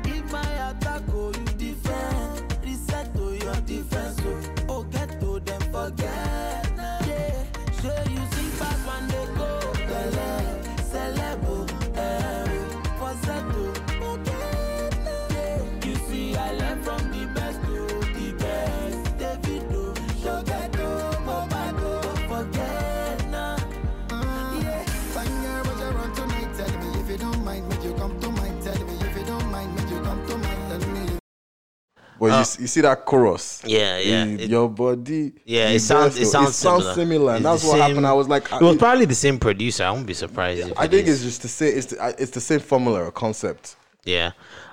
[32.19, 33.61] But you, you see that chorus?
[33.65, 34.25] Yeah, yeah.
[34.25, 35.33] It- your body.
[35.45, 36.95] Yeah, it sounds it sounds it sounds similar.
[36.95, 37.35] similar.
[37.35, 38.07] And that's what same- happened.
[38.07, 39.83] I was like, it was probably the same producer.
[39.83, 40.69] I won't be surprised.
[40.69, 41.15] If I think is.
[41.15, 41.77] it's just the same.
[41.77, 43.75] It's the, it's the same formula or concept.
[44.03, 44.31] yeah.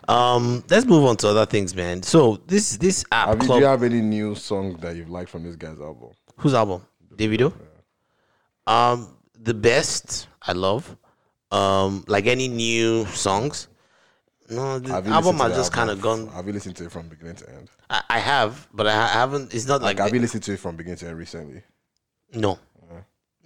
[0.09, 2.03] Um, let's move on to other things, man.
[2.03, 5.31] So this this app Have you, do you have any new song that you've liked
[5.31, 6.11] from this guy's album?
[6.39, 6.83] Whose album?
[7.15, 7.53] Davido.
[8.67, 10.97] Um, the best I love.
[11.53, 13.69] Um, like any new songs.
[14.53, 16.29] No, the Have album has just kind of gone.
[16.29, 17.69] Have you listened to it from beginning to end?
[17.91, 19.55] I, I have, but I ha- haven't.
[19.55, 21.63] It's not Like, like, have you listened to it from beginning to end recently?
[22.35, 22.59] no,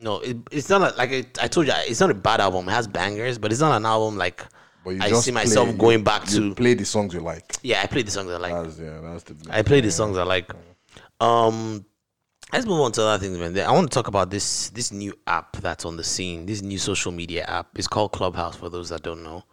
[0.01, 0.19] no.
[0.21, 1.73] It, it's not a, like it, I told you.
[1.77, 2.69] It's not a bad album.
[2.69, 4.45] It has bangers, but it's not an album like
[4.87, 6.55] I see play- myself you- going back you to.
[6.55, 7.57] play the songs you like.
[7.63, 8.53] Yeah, I play the songs I like.
[8.53, 9.01] That's yeah.
[9.03, 9.37] That's the.
[9.51, 10.51] I play the songs I like.
[11.21, 11.85] Um,
[12.53, 13.59] let's move on to other things, man.
[13.59, 16.47] I want to talk about this this new app that's on the scene.
[16.47, 17.69] This new social media app.
[17.77, 18.57] It's called Clubhouse.
[18.57, 19.45] For those that don't know,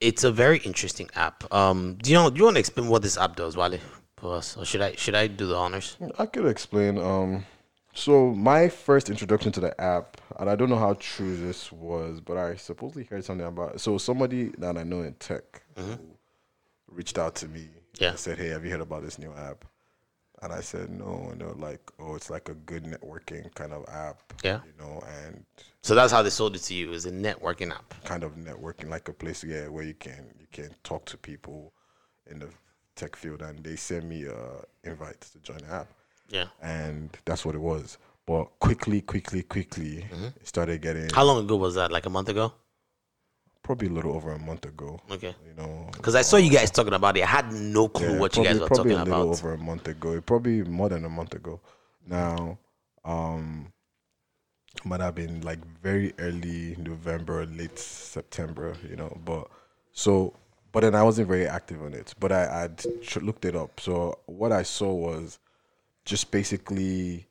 [0.00, 1.52] it's a very interesting app.
[1.52, 2.30] Um, do you know?
[2.30, 3.78] Do you want to explain what this app does, Wale,
[4.16, 5.96] for us, or should I should I do the honors?
[6.18, 6.98] I could explain.
[6.98, 7.44] Um,
[7.94, 12.20] so my first introduction to the app, and I don't know how true this was,
[12.20, 13.80] but I supposedly heard something about.
[13.80, 15.98] So somebody that I know in tech who
[16.88, 17.60] reached out to me.
[17.60, 17.78] Mm-hmm.
[18.00, 18.10] Yeah.
[18.10, 19.64] and said, "Hey, have you heard about this new app?"
[20.44, 23.84] And I said, "No." And they're like, "Oh, it's like a good networking kind of
[23.88, 24.60] app." Yeah.
[24.66, 25.44] You know, and
[25.82, 26.92] So that's how they sold it to you.
[26.92, 27.94] Is a networking app.
[28.04, 31.72] kind of networking, like a place, yeah, where you can you can talk to people
[32.30, 32.48] in the
[32.96, 34.38] tech field, and they sent me a
[34.84, 35.88] invite to join the app
[36.28, 36.46] Yeah.
[36.62, 37.98] and that's what it was.
[38.26, 40.26] But quickly, quickly, quickly, mm-hmm.
[40.40, 41.90] it started getting How long ago was that?
[41.92, 42.52] Like a month ago?
[43.64, 45.00] Probably a little over a month ago.
[45.10, 45.34] Okay.
[45.48, 47.24] You know, Because I saw you guys talking about it.
[47.24, 49.38] I had no clue yeah, what you guys probably- were probably talking a little about.
[49.44, 50.20] over a month ago.
[50.20, 51.60] Probably more than a month ago.
[52.06, 52.58] Now,
[53.04, 53.72] um,
[54.84, 58.76] might have been like very early November, late September.
[58.88, 59.48] You know, but
[59.92, 60.34] so.
[60.72, 62.14] But then I wasn't very active on it.
[62.18, 62.84] But I had
[63.22, 63.78] looked it up.
[63.80, 65.38] So what I saw was
[66.04, 67.28] just basically,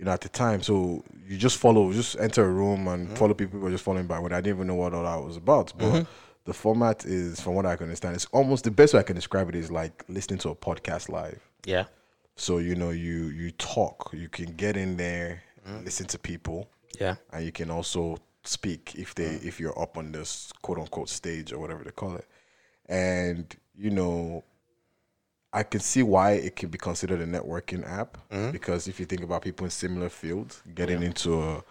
[0.00, 0.62] you know, at the time.
[0.62, 3.16] So you just follow, just enter a room and Mm-hmm.
[3.16, 4.18] follow people who are just following by.
[4.18, 5.72] When I didn't even know what all that was about.
[5.78, 6.06] But
[6.46, 9.14] the format is, from what I can understand, it's almost the best way I can
[9.14, 11.38] describe it is like listening to a podcast live.
[11.66, 11.84] Yeah.
[12.36, 15.84] So you know, you you talk, you can get in there, Mm-hmm.
[15.84, 17.16] listen to people, Yeah.
[17.32, 21.52] and you can also speak if they if you're up on this quote unquote stage
[21.52, 22.26] or whatever they call it.
[22.88, 24.42] And you know,
[25.52, 28.52] I can see why it can be considered a networking app Mm-hmm.
[28.52, 31.64] because if you think about people in similar fields getting into a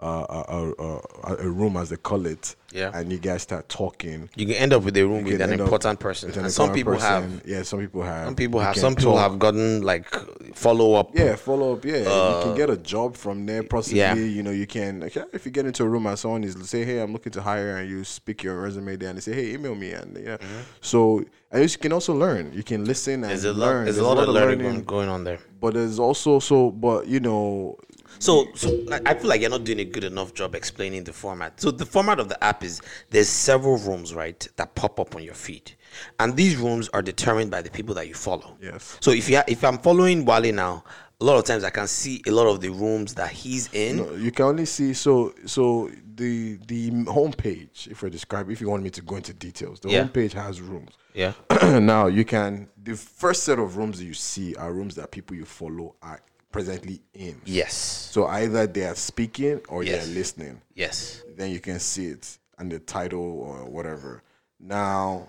[0.00, 2.90] a, a, a, room as they call it, Yeah.
[2.92, 4.28] and you guys start talking.
[4.36, 6.30] You can end up with a room with an important person.
[6.32, 8.76] an And some people have yeah, some people have, Some people have.
[8.76, 9.30] Some people talk.
[9.30, 10.06] have gotten like
[10.54, 11.10] follow up.
[11.14, 11.84] Yeah, follow up.
[11.84, 13.62] Yeah, you can get a job from there.
[13.62, 14.22] Possibly, Uh, yeah.
[14.22, 15.02] you know, you can.
[15.04, 17.40] okay, If you get into a room and someone is say, "Hey, I'm looking to
[17.42, 20.36] hire," and you speak your resume there, and they say, "Hey, email me," and yeah.
[20.82, 22.52] So, and you can also learn.
[22.52, 23.28] You can listen and Mm-hmm.
[23.30, 23.76] There's a learn.
[23.78, 23.84] lot.
[23.84, 25.38] There's, a lot, of learning, going- going on there.
[25.58, 27.78] But there's also so, but you know,
[28.18, 31.60] So, so I feel like you're not doing a good enough job explaining the format.
[31.60, 35.22] So the format of the app is there's several rooms, right, that pop up on
[35.22, 35.72] your feed,
[36.18, 38.56] and these rooms are determined by the people that you follow.
[38.60, 38.98] Yes.
[39.00, 40.84] So if you ha- if I'm following Wale now,
[41.20, 43.96] a lot of times I can see a lot of the rooms that he's in.
[43.96, 47.88] no, you can only see so so the the homepage.
[47.88, 50.04] If I describe, if you want me to go into details, the Yeah.
[50.04, 50.92] homepage has rooms.
[51.14, 51.32] Yeah.
[51.80, 55.34] now you can the first set of rooms that you see are rooms that people
[55.36, 56.20] you follow are
[56.56, 57.40] presently in.
[57.44, 57.74] Yes.
[58.12, 60.06] So either they are speaking or Yes.
[60.06, 60.60] they're listening.
[60.74, 61.22] Yes.
[61.36, 64.22] Then you can see it and the title or whatever.
[64.58, 65.28] Now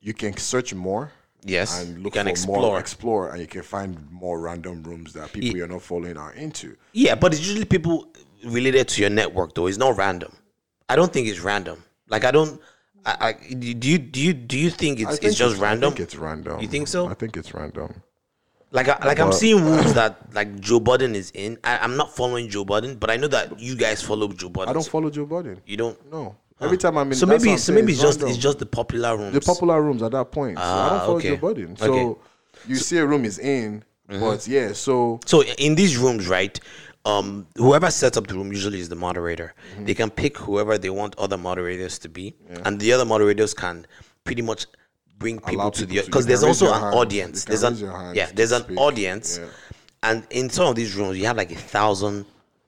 [0.00, 1.12] you can search more
[1.44, 1.80] Yes.
[1.80, 2.60] and You look can for explore.
[2.62, 6.16] more explore and you can find more random rooms that people Ye- you're not following
[6.16, 6.76] are into.
[6.92, 8.08] Yeah, but it's usually people
[8.44, 9.66] related to your network, though.
[9.68, 10.32] It's not random.
[10.88, 11.82] I don't think it's random.
[12.08, 12.60] Like I don't.
[13.06, 15.92] I, I do you do you do you think it's think it's just random?
[15.92, 16.60] I think it's random.
[16.60, 17.06] You think so?
[17.08, 18.02] I think it's random.
[18.74, 21.58] Like, I, like I'm seeing rooms that like Joe Budden is in.
[21.62, 24.68] I, I'm not following Joe Budden, but I know that you guys follow Joe Budden.
[24.68, 25.60] I don't follow Joe Budden.
[25.64, 26.10] You don't.
[26.12, 26.34] No.
[26.60, 28.34] Every time I'm in So maybe so maybe it's just random.
[28.34, 29.32] it's just the popular rooms.
[29.32, 30.58] the popular rooms at that point.
[30.58, 31.28] So I Ah, don't follow okay.
[31.30, 31.76] Joe Budden.
[31.76, 32.20] So Okay.
[32.66, 34.20] you see a room is in, Mm-hmm.
[34.20, 36.58] but yeah, so So in these rooms, right?
[37.06, 39.54] Um, whoever sets up the room usually is the moderator.
[39.74, 39.84] Mm-hmm.
[39.86, 43.86] They can pick whoever they want other moderators to be, and the other moderators can
[44.24, 44.66] pretty much
[45.18, 46.94] bring people to the because there's also an hand.
[46.94, 47.44] audience.
[47.44, 47.76] There's an
[48.14, 48.30] yeah.
[48.34, 48.78] There's an speak.
[48.78, 49.48] audience, Yeah.
[50.02, 52.26] and in some of these rooms you have like a thousand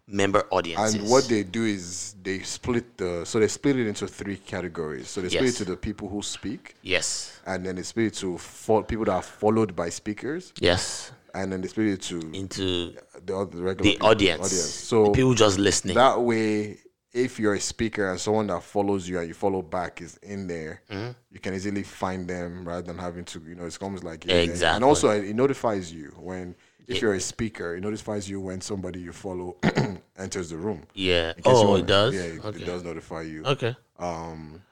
[0.08, 0.94] member audiences.
[0.94, 5.08] And what they do is they split the so they split it into three categories.
[5.08, 5.54] So they split Yes.
[5.60, 9.04] it to the people who speak, yes, and then they split it to fo- people
[9.06, 12.94] that are followed by speakers, yes, and then they split it to into
[13.24, 14.52] the other regular the people- audience.
[14.52, 15.96] So people just listening.
[15.96, 16.78] that way,
[17.16, 20.46] if you're a speaker and someone that follows you and you follow back is in
[20.46, 21.12] there, Mm-hmm.
[21.32, 24.26] you can easily find them rather than having to, you know, it's almost like.
[24.28, 24.76] Exactly.
[24.76, 26.54] And also, it notifies you when
[26.86, 29.56] if you're a speaker, it notifies you when somebody you follow
[30.18, 30.82] enters the room.
[30.94, 31.30] Yeah.
[31.36, 32.14] In case you Oh, wanna- it does.
[32.14, 32.62] Yeah, it, okay.
[32.62, 33.44] it does notify you.
[33.44, 33.74] Okay.
[33.98, 34.62] Um,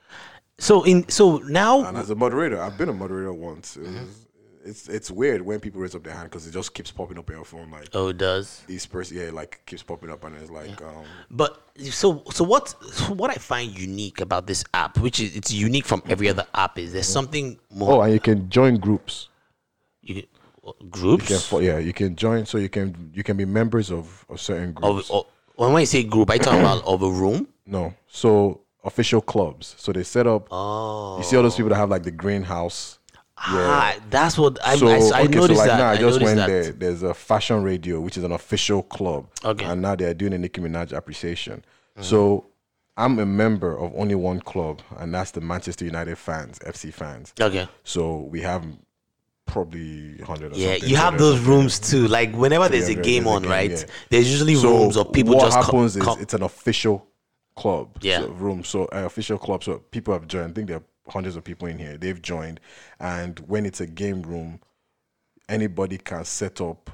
[0.59, 3.77] So in so now and as a moderator, I've been a moderator once.
[3.77, 4.01] It Mm-hmm.
[4.05, 4.24] was-
[4.67, 7.29] It's it's weird when people raise up their hand because it just keeps popping up
[7.29, 8.63] on your phone like oh it does.
[8.67, 11.61] these person yeah like keeps popping up and it's like um But
[11.91, 12.71] so so what
[13.11, 16.79] what I find unique about this app, which is it's unique from every other app,
[16.79, 17.93] is there's something more.
[17.95, 19.29] oh and you can join groups.
[20.03, 20.25] You can,
[20.65, 21.49] you groups?
[21.51, 24.71] Can yeah you can join so you can you can be members of, of certain
[24.71, 25.11] of, groups.
[25.11, 27.49] of when I say group, I talk about of a room.
[27.67, 29.75] no so official clubs.
[29.79, 32.99] So they set up Oh, you see all those people that have like the greenhouse
[33.47, 35.79] ah, that's what I, so I, I okay, noticed so like that.
[35.79, 36.47] now I I just went that.
[36.49, 36.73] there.
[36.73, 39.27] There's a fashion radio, which is an official club.
[39.45, 39.65] Okay.
[39.65, 41.65] And now they are doing a Nicki Minaj appreciation.
[42.01, 42.47] So
[42.97, 47.33] I'm a member of only one club, and that's the Manchester United fans, FC fans.
[47.41, 47.69] Okay.
[47.85, 48.65] So we have
[49.47, 50.53] probably hundred.
[50.53, 52.09] Or Yeah, something, you have those rooms too.
[52.09, 53.71] Like whenever there's a game there's a on, game, right?
[53.71, 53.85] yeah.
[54.11, 56.17] There's usually So rooms of people what just co- happens come.
[56.19, 57.07] is it's an official
[57.57, 57.99] club.
[58.01, 58.21] Yeah.
[58.21, 58.65] So room.
[58.65, 59.63] So an official club.
[59.65, 60.51] So people have joined.
[60.51, 61.97] I think there are hundreds of people in here.
[61.97, 62.61] They've joined,
[62.99, 64.61] and when it's a game room,
[65.49, 66.91] anybody can set up.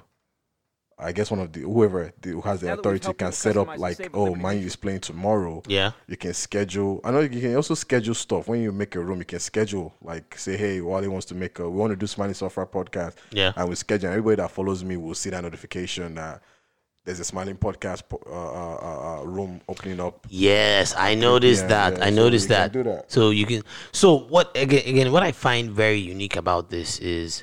[1.02, 3.78] I guess one of the whoever the, who has the Now authority can set up
[3.78, 5.62] like, oh, Liberty Man is playing tomorrow.
[5.66, 5.92] yeah.
[6.06, 7.00] You can schedule.
[7.02, 9.18] I know you can also schedule stuff when you make a room.
[9.20, 11.70] You can schedule like say, hey, Wally wants to make a.
[11.70, 13.14] We want to do Smiling Sufferer podcast.
[13.30, 13.54] Yeah.
[13.56, 14.10] And we schedule.
[14.10, 16.42] Everybody that follows me will see that notification that
[17.10, 20.24] there's a Smiling Podcast po- uh, uh, uh, uh, room opening up.
[20.30, 21.98] Yes, I noticed Yeah, that.
[21.98, 22.72] yeah, I so noticed that.
[22.72, 23.10] that.
[23.10, 23.62] So you can.
[23.90, 24.82] So what again?
[24.86, 27.42] Again, what I find very unique about this is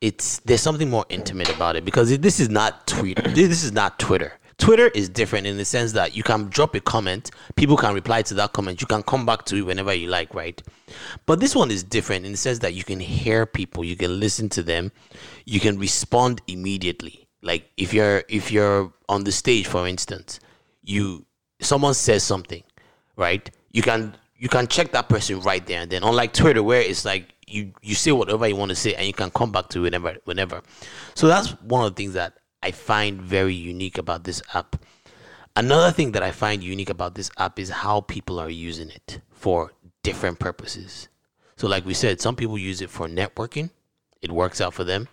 [0.00, 3.28] it's there's something more intimate about it because this is not Twitter.
[3.34, 4.34] This is not Twitter.
[4.56, 8.22] Twitter is different in the sense that you can drop a comment, people can reply
[8.22, 10.60] to that comment, you can come back to it whenever you like, right?
[11.26, 14.18] But this one is different in the sense that you can hear people, you can
[14.18, 14.90] listen to them,
[15.44, 17.27] you can respond immediately.
[17.42, 20.40] Like if you're if you're on the stage, for instance,
[20.82, 21.24] you
[21.60, 22.62] someone says something,
[23.16, 23.48] right?
[23.72, 26.02] You can you can check that person right there and then.
[26.02, 29.12] Unlike Twitter, where it's like you you say whatever you want to say and you
[29.12, 30.62] can come back to whenever whenever.
[31.14, 34.76] So that's one of the things that I find very unique about this app.
[35.56, 39.20] Another thing that I find unique about this app is how people are using it
[39.30, 39.72] for
[40.02, 41.08] different purposes.
[41.56, 43.70] So, like we said, some people use it for networking,
[44.22, 45.08] it works out for them.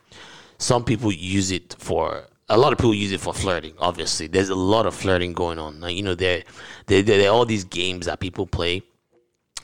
[0.58, 3.74] Some people use it for a lot of people use it for flirting.
[3.80, 5.80] Obviously, there's a lot of flirting going on.
[5.80, 6.44] Like, you know, there,
[6.86, 8.84] there, there are all these games that people play.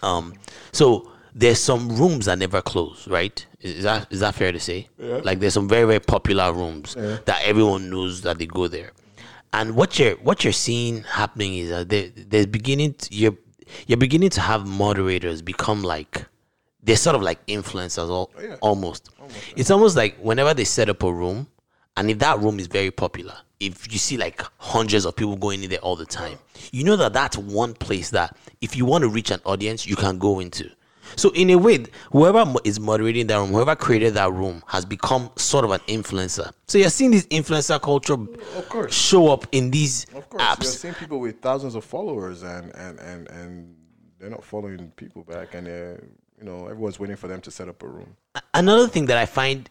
[0.01, 0.33] Um,
[0.71, 3.45] so there's some rooms that never close, right?
[3.59, 4.89] Is that is that fair to say?
[4.97, 5.17] Yeah.
[5.23, 8.91] Like there's some very very popular rooms that everyone knows that they go there,
[9.53, 13.37] and what you're what you're seeing happening is that they, they're beginning to, you're
[13.85, 16.25] you're beginning to have moderators become like
[16.83, 19.09] they're sort of like influencers al- oh, almost.
[19.55, 21.47] It's almost like whenever they set up a room,
[21.97, 25.63] and if that room is very popular, if you see like hundreds of people going
[25.63, 26.37] in there all the time,
[26.71, 29.95] you know that that's one place that if you want to reach an audience, you
[29.95, 30.69] can go into.
[31.17, 35.29] So in a way, whoever is moderating that room, whoever created that room, has become
[35.35, 36.51] sort of an influencer.
[36.67, 38.15] So you're seeing this influencer culture
[38.69, 38.93] course.
[38.93, 40.65] show up in these Of course, you're apps.
[40.77, 43.75] seeing people with thousands of followers and and and and
[44.19, 46.01] they're not following people back, and they're
[46.41, 48.15] you know everyone's waiting for them to set up a room.
[48.53, 49.69] another thing that I find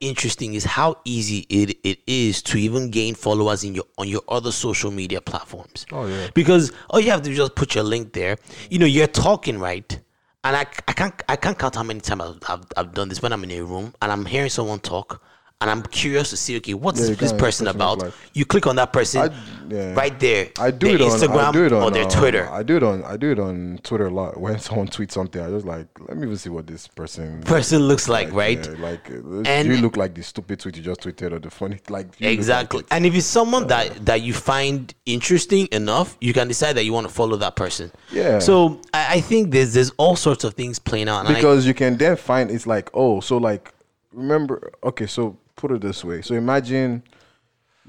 [0.00, 4.22] interesting is how easy it, it is to even gain followers in your on your
[4.28, 5.86] other social media platforms.
[5.92, 6.28] Oh, yeah.
[6.34, 8.36] Because all you have to do is just put your link there.
[8.68, 9.98] You know, you're talking right.
[10.44, 13.22] And I, I can't I can't count how many times I've, I've, I've done this
[13.22, 15.22] when I'm in a room and I'm hearing someone talk
[15.62, 17.98] and I'm curious to see okay what's Yeah, this person about.
[18.00, 19.30] like- you click on that person I-
[19.70, 19.94] yeah.
[19.94, 20.50] right there.
[20.58, 22.48] I do it on Instagram I do it on, or their um, Twitter.
[22.50, 24.38] I do it on I do it on Twitter a lot.
[24.44, 27.82] When someone tweets something, I just like let me even see what this person person
[27.82, 28.58] looks like, right?
[28.66, 31.50] yeah, like uh, And- you look like the stupid tweet you just tweeted or the
[31.50, 32.84] funny like look like Exactly.
[32.90, 36.92] and if it's someone that that you find interesting enough, you can decide that you
[36.92, 37.90] want to follow that person.
[38.10, 38.40] Yeah.
[38.40, 41.20] So I, I think there's there's all sorts of things playing out.
[41.20, 43.72] And I, because you can then find it's like oh so like
[44.12, 46.20] remember okay so put it this way.
[46.22, 47.04] So imagine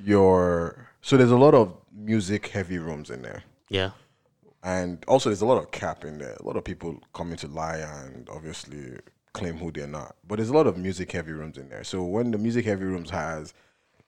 [0.01, 3.43] your so there's a lot of music heavy rooms in there.
[3.69, 3.91] Yeah.
[4.63, 6.35] and also there's a lot of cap in there.
[6.39, 8.99] A lot of people coming to lie and obviously
[9.33, 10.15] claim who they're not.
[10.27, 11.83] But there's a lot of music heavy rooms in there.
[11.83, 13.53] So when the music heavy rooms has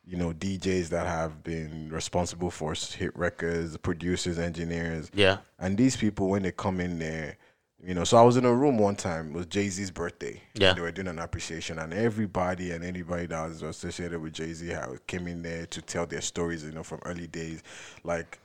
[0.07, 5.09] you know djs that have been responsible for hit records producers engineers.
[5.15, 5.37] Yeah.
[5.57, 7.37] and these people, when they come in there,
[7.83, 10.41] you know, so I was in a room one time, it was Jay Z's birthday.
[10.53, 10.73] Yeah.
[10.73, 14.73] They were doing an appreciation, and everybody and anybody that was associated with Jay Z
[15.07, 17.63] came in there to tell their stories, you know, from early days.
[18.03, 18.39] Like,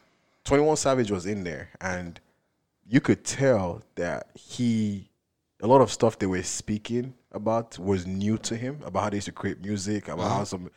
[0.44, 2.20] Twenty One Savage was in there, and
[2.86, 5.08] you could tell that he
[5.62, 9.16] a lot of stuff they were speaking about was new to him about how they
[9.18, 10.44] used to create music about how uh-huh.
[10.44, 10.70] some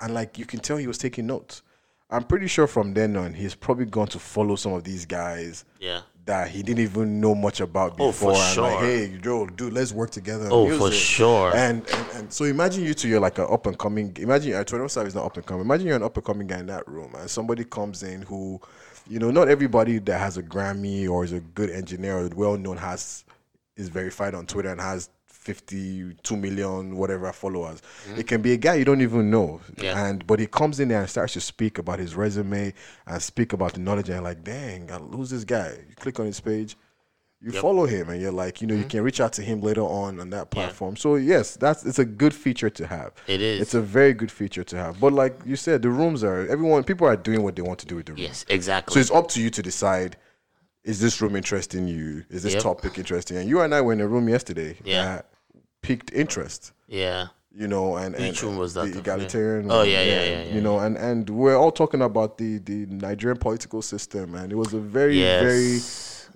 [0.00, 1.62] and like you can tell he was taking notes
[2.10, 5.64] i'm pretty sure from then on he's probably going to follow some of these guys
[5.80, 6.02] Yeah.
[6.26, 8.08] That he didn't even know much about before.
[8.08, 8.80] Oh, for and like sure.
[8.80, 11.54] hey yo dude let's work together Oh, for sure.
[11.56, 14.64] and, and and so imagine you two you're like an up and coming imagine uh,
[14.64, 16.66] 21 Savage is not up and coming imagine you're an up and coming guy in
[16.66, 18.60] that room and somebody comes in who
[19.08, 22.56] you know not everybody that has a grammy or is a good engineer or well
[22.56, 23.24] known has
[23.76, 25.08] is verified on twitter and has
[25.46, 27.80] 52 million whatever followers
[28.16, 29.84] it can be a guy you don't even know Mm-hmm.
[29.84, 30.06] Yeah.
[30.06, 32.72] and but he comes in there and starts to speak about his resume
[33.06, 36.26] and speak about the knowledge and you're like dang who's this guy you click on
[36.26, 36.76] his page
[37.40, 38.88] you follow him and you're like you know you Mm-hmm.
[38.88, 42.04] can reach out to him later on on that platform so yes that's it's a
[42.04, 43.60] good feature to have It is.
[43.62, 46.82] it's a very good feature to have but like you said the rooms are everyone
[46.84, 48.94] people are doing what they want to do with the room Yes, exactly.
[48.94, 50.16] so it's up to you to decide
[50.84, 52.62] is this room interesting you is this Yep.
[52.62, 55.22] topic interesting and you and i were in a room yesterday Yeah.
[55.86, 57.28] Piqued interest yeah.
[57.62, 59.70] you know, and, and Which room was that, The egalitarian.
[59.70, 62.58] Oh, one, yeah, yeah, yeah, yeah, You know, and and we're all talking about the
[62.58, 65.42] the Nigerian political system, and it was a very Yes.
[65.42, 65.78] very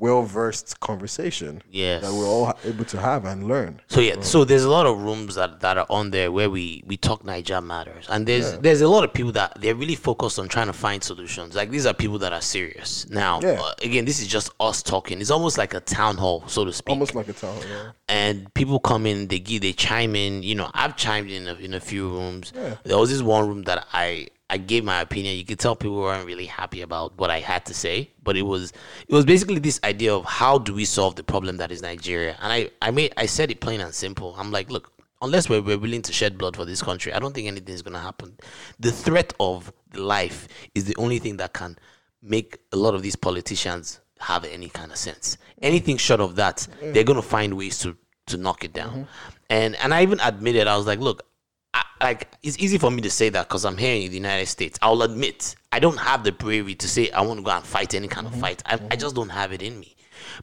[0.00, 1.62] well versed conversation.
[1.70, 2.02] Yes.
[2.02, 3.80] that we're all able to have and learn.
[3.88, 6.82] So yeah, so there's a lot of rooms that, that are on there where we
[6.86, 10.38] we talk Naija matters, and there's there's a lot of people that they're really focused
[10.38, 11.54] on trying to find solutions.
[11.54, 13.08] Like these are people that are serious.
[13.10, 13.60] Now, Yeah.
[13.60, 15.20] uh, again, this is just us talking.
[15.20, 16.90] It's almost like a town hall, so to speak.
[16.90, 17.58] Almost like a town.
[17.68, 17.90] Yeah.
[18.08, 20.42] and people come in, they give, they chime in.
[20.42, 22.52] You know, I've chimed in a, in a few rooms.
[22.54, 22.76] Yeah.
[22.84, 25.36] There was this one room that I I gave my opinion.
[25.36, 28.42] You could tell people weren't really happy about what I had to say, but it
[28.42, 28.72] was
[29.08, 32.36] it was basically this idea of how do we solve the problem that is Nigeria.
[32.42, 34.34] And I I made I said it plain and simple.
[34.36, 34.92] I'm like, look,
[35.22, 37.82] unless we're, we're willing to shed blood for this country, I don't think anything is
[37.82, 38.36] gonna happen.
[38.80, 41.78] The threat of life is the only thing that can
[42.20, 45.38] make a lot of these politicians have any kind of sense.
[45.62, 46.92] Anything short of that, mm.
[46.92, 47.96] they're gonna find ways to
[48.26, 48.90] to knock it down.
[48.90, 49.36] Mm-hmm.
[49.50, 51.24] And and I even admitted I was like, look,
[51.72, 54.46] I, like it's easy for me to say that because I'm here in the United
[54.46, 54.78] States.
[54.82, 57.94] I'll admit I don't have the bravery to say I want to go and fight
[57.94, 58.42] any kind of mm-hmm.
[58.42, 58.62] fight.
[58.66, 58.98] I, I mm-hmm.
[58.98, 59.96] just don't have it in me.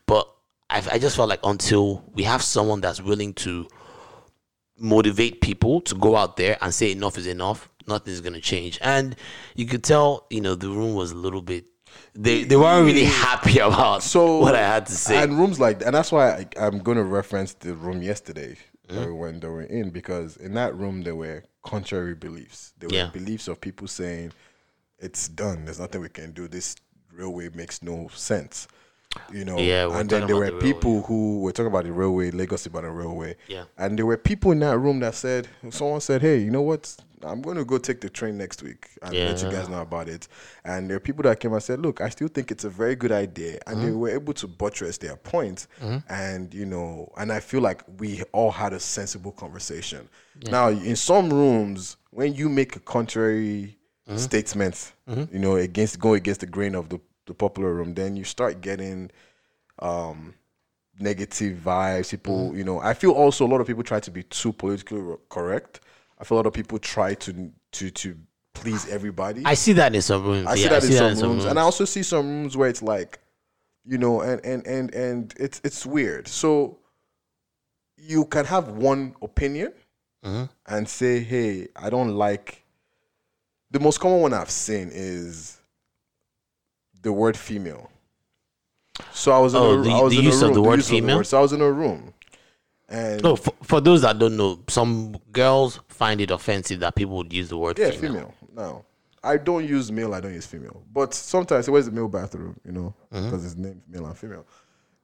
[0.05, 0.31] But
[0.69, 3.67] I, I just felt like until we have someone that's willing to
[4.77, 8.77] motivate people to go out there and say enough is enough, nothing's gonna change.
[8.81, 9.15] And
[9.55, 11.65] you could tell, you know, the room was a little bit.
[12.13, 13.21] They they weren't really mm.
[13.23, 15.23] happy about So what I had to say.
[15.23, 18.57] and rooms like that, and that's why I, I'm going to reference the room yesterday
[18.87, 18.99] Mm-hmm.
[19.01, 22.73] that we went that were in because in that room there were contrary beliefs.
[22.79, 23.09] There were Yeah.
[23.09, 24.31] beliefs of people saying
[24.99, 25.65] it's done.
[25.65, 26.47] There's nothing we can do.
[26.47, 26.75] This
[27.11, 28.67] railway makes no sense.
[29.33, 32.29] You know, Yeah, and then there were the people who were talking about the railway,
[32.29, 33.35] Lagos about the railway.
[33.47, 33.63] Yeah.
[33.77, 36.95] And there were people in that room that said, someone said, hey, you know what?
[37.23, 40.07] I'm going to go take the train next week and let you guys know about
[40.07, 40.27] it.
[40.63, 42.95] And there are people that came and said, look, I still think it's a very
[42.95, 43.59] good idea.
[43.65, 43.85] And Mm-hmm.
[43.85, 45.67] they were able to buttress their point.
[46.09, 50.07] And, you know, and I feel like we all had a sensible conversation.
[50.51, 54.17] Now, in some rooms, when you make a contrary Mm-hmm.
[54.17, 54.93] statement,
[55.31, 58.61] you know, against go against the grain of the, the popular room, then you start
[58.61, 59.11] getting
[59.79, 60.33] um
[60.99, 62.11] negative vibes.
[62.11, 62.57] People, Mm-hmm.
[62.57, 65.81] you know, I feel also a lot of people try to be too politically correct.
[66.19, 68.17] I feel a lot of people try to to to
[68.53, 69.43] please everybody.
[69.45, 70.47] I see that in some rooms.
[70.47, 72.81] I see yeah, that in some rooms, and I also see some rooms where it's
[72.81, 73.19] like,
[73.85, 76.27] you know, and and and and it's it's weird.
[76.27, 76.79] So
[77.97, 79.73] you can have one opinion
[80.25, 80.49] Mhm.
[80.67, 82.63] and say, "Hey, I don't like."
[83.69, 85.57] The most common one I've seen is
[87.01, 87.91] the word female.
[89.11, 90.63] So I was in Oh, a, the- I was the in use a of room,
[90.63, 91.23] the word female?
[91.23, 92.13] so I was in a room,
[92.89, 97.17] and No, for, for those that don't know, some girls find it offensive that people
[97.17, 98.11] would use the word Yeah, female.
[98.13, 98.33] female.
[98.53, 98.85] No,
[99.23, 100.13] I don't use male.
[100.13, 100.83] I don't use female.
[100.93, 102.59] But sometimes, where's the male bathroom?
[102.65, 103.25] You know, Mm-hmm.
[103.25, 104.45] because it's named male and female.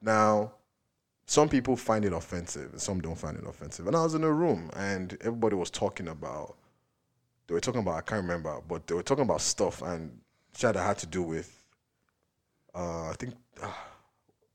[0.02, 0.54] Now,
[1.26, 3.88] some people find it offensive, and some don't find it offensive.
[3.88, 6.56] And I was in a room, and everybody was talking about.
[7.48, 10.20] They were talking about I can't remember, but they were talking about stuff, and
[10.56, 11.60] shit that had to do with.
[12.76, 13.34] Uh, I think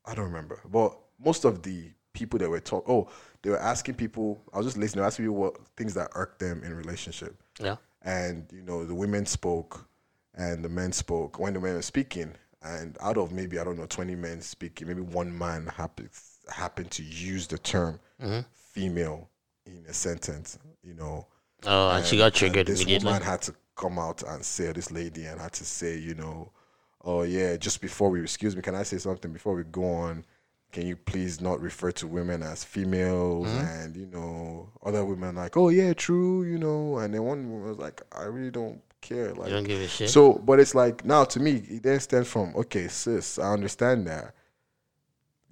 [0.06, 3.08] I don't remember, but most of the people that were talking, oh,
[3.42, 4.40] they were asking people.
[4.52, 4.98] I was just listening.
[4.98, 7.76] They were asking people what things that irked them in relationship Yeah.
[8.02, 9.86] and you know the women spoke
[10.34, 12.32] and the men spoke when the men were speaking
[12.62, 16.08] and out of maybe i don't know 20 men speaking maybe one man happened
[16.48, 18.40] happened to use the term mm-hmm.
[18.52, 19.28] female
[19.66, 21.26] in a sentence you know
[21.64, 23.06] Oh, and, she got triggered this immediately.
[23.06, 26.50] woman had to come out and say this lady and had to say you know
[27.04, 30.24] oh yeah just before we excuse me can i say something before we go on
[30.72, 33.66] can you please not refer to women as females Mm-hmm.
[33.66, 37.68] and you know other women like oh yeah true you know and then one woman
[37.68, 39.32] was like i really don't care.
[39.32, 40.10] Like, don't give a shit?
[40.10, 44.06] So, but it's like now to me, it then stems from okay, sis, I understand
[44.08, 44.34] that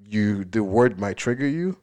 [0.05, 1.79] you the word might trigger you,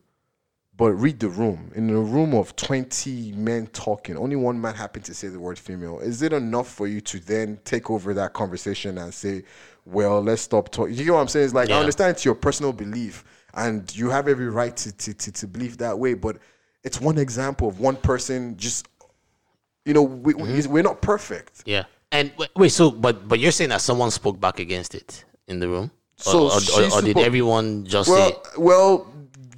[0.76, 1.72] but read the room.
[1.76, 5.58] In a room of twenty men talking, only one man happened to say the word
[5.58, 6.00] female.
[6.00, 9.44] Is it enough for you to then take over that conversation and say,
[9.86, 10.96] "Well, let's stop talking"?
[10.96, 11.46] You know what I'm saying?
[11.46, 13.24] It's like I understand it's your personal belief,
[13.54, 16.38] and you have every right to to to, to believe that way, but
[16.84, 18.88] it's one example of one person just.
[19.86, 20.72] You know, we, Mm-hmm.
[20.72, 21.64] we're not perfect.
[21.66, 21.84] Yeah.
[22.14, 25.68] And wait, so but but you're saying that someone spoke back against it in the
[25.68, 28.40] room, or, So or, she or, or did everyone just Well, say?
[28.58, 29.12] well,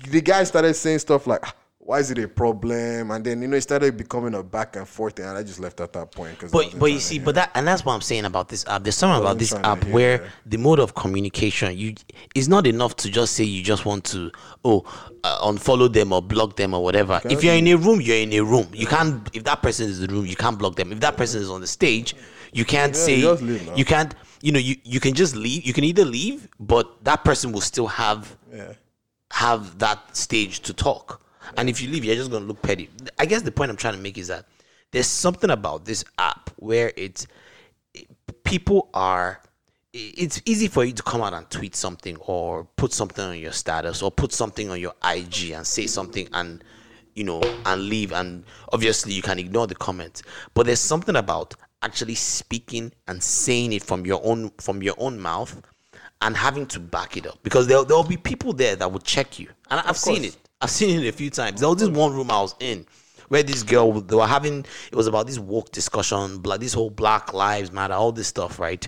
[0.10, 1.54] the guy started saying stuff like, "Ah,
[1.86, 4.88] "Why is it a problem?" And then you know it started becoming a back and
[4.88, 6.52] forth, and I just left at that point because.
[6.52, 8.84] But but you see, but that and that's what I'm saying about this app.
[8.84, 10.30] There's something about this app where that.
[10.48, 11.94] the mode of communication you
[12.34, 14.32] it's not enough to just say you just want to
[14.64, 14.84] oh
[15.24, 17.22] uh, unfollow them or block them or whatever.
[17.26, 18.68] If you're in a room, you're in a room.
[18.74, 20.92] You can't if that person is in the room, you can't block them.
[20.92, 22.16] If that person is on the stage,
[22.52, 23.76] you can't Yeah, say you just leave now.
[23.76, 24.16] you can't.
[24.42, 25.66] You know, you, you can just leave.
[25.66, 28.74] You can either leave, but that person will still have yeah.
[29.32, 31.22] have that stage to talk.
[31.58, 32.90] And if you leave, you're just gonna look petty.
[33.20, 34.46] I guess the point I'm trying to make is that
[34.92, 37.28] there's something about this app where it's
[38.44, 39.42] people are
[39.94, 43.54] it's easy for you to come out and tweet something or put something on your
[43.54, 46.64] status or put something on your IG and say something and
[47.16, 48.12] you know and leave.
[48.12, 48.44] And
[48.74, 50.22] obviously you can ignore the comments.
[50.54, 55.20] But there's something about actually speaking and saying it from your own from your own
[55.20, 55.62] mouth
[56.22, 57.40] and having to back it up.
[57.44, 59.48] Because there there'll be people there that will check you.
[59.70, 61.60] And I've seen it I've seen it a few times.
[61.60, 62.86] There was this one room I was in
[63.28, 64.60] where this girl they were having
[64.92, 68.60] it was about this woke discussion black this whole black lives matter all this stuff
[68.60, 68.88] right?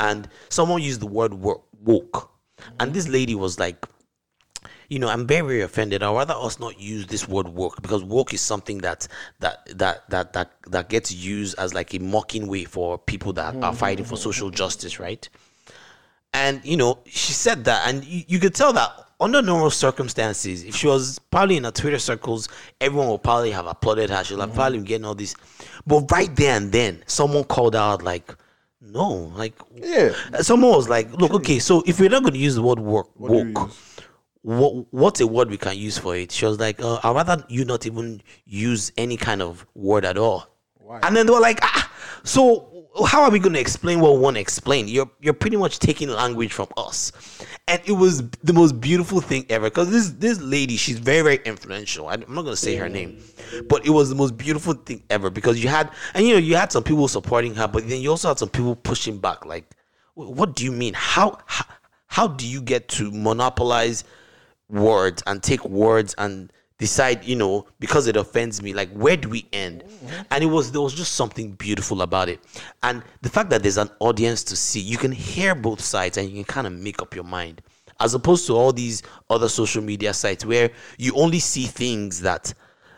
[0.00, 2.30] And someone used the word wo- woke.
[2.80, 3.86] And this lady was like
[4.88, 6.02] you know i'm very very offended.
[6.02, 9.06] I'd rather us not use this word woke because woke is something that
[9.40, 13.54] that that that that, that gets used as like a mocking way for people that
[13.54, 13.76] are mm-hmm.
[13.76, 15.28] fighting for social justice right
[16.34, 20.64] and you know she said that and you, you could tell that under normal circumstances
[20.64, 22.48] if she was probably in her twitter circles
[22.80, 25.34] everyone would probably have applauded her she'll have probably been getting all this
[25.86, 28.34] but right there and then someone called out like
[28.82, 30.12] no like Yeah.
[30.40, 33.08] someone was like look okay so if we're not going to use the word work
[33.14, 33.70] What woke
[34.42, 36.30] what what's a word we can use for it?
[36.30, 40.18] She was like, uh, I'd rather you not even use any kind of word at
[40.18, 40.46] all.
[41.02, 41.90] And then they were like, ah,
[42.24, 44.86] so how are we going to explain what we want to explain?
[44.86, 47.10] You're you're pretty much taking language from us,
[47.66, 49.68] and it was the most beautiful thing ever.
[49.68, 52.08] Because this this lady, she's very very influential.
[52.08, 53.20] I, am not going to say her name,
[53.68, 56.54] but it was the most beautiful thing ever because you had and you know you
[56.54, 59.44] had some people supporting her, but then you also had some people pushing back.
[59.44, 59.74] Like,
[60.14, 60.94] what do you mean?
[60.94, 61.64] How how,
[62.06, 64.04] how do you get to monopolize?
[64.70, 66.52] words and take words and
[66.84, 69.82] decide you know because it offends me like where do we end?
[69.82, 70.22] Mm-hmm.
[70.30, 72.40] And it was there was just something beautiful about it.
[72.82, 76.28] And the fact that there's an audience to see you can hear both sides and
[76.28, 77.62] you can kind of make up your mind.
[78.00, 82.52] As opposed to all these other social media sites where you only see things that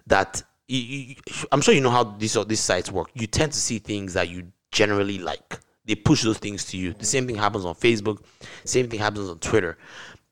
[0.09, 1.14] that you, you,
[1.53, 3.09] i'm sure you know how these these sites work.
[3.14, 5.61] You tend to see things that you generally like.
[5.84, 6.89] They push those things to you.
[6.89, 7.05] The mm-hmm.
[7.05, 8.18] same thing happens on facebook.
[8.64, 9.79] Same thing happens on twitter.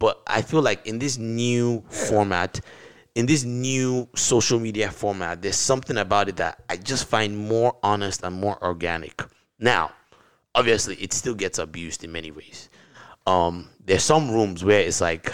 [0.00, 2.60] But I feel like in this new format,
[3.14, 7.76] in this new social media format, there's something about it that I just find more
[7.82, 9.22] honest and more organic.
[9.58, 9.92] Now,
[10.54, 12.68] obviously, it still gets abused in many ways.
[13.26, 15.32] Um, there's some rooms where it's like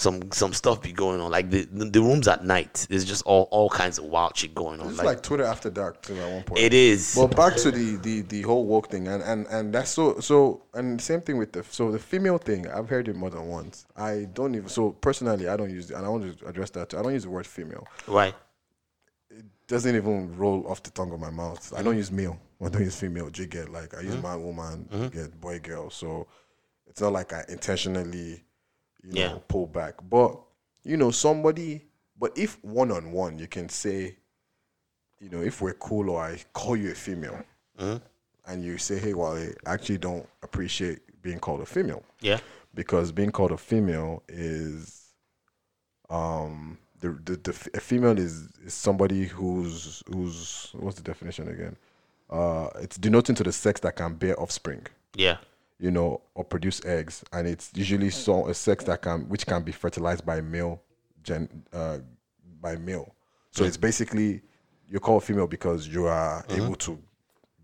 [0.00, 2.86] some some stuff be going on, like the the, rooms at night.
[2.88, 4.88] There's just all all kinds of wild shit going on.
[4.88, 6.60] It's Like, like Twitter after dark too at one point.
[6.60, 7.14] it is.
[7.16, 10.62] Well, back to the, the the whole woke thing, and, and and that's so so,
[10.72, 12.66] and same thing with the so the female thing.
[12.66, 13.84] I've heard it more than once.
[13.94, 16.88] I don't even so personally, I don't use, and I want to address that.
[16.88, 16.98] Too.
[16.98, 17.86] I don't use the word female.
[18.06, 18.28] Why?
[19.30, 21.74] It doesn't even roll off the tongue of my mouth.
[21.76, 22.38] I don't use male.
[22.64, 23.28] I don't use female.
[23.28, 24.22] Jigget like I use mm-hmm.
[24.22, 25.08] man, woman, mm-hmm.
[25.08, 25.90] get boy, girl.
[25.90, 26.26] So
[26.86, 28.42] it's not like I intentionally,
[29.02, 29.38] you know, Yeah.
[29.48, 29.94] pull back.
[30.08, 30.38] But
[30.84, 31.86] you know, somebody.
[32.18, 34.16] But if one on one, you can say,
[35.20, 37.42] you know, if we're cool or I call you a female,
[37.78, 42.40] and you say, hey, well, I actually don't appreciate being called a female Yeah.
[42.74, 45.06] because being called a female is
[46.08, 51.76] um the the, the a female is, is somebody who's who's what's the definition again
[52.30, 55.38] uh it's denoting to the sex that can bear offspring Yeah.
[55.80, 59.62] You know or produce eggs and it's usually so a sex that can which can
[59.62, 60.80] be fertilized by male
[61.22, 61.98] gen uh
[62.60, 63.14] by male
[63.50, 64.42] so it's basically
[64.88, 66.98] you're called female because you are able to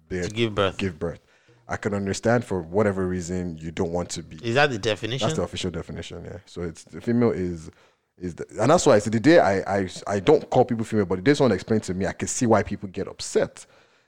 [0.09, 0.77] bear To give birth.
[0.79, 1.21] give birth
[1.69, 5.27] i can understand for whatever reason you don't want to be Is that the definition?
[5.29, 6.39] that's the official definition, yeah.
[6.47, 7.71] So it's the female is
[8.19, 10.85] is the, and that's why I said the day I, I I don't call people
[10.87, 13.67] female, but the day someone explained to me, I can see why people get upset.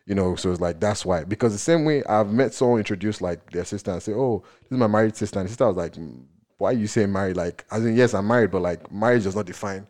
[0.09, 1.25] You know, so it's like that's why.
[1.25, 4.73] Because the same way I've met someone introduce like their sister and say, "Oh, this
[4.73, 6.23] is my married sister," and the sister was like, "Mm,
[6.57, 9.45] "Why you say married?" Like, as in, yes, I'm married, but like marriage does not
[9.45, 9.87] define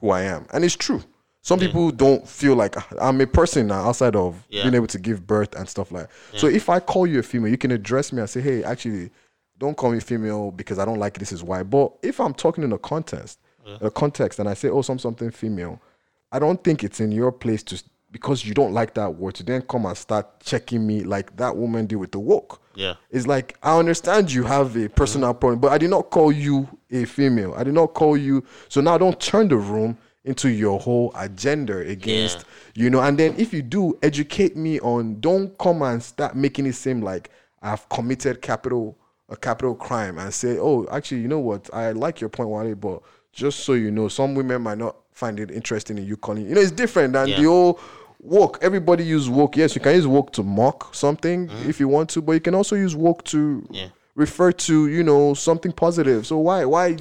[0.00, 1.02] who I am, and it's true.
[1.42, 4.62] Some people don't feel like "Ah, I'm a person now outside of Yeah.
[4.62, 6.08] being able to give birth and stuff like.
[6.36, 9.10] So if I call you a female, you can address me and say, "Hey, actually,
[9.58, 12.64] don't call me female because I don't like this is why." But if I'm talking
[12.64, 13.38] in a context,
[13.82, 15.80] a context, and I say, "Oh, some something female,"
[16.32, 17.82] I don't think it's in your place to
[18.14, 21.56] because you don't like that word to then come and start checking me like that
[21.56, 22.62] woman did with the woke.
[22.76, 22.94] Yeah.
[23.10, 25.40] It's like I understand you have a personal mm-hmm.
[25.40, 27.54] problem, but I did not call you a female.
[27.56, 28.44] I did not call you.
[28.68, 32.84] So now don't turn the room into your whole agenda against yeah.
[32.84, 33.00] you know.
[33.00, 35.18] And then if you do, educate me on.
[35.18, 37.30] Don't come and start making it seem like
[37.62, 38.96] I've committed capital
[39.28, 41.68] a capital crime and say, oh, actually, you know what?
[41.72, 45.38] I like your point, Wale, but just so you know, some women might not find
[45.40, 46.46] it interesting in you calling.
[46.46, 47.36] You know, it's different than Yeah.
[47.40, 47.80] the whole
[48.24, 48.58] woke.
[48.62, 49.56] Everybody use woke.
[49.56, 51.68] Yes, you can use woke to mock something Mm-hmm.
[51.70, 53.88] if you want to, but you can also use woke to Yeah.
[54.14, 56.26] refer to you know something positive.
[56.26, 56.96] So why why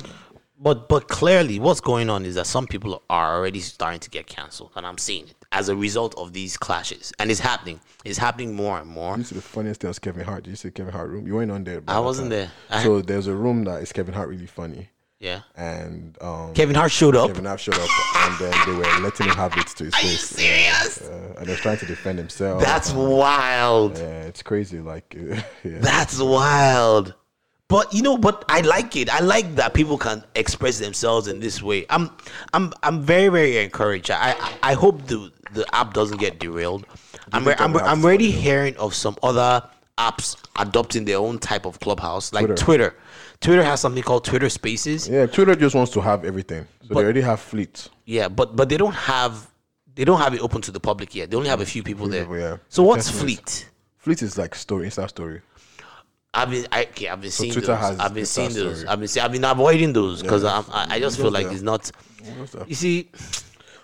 [0.59, 4.27] But but clearly, what's going on is that some people are already starting to get
[4.27, 7.79] cancelled, and I'm seeing it as a result of these clashes, and it's happening.
[8.05, 9.17] It's happening more and more.
[9.17, 10.43] You see the funniest thing was Kevin Hart.
[10.45, 11.27] Did you see Kevin Hart room?
[11.27, 11.81] You weren't on there.
[11.87, 12.37] I wasn't time.
[12.39, 12.51] there.
[12.69, 14.89] I- so there's a room that is Kevin Hart really funny,
[15.23, 15.43] Yeah.
[15.55, 17.29] and um, Kevin Hart showed up.
[17.29, 20.01] Kevin Hart showed up, and then they were letting him have it to his Are
[20.01, 21.01] you face, serious?
[21.01, 22.61] uh, and he was trying to defend himself.
[22.61, 23.97] That's and, wild.
[23.97, 24.79] yeah, it's crazy.
[24.79, 25.15] Like,
[25.63, 25.79] yeah.
[25.79, 27.13] That's wild.
[27.69, 29.09] But you know, but I like it.
[29.09, 31.85] I like that people can express themselves in this way.
[31.89, 32.11] I'm,
[32.53, 34.11] I'm, I'm very, very encouraged.
[34.11, 36.85] I, I, I hope the the app doesn't get derailed.
[37.31, 39.63] I'm, re- I'm, Clubhouse I'm already hearing of some other
[39.97, 42.63] apps adopting their own type of clubhouse, like Twitter.
[42.63, 42.95] Twitter.
[43.43, 45.07] Twitter has something called Twitter Spaces.
[45.07, 47.89] yeah, Twitter just wants to have everything, so But- they already have fleets.
[48.05, 49.47] Yeah, but but they don't have
[49.95, 51.29] they don't have it open to the public yet.
[51.29, 52.23] They only have a few people there.
[52.23, 52.57] people, yeah.
[52.69, 53.35] So what's Definitely.
[53.35, 53.69] Fleet?
[53.97, 55.41] Fleet is like story, Insta story.
[56.33, 57.79] I've been I, okay, I've been seeing Twitter those.
[57.79, 58.77] has I've been seeing those.
[58.79, 58.89] story.
[58.89, 60.63] I've been see, I've been avoiding those because Yeah.
[60.71, 61.53] I I just feel like that?
[61.53, 61.91] it's not.
[62.67, 63.11] You see,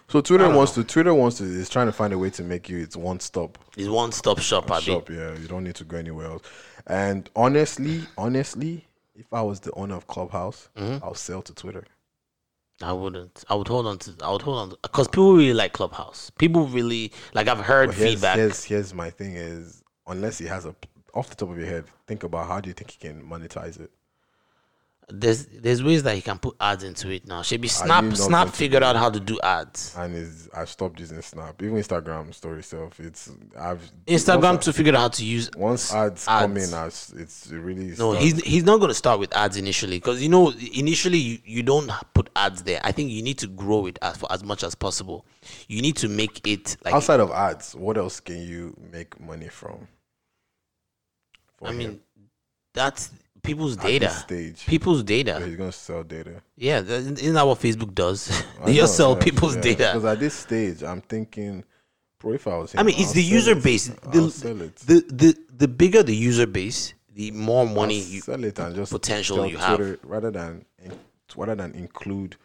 [0.08, 2.68] So Twitter wants to Twitter wants to is trying to find a way to make
[2.70, 4.72] you its one stop it's one stop shop.
[4.72, 5.10] I shop.
[5.12, 6.42] Yeah, you don't need to go anywhere else.
[6.88, 8.88] And honestly, honestly,
[9.20, 11.04] if I was the owner of Clubhouse, Mm-hmm.
[11.04, 11.84] I'll sell to Twitter.
[12.82, 13.44] I wouldn't.
[13.50, 14.16] I would hold on to.
[14.24, 16.30] I would hold on because people really like Clubhouse.
[16.38, 17.50] People really like.
[17.50, 18.38] I've heard here's, feedback.
[18.38, 20.74] here's here's my thing is unless he has a
[21.14, 23.80] off the top of your head, think about how do you think he can monetize
[23.82, 23.92] it?
[25.12, 27.42] There's there's ways that he can put ads into it now.
[27.42, 28.14] Should be Snap.
[28.14, 29.96] Snap figured out how to do ads.
[29.98, 33.00] And is I've stopped using Snap, even Instagram story self.
[33.00, 35.50] It's I've Instagram to figure out how to use.
[35.58, 39.20] once ads, come in, as it's really No, starts- he's he's not going to start
[39.20, 42.80] with ads initially because you know initially you, you don't put ads there.
[42.84, 45.26] I think you need to grow it as for as much as possible.
[45.68, 47.76] You need to make it like outside of ads.
[47.76, 49.88] What else can you make money from?
[51.64, 52.00] I him mean
[52.74, 53.10] that's
[53.44, 54.10] people's at data.
[54.10, 54.66] stage.
[54.66, 55.40] People's data.
[55.46, 56.42] he's gonna sell data.
[56.56, 58.30] Yeah, that- isn't that what Facebook does?
[58.66, 59.62] They just sell yeah, people's yeah.
[59.62, 59.92] data.
[59.94, 61.64] Because at this stage, I'm thinking,
[62.20, 63.64] bro, if I was him, I mean, it's I'll the user it.
[63.64, 63.92] base.
[64.14, 64.76] I'll sell The, it.
[64.78, 68.22] the the the bigger the user base, the more I'll money you.
[68.22, 69.78] sell it and just potential you have.
[69.78, 70.66] Twitter, rather than
[71.36, 72.36] rather than include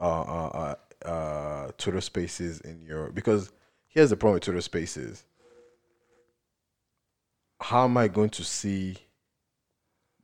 [0.00, 0.74] uh, uh,
[1.04, 3.50] uh, uh, Twitter Spaces in your because
[3.88, 5.24] here's the problem with Twitter Spaces.
[7.60, 8.96] How am I going to see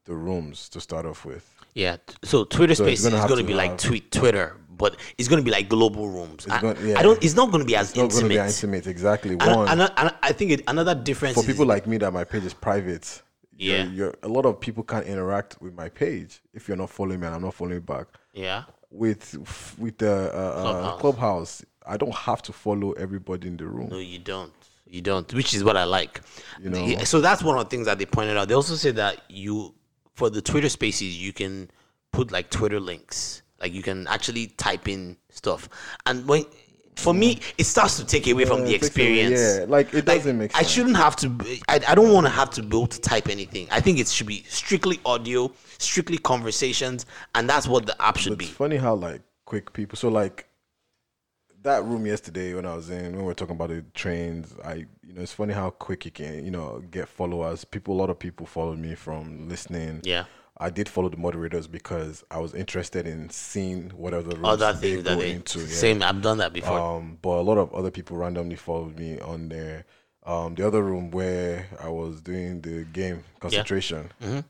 [0.04, 1.50] the rooms to start off with?
[1.74, 1.96] Yeah.
[2.22, 5.40] So Twitter So Spaces gonna is going to be like tweet Twitter, but it's going
[5.40, 6.46] to be like global rooms.
[6.48, 6.98] I, gonna- yeah.
[6.98, 7.22] I don't.
[7.24, 9.32] It's not going to be as It's not going to be intimate, exactly.
[9.32, 12.12] And, One and, and I think it, another difference for is- people like me that
[12.12, 13.22] my page is private.
[13.56, 13.84] you're- Yeah.
[13.90, 17.26] you're, a lot of people can't interact with my page if you're not following me
[17.26, 18.06] and I'm not following back.
[18.32, 18.64] yeah.
[18.90, 21.00] With with the uh, uh, Clubhouse.
[21.00, 23.88] clubhouse, I don't have to follow everybody in the room.
[23.90, 24.52] No, you don't.
[24.86, 26.20] You don't, which is what I like.
[26.62, 26.98] You know?
[27.02, 28.46] So that's one of the things that they pointed out.
[28.46, 29.74] They also said that you,
[30.14, 31.70] for the Twitter Spaces, you can
[32.12, 33.42] put like Twitter links.
[33.60, 35.68] Like you can actually type in stuff,
[36.06, 36.44] and when
[36.96, 39.40] for me, it starts to take away from the takes away- experience.
[39.60, 40.64] yeah, like, it doesn't make sense.
[40.64, 41.58] I shouldn't have to.
[41.68, 43.66] I, I don't want to have to be able to type anything.
[43.72, 48.34] I think it should be strictly audio, strictly conversations, and that's what the app should
[48.34, 48.54] It's be.
[48.54, 49.96] funny how like quick people.
[49.96, 50.46] So like
[51.64, 54.54] that room yesterday when I was in when we were talking about the trains.
[54.64, 57.64] I you know it's funny how quick you can you know get followers.
[57.64, 60.00] People, a lot of people followed me from listening.
[60.04, 60.24] Yeah.
[60.56, 64.72] I did follow the moderators because I was interested in seeing what other rooms Other
[64.74, 65.58] they things that go they into.
[65.58, 65.66] yeah.
[65.66, 66.00] same.
[66.02, 66.78] I've done that before.
[66.78, 69.84] Um, but a lot of other people randomly followed me on there.
[70.24, 74.40] Um, the other room where I was doing the game concentration, Mm-hmm.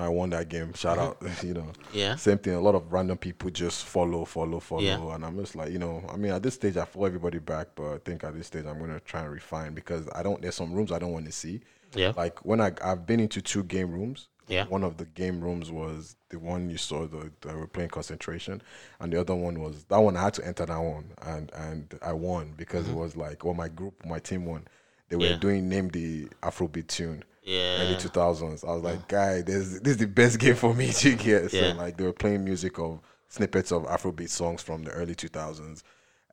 [0.00, 0.72] I won that game.
[0.74, 1.60] Shout out, you know.
[1.62, 1.96] Mm-hmm.
[1.98, 2.16] Yeah.
[2.16, 2.54] Same thing.
[2.54, 5.14] A lot of random people just follow, follow, follow, Yeah.
[5.14, 7.68] and I'm just like, you know, I mean, at this stage, I follow everybody back,
[7.74, 10.40] but I think at this stage, I'm gonna try and refine because I don't.
[10.42, 11.60] There's some rooms I don't want to see.
[11.94, 12.12] Yeah.
[12.16, 14.28] Like when I I've been into two game rooms.
[14.46, 14.64] Yeah.
[14.66, 18.62] One of the game rooms was the one you saw the that were playing concentration,
[18.98, 21.98] and the other one was that one I had to enter that one, and and
[22.00, 24.66] I won because it was like well my group my team won.
[25.10, 25.32] They were Mm-hmm.
[25.32, 25.38] Yeah.
[25.38, 27.24] doing name the Afrobeat tune.
[27.48, 27.82] Yeah.
[27.82, 28.62] Early two thousands.
[28.64, 31.50] I was like, guy, this this is the best game for me to get.
[31.50, 31.72] So Yeah.
[31.72, 35.82] like they were playing music of snippets of Afrobeat songs from the early two thousands,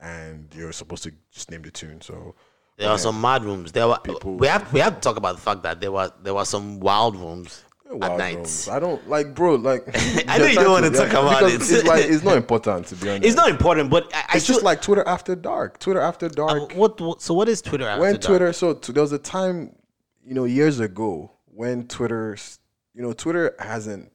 [0.01, 2.01] and you're supposed to just name the tune.
[2.01, 2.35] So
[2.77, 3.71] There were some mad rooms.
[3.71, 6.11] There were People- we have we have to talk about the fact that there were
[6.21, 8.35] there were some wild rooms at Wild night.
[8.37, 8.67] rooms.
[8.67, 9.55] I don't like, bro.
[9.55, 9.83] Like,
[10.27, 11.61] I know you don't wanna talk about it.
[11.61, 13.25] It's like it's not important to be honest.
[13.25, 15.79] It's not important, but I, I It's just like Twitter after dark.
[15.79, 16.73] Twitter after uh, dark.
[16.73, 18.21] what, what so what is Twitter after when dark?
[18.23, 19.73] Twitter, so t- there was a time,
[20.26, 22.35] you know, years ago when Twitter,
[22.93, 24.11] you know, Twitter hasn't.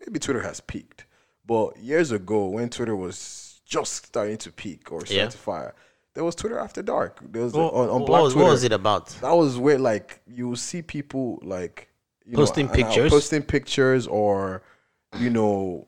[0.00, 1.06] Maybe Twitter has peaked,
[1.46, 5.28] but years ago when Twitter was just starting to peak or Yeah.
[5.28, 5.74] start to fire,
[6.14, 7.20] there was Twitter after dark.
[7.30, 8.44] There was What, on, on what Black was, Twitter.
[8.46, 9.06] what was it about?
[9.20, 11.88] That was where like you see people like
[12.26, 13.10] you Posting know, pictures?
[13.12, 14.62] posting pictures, or
[15.20, 15.86] you know,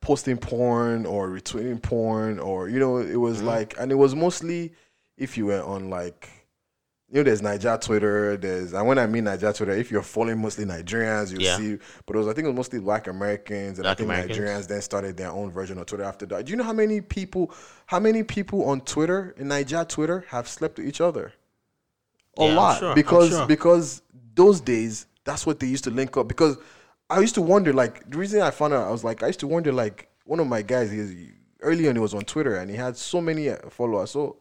[0.00, 3.46] posting porn or retweeting porn, or you know, it was Mm-hmm.
[3.46, 4.72] like, and it was mostly
[5.16, 6.28] if you were on like.
[7.12, 8.36] You know, there's Naija Twitter.
[8.36, 11.56] There's, and when I mean Naija Twitter, if you're following mostly Nigerians, you Yeah.
[11.56, 11.76] see.
[12.06, 14.38] But it was, I think, it was mostly Black Americans, and I think Americans.
[14.38, 16.44] Nigerians then started their own version of Twitter after that.
[16.46, 17.52] Do you know how many people,
[17.86, 21.32] how many people on Twitter in Naija Twitter have slept with each other?
[22.38, 23.46] a Yeah, lot sure, because sure.
[23.46, 24.02] because
[24.34, 26.56] those days that's what they used to link up because
[27.10, 29.40] I used to wonder like the reason I found out I was like I used
[29.40, 31.30] to wonder like one of my guys he
[31.60, 34.36] early on he was on Twitter and he had so many followers so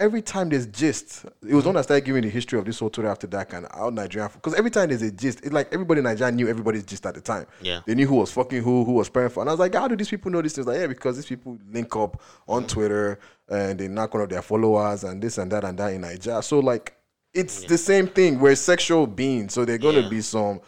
[0.00, 1.68] every time there's gist it was mm-hmm.
[1.68, 4.28] when I started giving the history of this whole Twitter after that and how Nigeria
[4.32, 7.14] because every time there's a gist it's like everybody in Nigeria knew everybody's gist at
[7.14, 7.80] the time Yeah.
[7.86, 9.88] they knew who was fucking who who was praying for and I was like how
[9.88, 12.68] do these people know this things like yeah because these people link up on mm-hmm.
[12.68, 13.18] Twitter
[13.48, 16.42] and they knock one of their followers and this and that and that in Nigeria
[16.42, 16.94] so like
[17.34, 18.38] it's the same thing.
[18.38, 20.08] We're sexual beings, so they're gonna Yeah.
[20.08, 20.60] be some,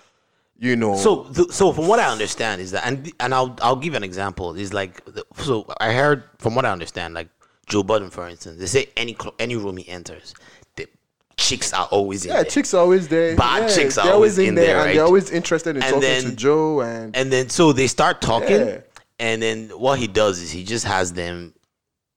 [0.59, 0.97] you know.
[0.97, 4.05] So, th- so from what I understand is that, and and I'll I'll give an
[4.05, 4.55] example.
[4.55, 5.03] Is like,
[5.39, 7.29] so I heard from what I understand, like
[7.71, 10.35] Joe Budden, for instance, they say any cl- any room he enters,
[10.77, 10.87] the
[11.37, 12.51] chicks are always in yeah, there.
[12.51, 13.37] chicks are always there.
[13.37, 16.01] Bad yeah, chicks are always in there, there, and they're always interested in And talking
[16.09, 16.81] then- to Joe.
[16.81, 18.79] And, and then so they start talking, Yeah.
[19.19, 21.55] and then what he does is he just has them.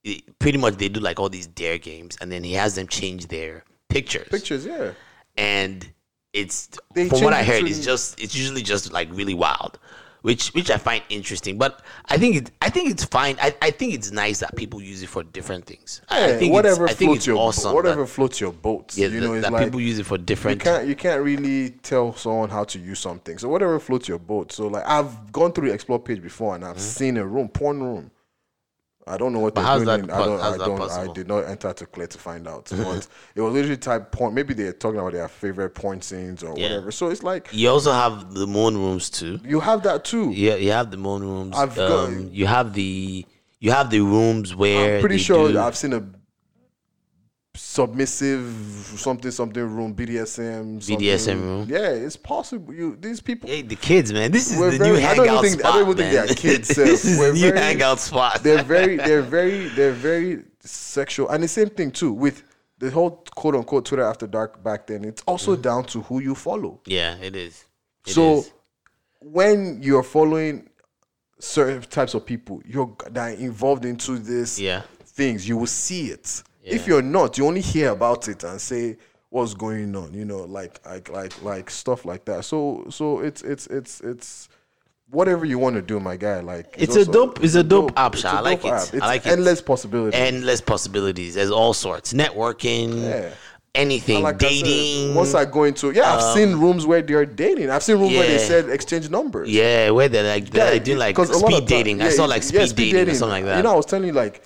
[0.03, 2.87] he- Pretty much, they do like all these dare games, and then he has them
[2.87, 4.27] change their pictures.
[4.29, 4.91] pictures, yeah.
[5.37, 5.87] and
[6.33, 9.77] it's They from what I heard, it's just it's usually just like really wild,
[10.23, 11.57] which which I find interesting.
[11.57, 13.37] But I think it I think it's fine.
[13.41, 16.01] I, I think it's nice that people use it for different things.
[16.09, 17.73] I- I think whatever it's, I think floats it's your awesome.
[17.75, 18.97] whatever that, floats your boat.
[18.97, 20.59] yeah, you that- know, it's that like people use it for different.
[20.59, 23.37] you can't you can't really tell someone how to use something.
[23.37, 24.51] So whatever floats your boat.
[24.51, 26.79] So like I've gone through the explore page before and I've mm-hmm.
[26.79, 28.11] seen a room, porn room.
[29.05, 29.53] I don't know what.
[29.55, 30.07] But they're doing.
[30.07, 30.39] that I don't.
[30.39, 30.91] I don't.
[30.91, 32.65] I did not enter to clear to find out.
[32.71, 34.33] But it was literally type point.
[34.33, 36.63] Maybe they're talking about their favorite point scenes or Yeah.
[36.69, 36.91] whatever.
[36.91, 39.39] So it's like You also have the moon rooms too.
[39.43, 40.31] you have that too.
[40.31, 41.55] Yeah, you have the moon rooms.
[41.57, 43.25] I've got- um, you have the
[43.59, 46.03] you have the rooms where I'm pretty sure do- I've seen a
[47.55, 48.47] submissive
[48.97, 50.99] something something room BDSM something.
[51.05, 51.67] BDSM room.
[51.69, 52.73] Yeah, it's possible.
[52.73, 54.31] You these people Hey, the kids, man.
[54.31, 56.35] This is the very- new I don't even hangout think- I don't even think they're
[56.35, 58.43] kids, this is the new very- hangout spot.
[58.43, 62.43] they're very they're very they're very sexual and the same thing too with
[62.79, 65.05] the whole quote unquote Twitter after dark back then.
[65.05, 65.61] It's also mm.
[65.61, 66.81] down to who you follow.
[66.85, 67.65] yeah, it is.
[68.07, 68.51] It so is.
[69.21, 70.69] when you're following
[71.39, 74.81] certain types of people, you're that are involved into this Yeah.
[75.05, 76.43] things, you will see it.
[76.63, 78.97] If you're not, you only hear about it and say
[79.29, 82.45] what's going on, you know, like like like like stuff like that.
[82.45, 84.47] So so it's it's it's it's
[85.09, 86.39] whatever you want to do, my guy.
[86.39, 88.31] Like It's a also- dope- it's a dope app, it's Sha.
[88.31, 88.75] a I like dope it.
[88.75, 88.81] app.
[88.81, 89.31] I It's like it.
[89.31, 90.19] endless possibilities.
[90.19, 91.35] endless possibilities.
[91.35, 92.13] There's all sorts.
[92.13, 93.29] Networking, Yeah.
[93.75, 95.15] anything, like I said, dating.
[95.15, 97.69] once I go into yeah, I've seen um, rooms where they're dating.
[97.71, 99.49] I've seen rooms where they said exchange numbers.
[99.49, 102.01] yeah, where they're like they're doing like a lot speed time- dating.
[102.01, 103.57] I saw like yeah, speed, dating, or something like that.
[103.57, 104.43] You know, I was telling you like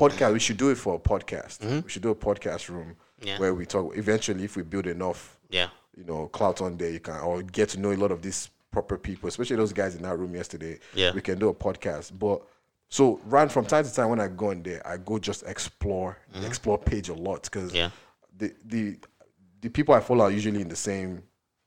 [0.00, 0.32] podcast.
[0.32, 1.82] We should do it for a podcast.
[1.84, 3.28] We should do a podcast room Mm-hmm.
[3.28, 3.38] Yeah.
[3.38, 3.96] where we talk.
[3.98, 7.68] Eventually, if we build enough, yeah, you know, clout on there, you can or get
[7.70, 10.78] to know a lot of these proper people, especially those guys in that room yesterday.
[10.94, 11.12] Yeah.
[11.12, 12.18] we can do a podcast.
[12.18, 12.40] But
[12.88, 16.16] so, ran from time to time when I go in there, I go just explore
[16.32, 17.76] the explore page a lot because Mm-hmm.
[17.76, 17.90] Yeah.
[18.38, 18.98] the the
[19.60, 21.22] the people I follow are usually in the same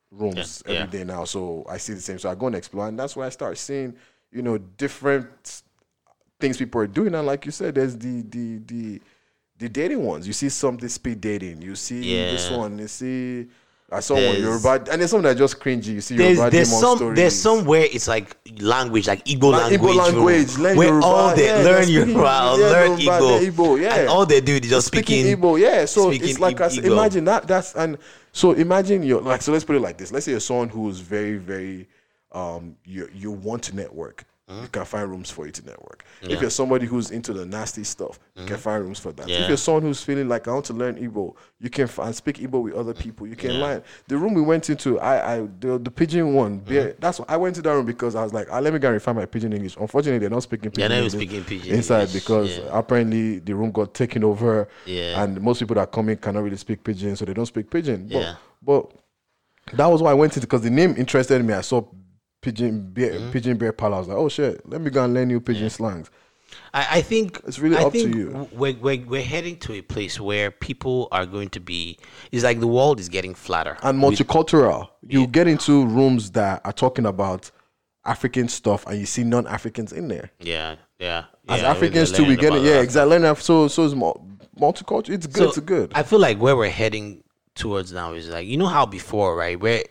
[0.09, 1.03] rooms Yeah, every day yeah.
[1.15, 2.17] now, so I see the same.
[2.19, 3.95] So I go and explore, and that's where I start seeing,
[4.31, 5.62] you know, different
[6.43, 7.15] things people are doing.
[7.15, 9.01] And like you said, there's the the the
[9.59, 10.27] the dating ones.
[10.27, 11.61] You see something speed dating.
[11.61, 12.77] You see this one.
[12.79, 13.47] You see
[13.91, 15.87] I saw one There's- Yoruba, and there's some that are just cringy.
[15.87, 17.15] You see There's Yoruba there's some stories.
[17.15, 21.05] there's some where it's like language like Igbo Like language, Igbo language, learn where Yoruba,
[21.05, 23.95] all they yeah, learn Yoruba, yeah, learn Yoruba, Igbo, Igbo, yeah.
[23.97, 25.85] and all they do is just speaking speaking Igbo, yeah.
[25.85, 27.47] So it's like I imagine that.
[27.47, 27.97] That's and
[28.31, 29.51] so imagine you're like so.
[29.51, 30.11] Let's put it like this.
[30.11, 31.87] Let's say you're someone who's very very
[32.31, 34.25] um you you want to network.
[34.45, 34.61] Uh-huh.
[34.63, 36.03] You can find rooms for you to network.
[36.21, 38.61] If you're somebody who's into the nasty stuff, you can uh-huh.
[38.61, 39.25] find rooms for that.
[39.29, 39.43] Yeah.
[39.43, 42.13] If you're someone who's feeling like I want to learn Igbo, you can f- and
[42.13, 43.25] speak Igbo with other people.
[43.25, 43.81] You can learn.
[44.09, 46.55] The room we went into, I, I the, the pidgin one.
[46.55, 46.69] Uh-huh.
[46.69, 48.79] bear- That's what I went to that room because I was like, ah, let me
[48.79, 49.77] go and refine my pidgin English.
[49.77, 52.63] Unfortunately, they're not speaking Yeah, pidgin they're not speaking pidgin inside English, because yeah.
[52.77, 54.67] apparently the room got taken over.
[54.85, 55.23] Yeah.
[55.23, 58.09] And most people that come in cannot really speak pidgin, so they don't speak pidgin.
[58.09, 58.35] But, Yeah.
[58.61, 58.91] but
[59.71, 61.53] that was why I went into because the name interested me.
[61.53, 61.81] I saw
[62.43, 63.31] pidgin bear, Mm-hmm.
[63.31, 63.93] pidgin bear pal.
[63.93, 66.11] I was like, oh shit, let me go and learn new pidgin slangs.
[66.73, 68.47] I, I think It's really I up to think you.
[68.51, 71.97] We're, we're, we're heading to a place where people are going to be.
[72.31, 73.77] It's like the world is getting flatter.
[73.81, 74.89] And With- multicultural.
[75.07, 77.49] You get into rooms that are talking about
[78.05, 80.29] African stuff, and you see non-Africans in there.
[80.39, 81.25] yeah, yeah.
[81.47, 82.61] As yeah, Africans too, we get it.
[82.63, 83.17] Yeah, exactly.
[83.41, 83.93] So, so it's
[84.59, 85.09] multicultural.
[85.09, 85.49] It's good.
[85.49, 85.91] it's good.
[85.95, 87.23] I feel like where we're heading
[87.55, 89.59] towards now is like you know how before, right?
[89.59, 89.83] Where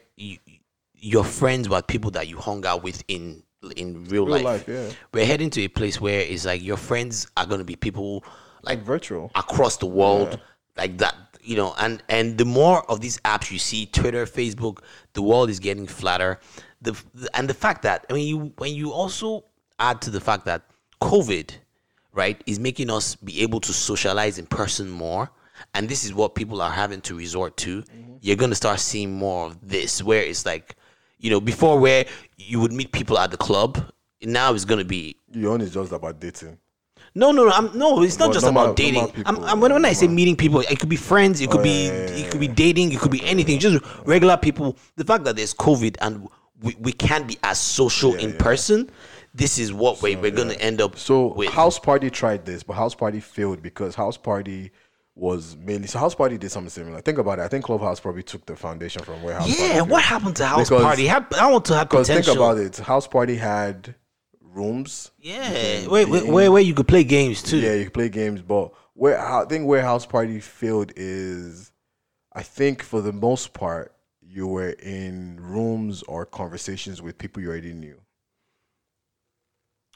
[1.03, 3.43] your friends were people that you hung out with in
[3.77, 4.67] in real, Real life.
[4.67, 4.91] life, yeah.
[5.13, 8.25] We're heading to a place where it's like your friends are gonna be people
[8.63, 9.31] like virtual.
[9.35, 10.41] across the world
[10.77, 14.79] like that you know and and the more of these apps you see twitter facebook
[15.15, 16.39] the world is getting flatter
[16.81, 16.97] the
[17.35, 19.45] and the fact that i mean you when you also
[19.81, 20.63] add to the fact that
[21.01, 21.51] covid
[22.13, 25.29] right is making us be able to socialize in person more
[25.75, 28.15] and this is what people are having to resort to mm-hmm.
[28.21, 30.77] you're going to start seeing more of this where it's like
[31.23, 32.05] you know before where
[32.37, 33.79] you would meet people at the club
[34.23, 36.59] now it's going to be Your own is just about dating.
[37.15, 37.51] no, no, no.
[37.51, 39.03] I'm, no, it's not just normal- about dating.
[39.05, 41.61] normal I'm, I'm, when, when I say meeting people, it could be friends, it could
[41.61, 43.59] Oh, be yeah, yeah, it could be dating, it could be anything.
[43.59, 44.77] Just regular people.
[44.97, 46.29] The fact that there's COVID and
[46.61, 48.89] we, we can't be as social in person.
[49.35, 51.49] This is what we, we're going to end up So with.
[51.51, 54.71] House Party tried this, but House Party failed because House Party
[55.15, 57.01] was mainly so House Party did something similar.
[57.01, 57.43] Think about it.
[57.43, 59.75] I think Clubhouse probably took the foundation from where House Party.
[59.75, 61.07] yeah, what happened to House Because- Party?
[61.07, 62.35] Had- I want to have potential.
[62.35, 62.77] think about it.
[62.79, 63.95] House Party had
[64.41, 65.11] rooms.
[65.19, 67.59] Yeah, where, where, where, where you could play games too.
[67.59, 71.73] Yeah, you could play games, but where I think where House Party failed is,
[72.33, 77.51] I think for the most part, you were in rooms or conversations with people you
[77.51, 77.99] already knew.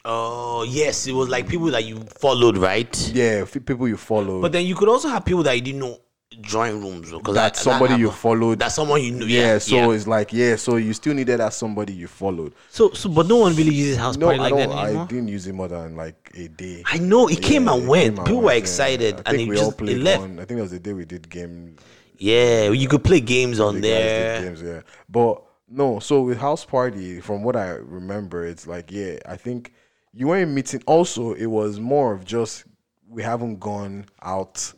[0.08, 3.10] Oh yes, it was like people that you followed, right?
[3.12, 4.40] Yeah, f- people you follow.
[4.40, 5.98] But then you could also have people that you didn't know
[6.42, 8.58] join rooms because that's somebody you followed.
[8.58, 9.26] That's someone you knew.
[9.26, 9.90] yeah, Yeah, so yeah.
[9.96, 12.54] it's like yeah, so you still needed that somebody you followed.
[12.68, 15.46] So, so, but no one really uses house No, party like that I didn't use
[15.46, 16.82] it more than like a day.
[16.86, 18.16] I know it came and went.
[18.16, 18.58] came People were yeah.
[18.58, 20.20] excited, and it we just it left.
[20.20, 20.38] one.
[20.38, 21.76] I think it was the day we did game.
[22.18, 24.42] Yeah, you could play games on the guys did there.
[24.42, 24.80] games, yeah.
[25.08, 29.72] But no, so with house party, from what I remember, it's like yeah, I think
[30.16, 30.82] you weren't meeting.
[30.86, 32.64] Also, it was more of just
[33.08, 34.72] we haven't gone out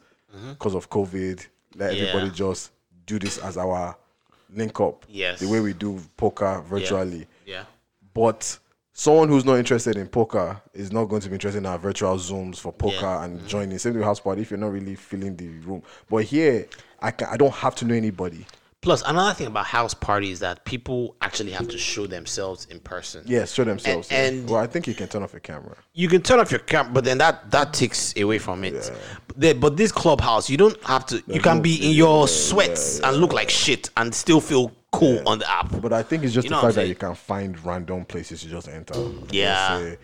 [0.51, 1.47] because of COVID.
[1.77, 1.97] Let Mm-hmm.
[2.03, 2.09] Yeah.
[2.11, 2.73] everybody just
[3.07, 3.97] do this as our
[4.53, 5.05] link up.
[5.09, 5.41] Yes.
[5.41, 7.27] the way we do poker virtually.
[7.47, 7.65] Yeah, yeah.
[8.15, 8.59] But
[8.93, 12.17] someone who's not interested in poker is not going to be interested in our virtual
[12.17, 13.25] zooms for poker Yeah.
[13.25, 13.79] and joining.
[13.79, 15.83] Same with house party if you're not really feeling the room.
[16.11, 16.67] But here,
[17.01, 18.45] I can, I don't have to know anybody.
[18.81, 22.79] Plus, another thing about house parties is that people actually have to show themselves in
[22.79, 23.25] person.
[23.27, 24.09] Yes, show themselves.
[24.11, 24.41] And- yeah.
[24.41, 25.75] and- well, I think you can turn off your camera.
[25.95, 28.91] You can turn off your camera, but then that that takes away from it.
[29.27, 31.17] But, the- but this clubhouse, you don't have to.
[31.27, 34.71] you can no be in your yeah, sweats and look like shit and still feel
[34.93, 35.81] cool on the app.
[35.83, 38.49] But I think it's just You the fact that you can find random places to
[38.49, 38.95] just enter.
[39.31, 39.79] Yeah.
[39.81, 39.99] say,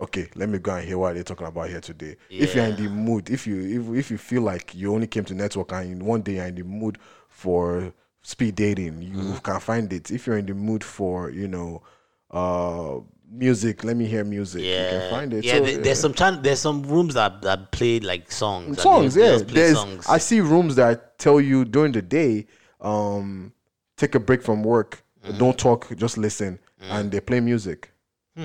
[0.00, 2.14] okay, let me go and hear what they're talking about here today.
[2.30, 3.58] If you're in the mood, if you
[3.92, 6.54] if, if you feel like you only came to network and one day you're in
[6.54, 6.96] the mood
[7.28, 7.92] for
[8.22, 9.36] speed dating, you Mm-hmm.
[9.38, 10.10] can find it.
[10.10, 11.82] If you're in the mood for, you know,
[12.30, 13.00] uh
[13.32, 14.62] music, let me hear music.
[14.62, 15.44] You can find it.
[15.44, 15.58] yeah.
[15.58, 18.80] So, there- there's some chan- there's some rooms that that play like songs.
[18.82, 20.06] songs yeah there's songs.
[20.08, 22.46] i see rooms that tell you during the day
[22.80, 23.52] um
[23.96, 25.38] take a break from work Mm-hmm.
[25.38, 27.90] don't talk just listen and they play music
[28.36, 28.44] Hmm.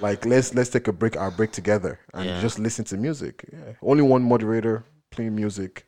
[0.00, 2.40] like let's let's take a break our break together and Yeah.
[2.40, 5.86] just listen to music yeah only one moderator playing music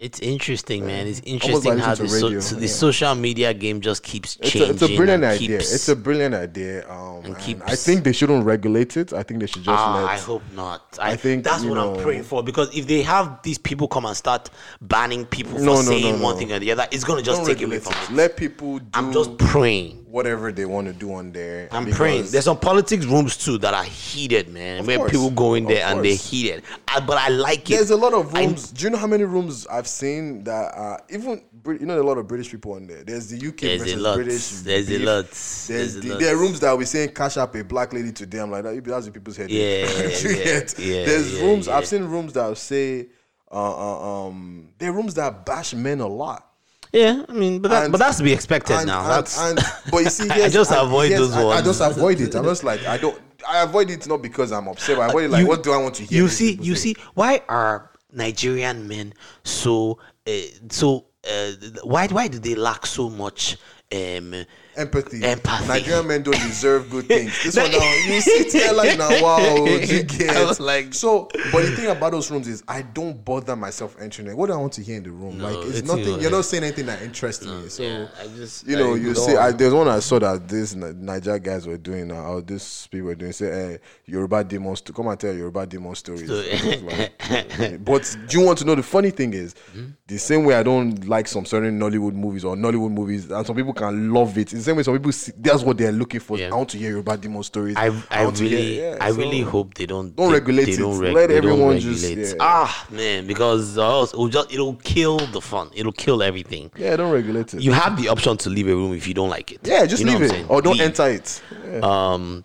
[0.00, 1.08] It's interesting, man.
[1.08, 2.66] It's interesting how the, so, radio, so the yeah.
[2.68, 4.70] social media game just keeps it's changing.
[4.70, 8.12] a, it's a brilliant idea it's a brilliant idea um and keeps- i think they
[8.12, 10.98] shouldn't regulate it i think they should just Ah, let I hope not.
[11.00, 14.06] I, I think, that's what I'm praying for because if they have these people come
[14.06, 14.50] and start
[14.80, 17.38] banning people for No, no, no, saying one thing or the other, it's gonna just
[17.44, 18.10] don't take away from it.
[18.12, 20.06] let people do I'm just praying.
[20.18, 21.68] Whatever they want to do on there.
[21.70, 22.26] I'm praying.
[22.26, 24.84] There's some politics rooms too that are heated, man.
[24.84, 25.12] Where course.
[25.12, 26.64] people go in there Of and they're heated.
[26.88, 27.76] I, but I like it.
[27.76, 28.72] There's a lot of I- rooms.
[28.72, 32.18] do you know how many rooms I've seen that are even you know a lot
[32.18, 33.04] of British people on there.
[33.04, 34.14] There's the UK There's a versus lot.
[34.16, 34.48] British.
[34.68, 35.24] There's a lot.
[35.26, 36.18] There's There's a lot.
[36.20, 38.38] there are rooms that we saying cash up a black lady today.
[38.40, 38.84] I'm like that.
[38.84, 39.50] That's the people's head.
[39.50, 41.66] Yeah, yeah, yeah, There's yeah, rooms.
[41.68, 41.76] yeah.
[41.76, 43.06] I've seen rooms that say,
[43.52, 46.44] uh, uh, um, there are rooms that bash men a lot.
[46.92, 49.00] Yeah, I mean, but that, And- but that's to be expected and, now.
[49.02, 49.58] and- that's and-
[49.90, 52.34] but you see, I just avoid here's- those I, I just avoid it.
[52.34, 53.20] I'm just like I don't.
[53.48, 54.96] I avoid it not because I'm upset.
[54.96, 56.22] But I avoid it like, You- what do I want to hear?
[56.22, 56.94] you see, you say?
[56.94, 60.30] see, why are Nigerian men so uh,
[60.70, 61.06] so?
[61.28, 61.52] Uh,
[61.82, 63.56] why why do they lack so much?
[63.92, 64.34] Um,
[64.78, 65.22] empathy.
[65.24, 65.66] Empathy.
[65.68, 67.42] Nigerian men don't deserve good things.
[67.44, 70.60] This one now, you sit here like now, wow, you get.
[70.60, 71.28] Like- so.
[71.52, 74.36] But the thing about those rooms is, I don't bother myself entering it.
[74.36, 75.38] What do I want to hear in the room?
[75.38, 76.04] like, it's, it's nothing.
[76.06, 77.68] your You're not saying anything that interests me.
[77.68, 77.82] So.
[77.82, 80.74] yeah, I just You know, I you see, I, there's one I saw that this
[80.74, 84.80] Ni- Naija guys were doing, uh, or this people were doing, say, hey, Yoruba demons
[84.82, 86.28] to come and tell Yoruba demon stories.
[86.30, 87.12] Like,
[87.84, 89.86] but do you want to know the funny thing is, Hmm?
[90.08, 93.54] The same way I don't like some certain Nollywood movies or Nollywood movies, and some
[93.54, 94.52] people can love it.
[94.54, 96.38] In the same way, some people see, that's what they're looking for.
[96.38, 96.48] Yeah.
[96.50, 97.76] I want to hear Yoruba demon stories.
[97.76, 100.38] I, I want to hear- really yeah, I so- really hope they don't Don't they,
[100.38, 100.78] regulate they it.
[100.78, 102.28] Don't Let everyone just- regulate.
[102.30, 102.34] yeah.
[102.40, 105.68] Ah man, because else it'll just it'll kill the fun.
[105.74, 106.70] It'll kill everything.
[106.76, 107.60] Yeah, don't regulate it.
[107.60, 109.60] You have the option to leave a room if you don't like it.
[109.62, 110.98] yeah, just You know leave it or don't Leave.
[110.98, 111.42] enter it.
[111.84, 112.44] Um,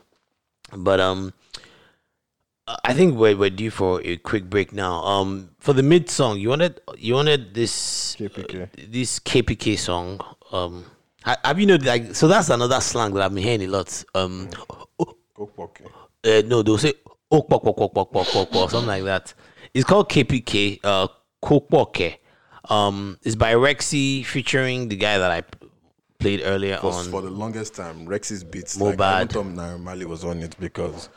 [0.76, 1.34] but um,
[2.84, 5.02] I think we're we're due for a quick break now.
[5.03, 8.64] Um, for the mid song, you wanted you wanted this KPK.
[8.64, 10.19] uh, this KPK song.
[10.52, 10.84] Um,
[11.23, 14.03] have you know like so that's another slang that I've been hearing a lot.
[14.14, 14.49] Um,
[15.34, 15.88] Go pocket.
[16.26, 16.94] uh, no, they'll say
[17.31, 19.34] oh pok pok pok pok pok pok pok something like that.
[19.73, 20.81] It's called KPK.
[20.84, 21.07] Uh,
[21.41, 22.19] Ko por ke.
[22.69, 25.44] Um, it's by Rexxie featuring the guy that I
[26.19, 27.06] played earlier on.
[27.06, 28.77] for the longest time, Rexxie's beats.
[28.77, 28.98] Mohbad.
[28.98, 31.10] Like, I even thought Naira was on it because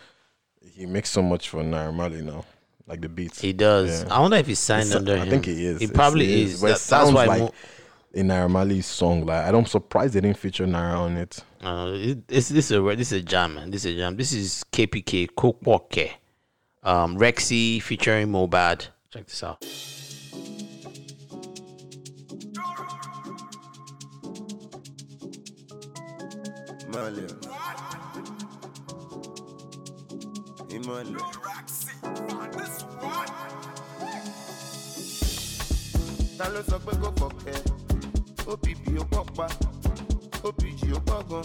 [0.73, 2.44] he makes so much for Naira Marley now.
[2.86, 3.40] Like the beats.
[3.40, 4.04] He does.
[4.04, 4.14] Yeah.
[4.14, 5.30] I wonder if he signed It's- under I him.
[5.30, 5.78] think he is.
[5.78, 6.60] He It's- probably he is.
[6.60, 7.26] But it That- that's sounds why.
[7.26, 7.52] like mo-
[8.14, 9.26] a Naira Marley song.
[9.26, 11.40] Like I'm surprised they didn't feature Naira on it.
[11.62, 13.70] uh, it- this this is a this is a jam, man.
[13.70, 14.16] This is a jam.
[14.16, 16.10] This is KPK Ko por ke.
[16.84, 18.86] Um, Rexxie featuring Mohbad.
[19.12, 19.64] Check this out.
[26.84, 27.28] Ìmọ̀lẹ̀.
[30.76, 31.45] Ìmọ̀lẹ̀.
[36.38, 37.58] Ta ló sọ pé kò kọ̀kẹ́?
[38.52, 39.46] OPP ó pọ̀ pa,
[40.48, 41.44] OPG ó pọ̀ gan.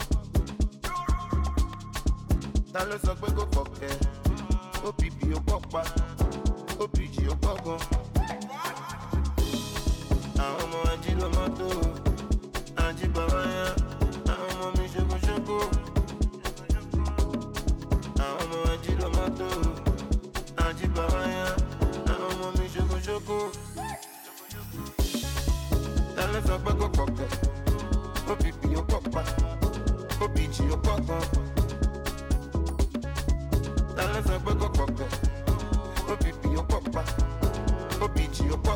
[2.73, 3.93] Ta ló sọ pé kò kọ̀kẹ́?
[4.88, 5.81] OPP ó pọ̀ pa,
[6.83, 7.79] OPG ó pọ̀ gan.
[10.43, 11.67] Àwọn ọmọ ají ló mọ́tò,
[12.85, 13.67] ají bàbá yá,
[14.31, 15.57] àwọn ọmọ mi ṣokoṣoko.
[20.95, 21.45] Bàbá yá,
[22.11, 23.37] àwọn ọmọ mi ṣokoṣoko.
[26.15, 27.29] Ta ló sọ pé kò pọ̀kẹ́?
[28.31, 29.21] OPP ó pọ̀ pa,
[30.23, 31.23] OPG ó pọ̀ gan.
[33.95, 35.09] Ta ló sọ pé kò pọ̀kẹ́?
[36.11, 37.01] OPP ó pọ̀ pa,
[38.03, 38.75] OPG ó pọ̀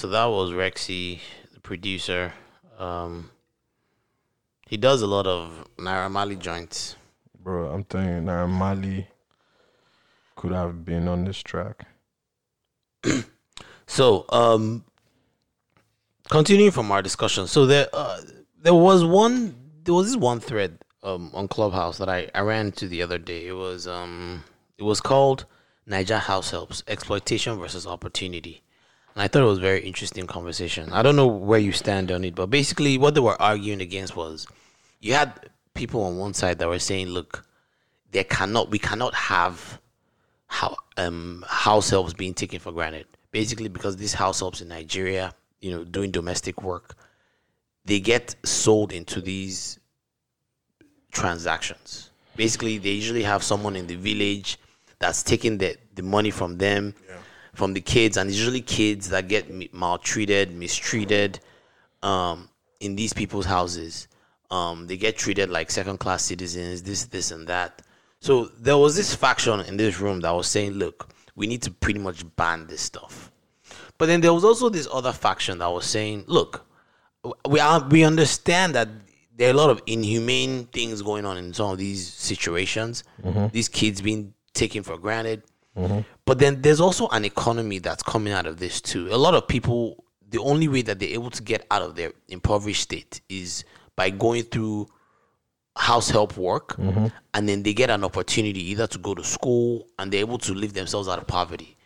[0.00, 1.20] so that was Rexxie,
[1.52, 2.32] the producer.
[2.78, 3.30] Um,
[4.66, 6.96] he does a lot of Naira Marley joints.
[7.38, 9.08] Bro, I'm telling you, Naira Marley
[10.36, 11.86] could have been on this track.
[13.86, 14.84] So, um,
[16.28, 18.20] continuing from our discussion, so there, uh,
[18.62, 22.66] there was one, there was this one thread um, on Clubhouse that I, I ran
[22.66, 23.48] into the other day.
[23.48, 24.44] It was um,
[24.78, 25.44] it was called
[25.88, 28.62] Naija House Helps Exploitation versus Opportunity,
[29.20, 30.90] I thought it was a very interesting conversation.
[30.92, 34.16] I don't know where you stand on it, but basically, what they were arguing against
[34.16, 34.46] was
[35.00, 37.44] you had people on one side that were saying, "Look,
[38.12, 39.78] there cannot, we cannot have
[40.46, 43.06] how um house helps being taken for granted.
[43.30, 46.96] Basically, because these house helps in Nigeria, you know, doing domestic work,
[47.84, 49.78] they get sold into these
[51.12, 52.10] transactions.
[52.36, 54.58] Basically, they usually have someone in the village
[54.98, 56.94] that's taking the the money from them,
[57.54, 61.40] from the kids, and it's usually kids that get maltreated, mistreated,
[62.02, 62.48] um,
[62.80, 64.08] in these people's houses.
[64.50, 67.82] Um, they get treated like second class citizens, this, this, and that.
[68.20, 71.70] So there was this faction in this room that was saying, look, we need to
[71.70, 73.30] pretty much ban this stuff.
[73.96, 76.66] But then there was also this other faction that was saying, look,
[77.48, 78.88] we are we understand that
[79.36, 83.04] there are a lot of inhumane things going on in some of these situations.
[83.52, 85.42] These kids being taken for granted.
[85.76, 86.00] Mm-hmm.
[86.24, 89.08] But then there's also an economy that's coming out of this too.
[89.10, 92.12] A lot of people, the only way that they're able to get out of their
[92.28, 93.64] impoverished state is
[93.96, 94.88] by going through
[95.76, 97.06] house help work mm-hmm.
[97.32, 100.52] and then they get an opportunity either to go to school and they're able to
[100.52, 101.76] live themselves out of poverty.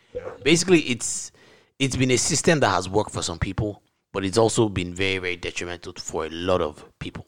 [0.43, 1.31] Basically it's
[1.79, 3.81] it's been a system that has worked for some people,
[4.13, 7.25] but it's also been very, very detrimental for a lot of people.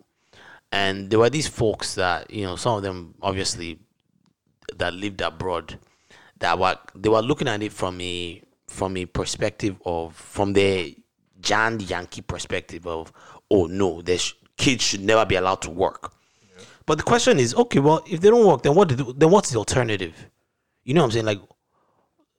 [0.71, 3.79] And there were these folks that, you know, some of them obviously
[4.75, 5.77] that lived abroad
[6.39, 10.95] that were they were looking at it from a from a perspective of from the
[11.39, 13.11] Jan Yankee perspective of
[13.49, 16.13] oh no, there's kids should never be allowed to work.
[16.85, 18.87] But the question is, okay, well, if they don't work, then what?
[18.87, 20.13] do- Then what's the alternative?
[20.85, 21.25] You know what I'm saying?
[21.25, 21.41] Like,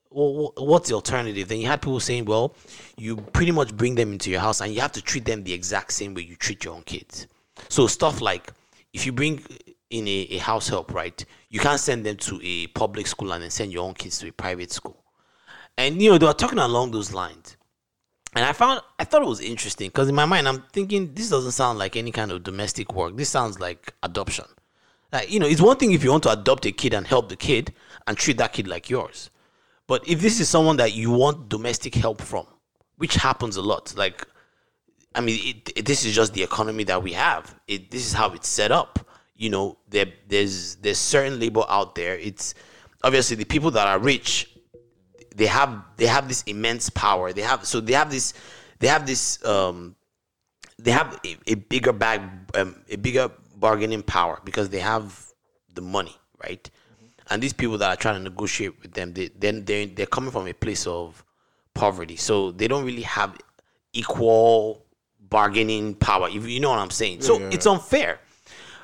[0.09, 1.47] well, what's the alternative?
[1.47, 2.55] Then you had people saying, well,
[2.97, 5.53] you pretty much bring them into your house and you have to treat them the
[5.53, 7.27] exact same way you treat your own kids.
[7.69, 8.51] So stuff like
[8.91, 9.43] if you bring
[9.89, 13.43] in a, a house help, right, you can't send them to a public school and
[13.43, 15.03] then send your own kids to a private school.
[15.77, 17.55] And you know they were talking along those lines,
[18.35, 21.29] and I found I thought it was interesting because in my mind I'm thinking this
[21.29, 23.15] doesn't sound like any kind of domestic work.
[23.15, 24.45] This sounds like adoption.
[25.11, 27.29] Like you know, it's one thing if you want to adopt a kid and help
[27.29, 27.73] the kid
[28.07, 29.29] and treat that kid like yours,
[29.87, 32.45] but if this is someone that you want domestic help from,
[32.97, 34.27] which happens a lot, like
[35.15, 37.55] I mean, it, it- this is just the economy that we have.
[37.67, 38.99] It, this is how it's set up.
[39.39, 42.15] You know, there, there's there's certain labor out there.
[42.17, 42.53] It's
[43.03, 44.53] obviously the people that are rich.
[45.33, 47.31] They have they have this immense power.
[47.31, 48.33] They have so they have this
[48.79, 49.95] they have this um
[50.77, 52.21] they have a, a bigger bag
[52.55, 55.25] um, a bigger bargaining power because they have
[55.73, 56.69] the money, right?
[57.29, 60.31] And these people that are trying to negotiate with them, they then they they're coming
[60.31, 61.23] from a place of
[61.73, 63.37] poverty, so they don't really have
[63.93, 64.85] equal
[65.29, 66.27] bargaining power.
[66.27, 68.19] If you know what I'm saying, so it's unfair.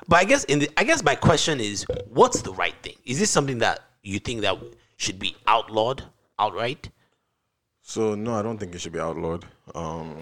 [0.08, 2.96] But I guess in the I guess my question is, what's the right thing?
[3.04, 4.56] Is this something that you think that
[4.96, 6.04] should be outlawed
[6.38, 6.90] outright?
[7.82, 9.44] So no, I don't think it should be outlawed.
[9.74, 10.16] Um,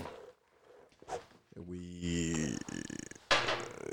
[1.67, 2.57] we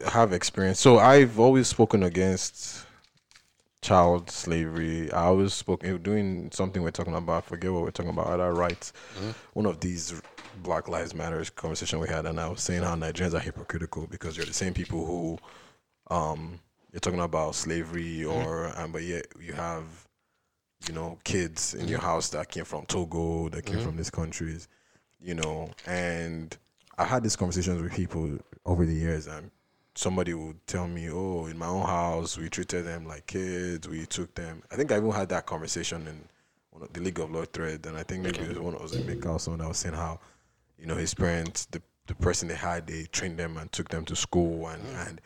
[0.08, 0.80] have experience.
[0.80, 2.86] So I've always spoken against
[3.82, 5.12] child slavery.
[5.12, 7.44] I always spoke eh, doing something we're talking about.
[7.44, 8.28] I forget what we're talking about.
[8.28, 8.94] Other rights.
[9.54, 10.22] One of these
[10.64, 14.38] Black Lives Matters conversation we had, and I was saying how Nigerians are hypocritical because
[14.38, 15.40] you're the same people who,
[16.12, 16.60] um,
[16.92, 18.48] you're talking about slavery mm-hmm.
[18.48, 19.86] or, and but yet you have
[20.88, 22.08] you know, kids in your mm-hmm.
[22.08, 23.98] house that came from Togo, that came from mm-hmm.
[23.98, 24.68] these countries,
[25.22, 26.58] you know, and
[26.98, 29.52] I had these conversations with people over the years, and
[29.96, 33.88] somebody would tell me, "Oh, in my own house, we treated them like kids.
[33.88, 36.28] We took them." I think I even had that conversation in
[36.72, 38.74] one of the League of Law thread, and I think maybe it was one.
[38.74, 40.20] It was Emeka or someone that was saying how,
[40.78, 44.06] you know, his parents, the the person they had, they trained them and took them
[44.06, 45.08] to school, and mm.
[45.08, 45.22] and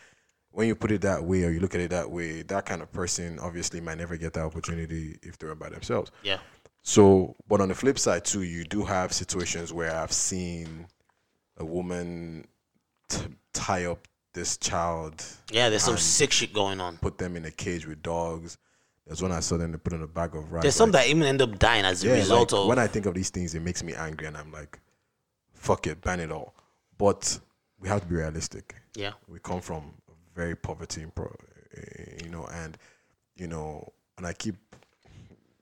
[0.56, 2.82] when you put it that way or you look at it that way, that kind
[2.82, 6.12] of person obviously might never get that opportunity if they're by themselves.
[6.24, 6.38] Yeah.
[6.82, 10.88] So, but on the flip side too, you do have situations where I've seen
[11.58, 12.48] a woman
[13.10, 13.20] t-
[13.52, 16.98] tie up this child, Yeah, there's some sick shit going on.
[16.98, 18.58] put them in a cage with dogs.
[19.06, 20.62] There's one I saw them they put in a bag of rice.
[20.64, 22.88] There's some like- that even end up dying as a result like, of when I
[22.88, 24.80] think of these things, it makes me angry, and I'm like,
[25.54, 26.54] "Fuck it, ban it all."
[26.98, 27.40] But
[27.80, 28.76] we have to be realistic.
[28.96, 29.12] yeah.
[29.28, 29.94] we come from
[30.36, 31.06] very poverty,
[31.78, 32.78] eh, you know, and
[33.36, 34.56] you know, and I keep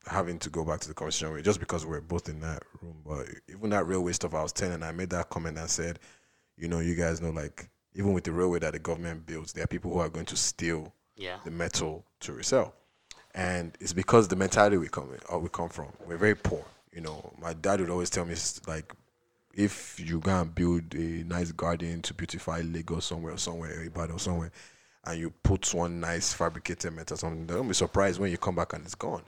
[0.05, 2.95] having to go back to the conversation with just because we're both in that room.
[3.05, 5.99] But even that railway stuff, I was telling, and I made that comment and said,
[6.57, 9.63] you know, you guys know, like even with the railway that the government builds, there
[9.63, 11.37] are people who are going to steal Yeah.
[11.45, 12.73] the metal to resell,
[13.33, 15.87] and it's because the mentality we come or we come from.
[16.05, 16.65] We're very poor.
[16.91, 18.35] You know, my dad would always tell me
[18.67, 18.93] like,
[19.53, 24.15] if you go and build a nice garden to beautify Lagos somewhere or somewhere, Ibadan
[24.15, 24.51] or somewhere,
[25.05, 28.73] and you put one nice fabricated metal something, don't be surprised when you come back
[28.73, 29.21] and it's gone.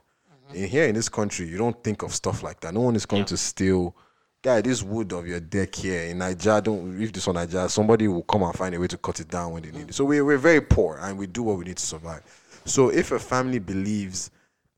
[0.47, 0.55] Mm-hmm.
[0.55, 2.73] In here in this country, you don't think of stuff like that.
[2.73, 3.95] No one is coming to steal.
[4.41, 8.07] Guy, this wood of your deck here in Nigeria, don't if this on Nigeria, somebody
[8.07, 9.87] will come and find a way to cut it down when they need it.
[9.87, 9.93] Mm.
[9.93, 12.21] So we're, we're very poor and we do what we need to survive.
[12.65, 14.31] So if a family believes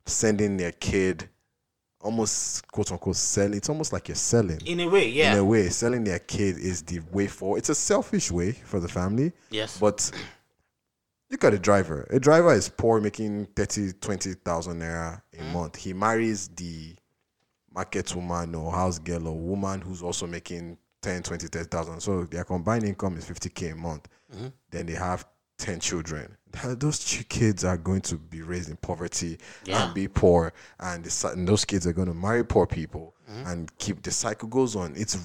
[0.05, 1.29] sending their kid
[2.01, 5.33] almost quote unquote sell, it's almost like you're selling In a way, yeah.
[5.33, 7.57] in a way, selling their kid is the way forward.
[7.57, 9.33] It's a selfish way for the family.
[9.49, 9.79] Yes.
[9.79, 10.11] But
[11.31, 12.07] look at a driver.
[12.09, 15.53] A driver is poor, making 30, 20,000 naira a Mm-hmm.
[15.53, 15.75] month.
[15.75, 16.95] He marries the
[17.73, 21.99] market woman or house girl or woman who's also making 10, 20, 30,000.
[21.99, 24.07] So their combined income is 50K a month.
[24.33, 24.47] Mm-hmm.
[24.71, 25.25] Then they have
[25.59, 26.35] 10 children.
[26.61, 29.85] Th- Those two kids are going to be raised in poverty Yeah.
[29.85, 30.53] and be poor.
[30.79, 33.47] And, the, and those kids are going to marry poor people Mm-hmm.
[33.47, 34.93] and keep the cycle goes on.
[34.95, 35.17] It's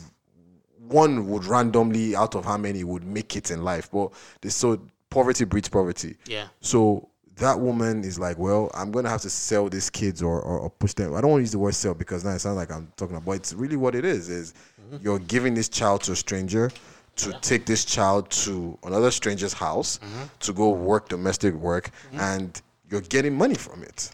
[0.88, 4.80] one would randomly out of how many would make it in life, but they so
[5.10, 6.16] poverty breeds poverty.
[6.26, 6.48] Yeah.
[6.60, 10.58] So that woman is like, well, I'm gonna have to sell these kids or, or,
[10.58, 11.14] or push them.
[11.14, 13.14] I don't want to use the word sell because now it sounds like I'm talking
[13.16, 13.24] about.
[13.26, 14.28] But it's really what it is.
[14.28, 14.52] Is
[15.00, 16.70] you're giving this child to a stranger
[17.16, 19.98] to take this child to another stranger's house
[20.40, 22.60] to go work domestic work, and
[22.90, 24.10] you're getting money from it.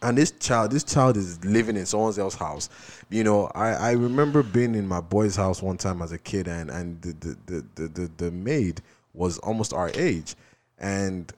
[0.00, 2.68] And this child this child is living in someone else's house.
[3.10, 6.46] You know i i remember being in my boy's house one time as a kid
[6.46, 8.80] and and the the the the, the, the maid
[9.12, 10.36] was almost our age.
[10.78, 11.32] And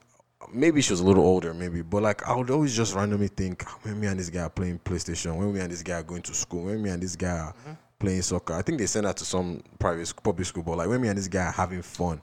[0.53, 3.63] maybe she was a little older maybe but like i would always just randomly think
[3.67, 6.03] "Ah, when me and this guy are playing playstation when me and this guy are
[6.03, 7.53] going to school when me and this guy are
[8.01, 10.89] playing soccer i think they send her to some private sc- public school but like
[10.89, 12.19] when me and this guy are having fun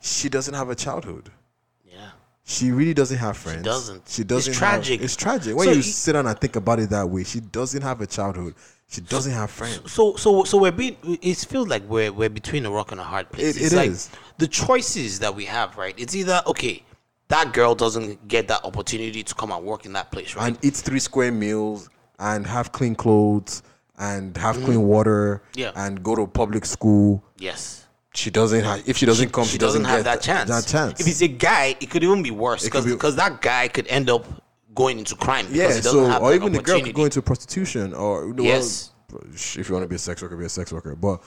[0.00, 1.30] she doesn't have a childhood
[1.84, 2.10] Yeah.
[2.44, 3.62] she really doesn't have friends.
[3.62, 4.02] doesn't.
[4.08, 4.54] She doesn't.
[4.54, 5.02] have- tragic.
[5.02, 7.24] it's tragic when So you you- sit down and think about it that way.
[7.24, 8.54] She doesn't have a childhood.
[8.88, 9.92] She doesn't have friends.
[9.92, 13.04] So so so we're being it feels like we're we're between a rock and a
[13.04, 13.56] hard place.
[13.56, 14.08] It- it's it like is.
[14.38, 15.94] the choices that we have, right?
[15.98, 16.84] It's either okay,
[17.28, 20.46] that girl doesn't get that opportunity to come and work in that place, right?
[20.46, 23.62] And eat three square meals and have clean clothes
[23.98, 24.64] and have mm.
[24.64, 25.42] clean water.
[25.54, 25.72] Yeah.
[25.74, 27.22] And go to public school.
[27.38, 27.84] yes.
[28.14, 28.88] She doesn't have.
[28.88, 30.48] If she doesn't come, she, doesn't, have get that chance.
[30.48, 30.98] That chance.
[30.98, 34.10] If it's a guy, it could even be worse because be- that guy could end
[34.10, 34.24] up
[34.74, 35.68] going into crime because yeah.
[35.68, 38.90] he doesn't So have or even the girl could go into prostitution or well, Yes.
[39.32, 40.96] if you want to be a sex worker, be a sex worker.
[40.96, 41.22] But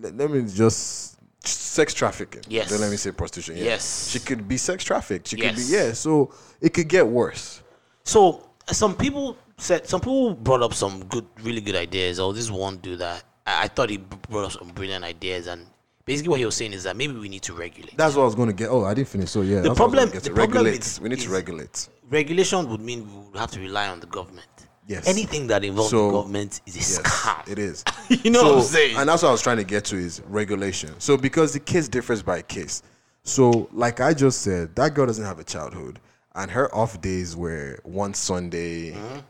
[0.00, 2.42] let, me just sex trafficking.
[2.48, 2.70] Yes.
[2.70, 3.56] Then let me say prostitution.
[3.56, 3.64] Yeah.
[3.64, 4.10] Yes.
[4.10, 5.28] She could be sex trafficked.
[5.28, 5.70] She could be Yes.
[5.70, 5.92] yeah.
[5.92, 7.62] So it could get worse.
[8.04, 12.18] So some people said some people brought up some good, really good ideas.
[12.20, 13.24] Oh, this one do that.
[13.46, 15.66] I, I thought he brought up some brilliant ideas, and
[16.04, 17.96] basically what he was saying is that maybe we need to regulate.
[17.96, 18.68] That's what I was going to get.
[18.70, 19.30] Oh, I didn't finish.
[19.30, 19.60] So yeah.
[19.60, 20.34] The that's what I was problem- the to.
[20.34, 20.80] problem regulate.
[20.86, 21.88] is- we need to regulate.
[22.10, 24.46] Regulation would mean we would have to rely on the government.
[24.86, 25.08] Yes.
[25.08, 27.48] Anything that involves So, the government is a Yes, scam.
[27.48, 27.82] it is.
[28.22, 28.96] You know what I'm saying?
[28.98, 30.90] And that's what I was trying to get to is regulation.
[30.98, 32.82] So because the case differs by case.
[33.22, 36.00] So like I just said, that girl doesn't have a childhood,
[36.34, 38.90] and her off days were one Sunday.
[38.92, 39.20] Mm-hmm.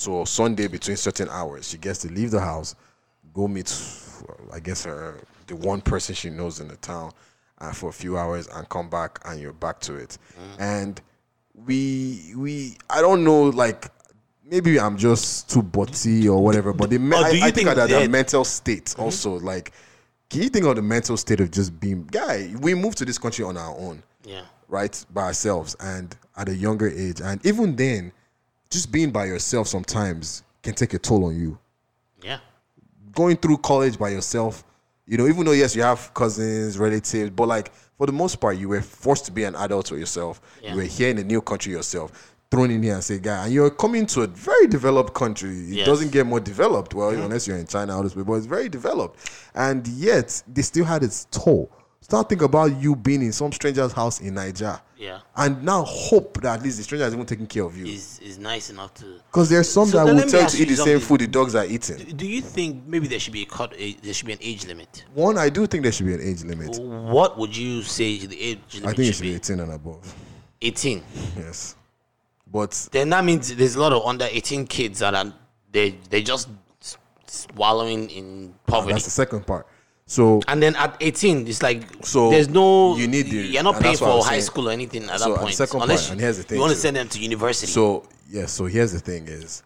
[0.00, 2.74] So Sunday between certain hours, she gets to leave the house,
[3.34, 3.70] go meet,
[4.50, 7.12] I guess her the one person she knows in the town,
[7.58, 10.16] uh, for a few hours, and come back, and you're back to it.
[10.40, 10.62] Mm-hmm.
[10.62, 11.00] And
[11.66, 13.90] we we I don't know like.
[14.42, 17.50] Maybe I'm just too butty or whatever, but the me- Or do I, you I
[17.50, 19.70] think think that the mental state also like
[20.30, 23.16] can you think of the mental state of just being guy we moved to this
[23.18, 24.42] country on our own Yeah.
[24.66, 28.10] right by ourselves and at a younger age and even then
[28.70, 31.58] just being by yourself sometimes can take a toll on you
[32.22, 32.38] Yeah.
[33.12, 34.64] going through college by yourself
[35.06, 38.56] you know even though yes you have cousins relatives but like for the most part
[38.56, 40.70] you were forced to be an adult yourself Yeah.
[40.70, 43.52] you were here in a new country yourself thrown in here and say guy and
[43.52, 45.86] you're coming to a very developed country it Yes.
[45.86, 47.22] doesn't get more developed well mm-hmm.
[47.22, 51.26] unless you're in china this but it's very developed and yet they still had its
[51.30, 51.70] toll
[52.02, 55.20] start thinking about you being in some stranger's house in niger Yeah.
[55.36, 58.18] and now hope that at least the stranger is even taking care of you Is
[58.20, 59.20] is nice enough to.
[59.30, 61.26] because there's some So that will let tell you to eat the same food the
[61.26, 63.74] dogs are eating Do you think maybe there should be a cut?
[63.76, 65.04] A, there should be an age limit.
[65.14, 68.40] one i do think there should be an age limit What would you say the
[68.40, 69.34] age limit I think it should should be be?
[69.36, 70.14] 18 and above.
[70.62, 71.02] 18.
[71.38, 71.76] Yes.
[72.52, 75.32] But Then that means there's a lot of under 18 kids that are
[75.72, 76.48] they they just
[77.26, 78.92] swallowing in poverty.
[78.92, 79.66] that's the second part.
[80.10, 83.74] So and then at 18, it's like So, there's no you need the- you're not
[83.74, 84.42] paying that's what I for high saying.
[84.42, 85.54] school or anything at So, that point.
[85.54, 87.70] second unless you, and here's the thing you want to send them to university.
[87.70, 88.46] so yeah.
[88.46, 89.62] So here's the thing: is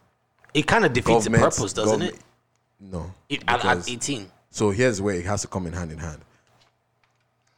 [0.52, 2.16] It kind of defeats the purpose, doesn't it?
[2.78, 3.10] No.
[3.30, 4.30] it at, at 18.
[4.50, 6.20] So here's where it has to come in hand in hand.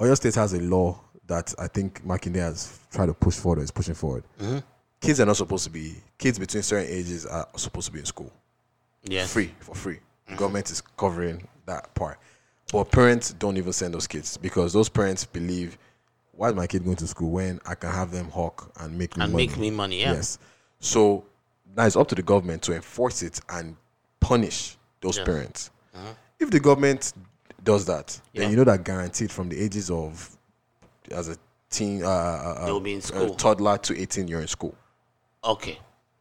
[0.00, 3.62] Oyo State has a law that I think Makinde has tried to push forward or
[3.64, 4.22] is pushing forward.
[4.40, 4.58] Mm-hmm.
[5.00, 8.06] Kids are not supposed to be kids between certain ages are supposed to be in
[8.06, 8.32] school.
[9.02, 9.32] Yes.
[9.32, 9.98] free for free.
[10.28, 12.18] The government is covering that part.
[12.72, 15.78] But parents don't even send those kids because those parents believe,
[16.32, 19.16] why is my kid going to school when I can have them hawk and make
[19.16, 19.46] me And money?
[19.46, 20.12] make me money, yeah.
[20.14, 20.38] Yes.
[20.80, 21.24] So
[21.76, 23.76] now it's up to the government to enforce it and
[24.20, 25.24] punish those Yeah.
[25.24, 25.70] parents.
[26.38, 27.12] If the government
[27.62, 28.42] does that, Yeah.
[28.42, 30.36] then you know that guaranteed from the ages of
[31.12, 31.36] as a
[31.70, 33.34] teen, uh, uh, uh, They'll be in uh, school.
[33.36, 34.74] toddler to 18, you're in school.
[35.44, 35.78] Okay.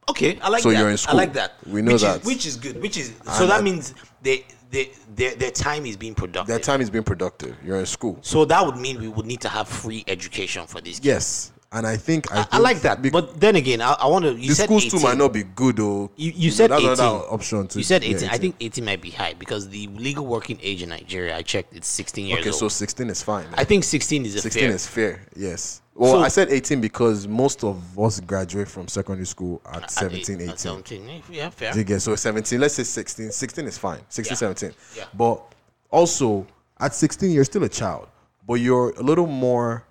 [0.07, 0.77] Okay, I like So that.
[0.77, 1.17] you're in I school.
[1.17, 1.53] like that.
[1.65, 2.19] We know which that.
[2.22, 2.80] Is, which is good.
[2.81, 4.45] Which is so And that that- means they,
[4.76, 6.47] they, their, their time is being productive.
[6.47, 7.56] Their time is being productive.
[7.64, 8.19] You're in school.
[8.22, 11.06] So that would mean we would need to have free education for these kids.
[11.06, 11.52] Yes.
[11.72, 13.02] And I think I, I, I like that.
[13.02, 14.34] bec- But then again, I, I want to.
[14.34, 14.99] You the said schools 18.
[14.99, 16.10] too might not be good though.
[16.15, 16.93] You, you said that's 18.
[16.93, 17.80] another option too.
[17.80, 18.30] you said yeah, 18.
[18.30, 21.76] I think 18 might be high because the legal working age in Nigeria, I checked,
[21.76, 22.60] it's 16 years okay, old.
[22.60, 23.47] so 16 is fine.
[23.57, 23.65] I eh?
[23.65, 24.72] think 16 is a 16 fair.
[24.76, 25.27] is fair.
[25.35, 25.81] Yes.
[25.97, 29.91] Well, So- I said 18 because most of us graduate from secondary school at at
[29.91, 30.49] 17, 18.
[30.49, 31.23] at 17.
[31.31, 31.72] Yeah, fair.
[31.72, 32.59] Do you get so 17?
[32.59, 33.31] Let's say 16.
[33.31, 34.01] 16 is fine.
[34.09, 34.38] 16, Yeah.
[34.38, 34.72] 17.
[34.97, 35.05] Yeah.
[35.13, 35.41] But
[35.89, 36.45] also
[36.80, 38.09] at 16, you're still a child,
[38.45, 39.85] but you're a little more.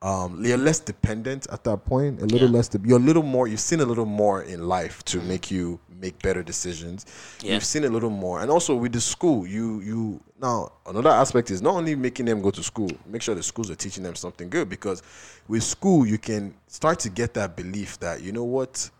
[0.00, 2.20] Um, you're less dependent at that point.
[2.22, 2.54] A little Yeah.
[2.56, 2.68] Less.
[2.68, 3.46] De- you're a little more.
[3.46, 7.06] You've seen a little more in life to make you make better decisions.
[7.40, 7.54] Yeah.
[7.54, 11.50] You've seen a little more, and also with the school, you you now another aspect
[11.50, 12.90] is not only making them go to school.
[13.06, 15.02] Make sure the schools are teaching them something good because
[15.48, 18.90] with school you can start to get that belief that you know what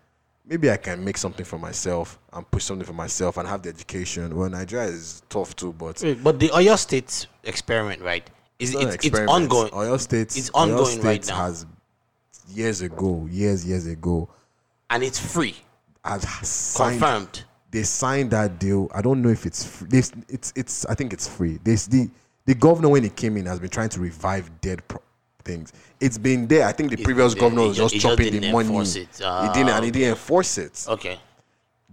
[0.46, 3.68] maybe I can make something for myself and push something for myself and have the
[3.68, 4.34] education.
[4.34, 8.28] Well, Nigeria is tough too, but But the Oyo State experiment, right?
[8.58, 9.30] Is not it's, it's experiment.
[9.30, 9.70] ongoing.
[9.72, 11.46] Oyo State, It's Oyo ongoing right now.
[11.46, 11.66] Has
[12.48, 14.28] years ago, years years ago,
[14.90, 15.56] and it's free.
[16.04, 17.00] Has signed.
[17.00, 17.44] Confirmed.
[17.70, 18.90] They signed that deal.
[18.94, 19.88] I don't know if it's free.
[19.92, 20.84] It's it's.
[20.86, 21.58] I think it's free.
[21.64, 22.10] This the
[22.44, 25.00] the governor when he came in has been trying to revive dead pro-
[25.44, 25.72] things.
[26.00, 26.66] It's been there.
[26.66, 28.78] I think the It- previous it- governor it was just chopping the money.
[28.78, 28.94] it.
[29.18, 30.84] he Ah, didn't, and he didn't enforce it.
[30.88, 31.18] Okay.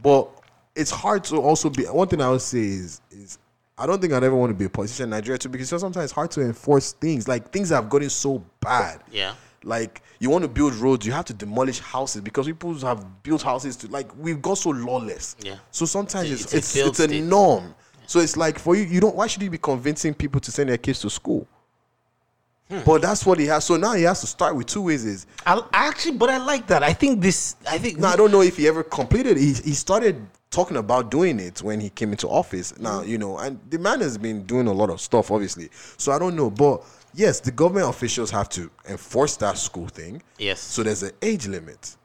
[0.02, 0.30] But
[0.76, 1.84] it's hard to also be.
[1.86, 3.38] One thing I would say is is
[3.78, 6.04] I don't think I'd ever want to be a politician in Nigeria too because sometimes
[6.04, 7.28] it's hard to enforce things.
[7.28, 9.00] Like things have gotten so bad.
[9.12, 9.34] Yeah.
[9.64, 13.42] Like you want to build roads, you have to demolish houses because people have built
[13.42, 15.36] houses to like we've got so lawless.
[15.42, 15.58] Yeah.
[15.72, 17.76] So sometimes It's it's a it's, it's a norm.
[18.08, 19.16] So it's like for you, you don't.
[19.16, 21.48] Why should you be convincing people to send their kids to school?
[22.70, 22.80] Hmm.
[22.86, 23.66] But that's what he has.
[23.66, 25.06] So now he has to start with two ways.
[25.06, 26.84] Is I, actually, but I like that.
[26.84, 27.56] I think this.
[27.68, 27.98] I think.
[27.98, 29.38] now I don't know if he ever completed.
[29.38, 32.78] He he started talking about doing it when he came into office.
[32.80, 35.70] Now you know, and the man has been doing a lot of stuff, obviously.
[35.98, 36.84] So I don't know, but
[37.14, 40.22] yes, the government officials have to enforce that school thing.
[40.38, 40.60] Yes.
[40.60, 41.96] So there's an age limit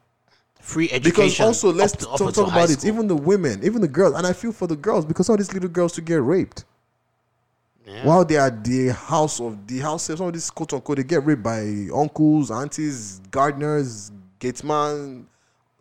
[0.59, 1.03] free education.
[1.11, 2.83] because also let's up to- up talk, talk about it.
[2.85, 5.53] Even the women, even the girls, and I feel for the girls because all these
[5.53, 6.65] little girls to get raped.
[7.85, 8.03] Yeah.
[8.03, 11.23] While they are the house of the house, some of these quote unquote, they get
[11.23, 15.27] raped by uncles, aunties, gardeners, gateman,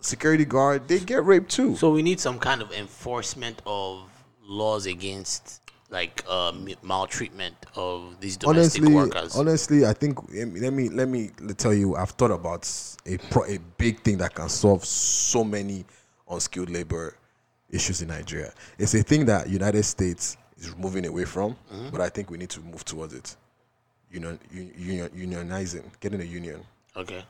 [0.01, 0.87] security guard.
[0.87, 1.77] They get raped too.
[1.77, 4.03] So we need some kind of enforcement of
[4.47, 6.53] laws against like uh,
[6.83, 9.37] maltreatment of these domestic honestly, workers.
[9.37, 12.69] honestly, I think let me let me tell you, I've thought about
[13.07, 15.85] a pro, a big thing that can solve so many
[16.29, 17.17] unskilled labor
[17.71, 18.53] issues in Nigeria.
[18.79, 21.91] It's a thing that United States is moving away from, Mm-hmm.
[21.91, 23.37] but I think we need to move towards it.
[24.11, 26.61] Union, union, unionizing, getting a union.
[26.97, 27.25] okay.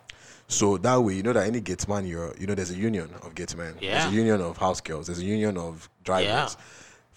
[0.47, 3.35] So that way, you know that any gateman, you're, you know, there's a union of
[3.35, 3.75] gatemen.
[3.81, 4.01] Yeah.
[4.01, 5.07] There's a union of house girls.
[5.07, 6.27] There's a union of drivers.
[6.59, 6.65] Yeah.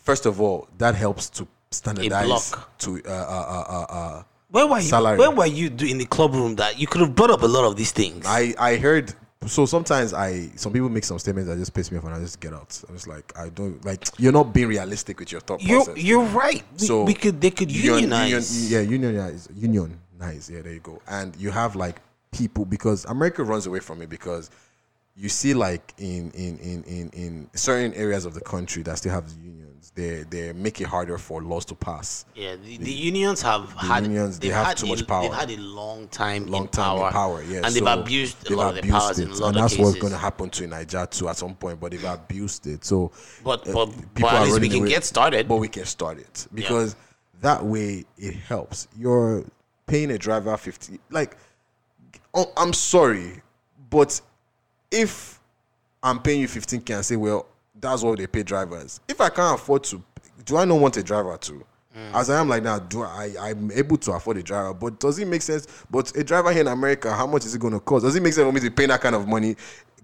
[0.07, 2.77] First of all, that helps to standardize block.
[2.79, 4.83] to uh, uh, uh, uh, uh, Where were you?
[4.87, 5.17] Salary.
[5.17, 7.45] Where were you do- in the club room that you could have brought up a
[7.45, 8.25] lot of these things?
[8.25, 9.13] I I heard.
[9.45, 12.21] So sometimes I some people make some statements that just piss me off and I
[12.21, 12.81] just get out.
[12.87, 16.01] I'm just like I don't like you're not being realistic with your thought you're process.
[16.01, 16.63] you're right.
[16.79, 18.71] We, so we could they could union- unionize.
[18.71, 20.49] union- yeah, unionize, unionize.
[20.49, 21.01] Yeah, there you go.
[21.09, 21.97] And you have like
[22.31, 24.49] people because America runs away from it because
[25.17, 29.11] you see like in in in in, in certain areas of the country that still
[29.11, 29.25] have
[29.77, 32.25] unions, they they make it harder for laws to pass.
[32.35, 35.23] Yeah, the, the unions have had unions, they they've had too a- much power.
[35.23, 37.61] They've had a long time long in time power, in power, yeah.
[37.65, 39.63] and they've abused a they've lot of their powers in a it, lot and of
[39.63, 39.85] that's cases.
[39.85, 41.79] what's going to happen to Nigeria too at some point.
[41.79, 43.11] But they've abused it, so
[43.43, 43.85] But uh, but,
[44.15, 44.89] people but at least we can away.
[44.89, 45.47] get started.
[45.47, 46.95] But we can start it because
[47.41, 48.87] that way it helps.
[48.97, 49.45] You're
[49.85, 50.99] paying a driver fifty.
[51.09, 51.37] Like,
[52.33, 53.41] oh, I'm sorry,
[53.89, 54.19] but
[54.91, 55.39] if
[56.01, 57.47] I'm paying you fifteen k and say, well,
[57.79, 58.99] that's what they pay drivers.
[59.07, 60.03] If I can't afford to,
[60.45, 61.53] do I not want a driver to?
[61.53, 62.13] Mm.
[62.13, 63.33] As I am like now, do I?
[63.39, 65.67] I'm able to afford a driver, but does it make sense?
[65.89, 68.05] But a driver here in America, how much is it going to cost?
[68.05, 69.55] Does it make sense for me to pay that kind of money?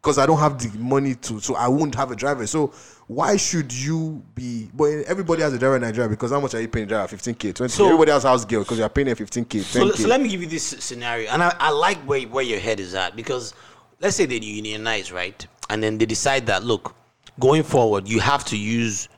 [0.03, 2.45] because I don't have the money to, so I won't have a driver.
[2.45, 2.73] So
[3.07, 4.69] why should you be?
[4.73, 7.15] But everybody has a driver in Nigeria because how much are you paying a driver?
[7.15, 7.71] 15k, 20.
[7.71, 9.63] So- everybody has house girl because you're paying them 15k, 10k.
[9.63, 12.59] So, so let me give you this scenario, and I, I like where where your
[12.59, 13.53] head is at because
[14.01, 16.93] let's say they unionize, right, and then they decide that look,
[17.39, 19.09] going forward, you have to use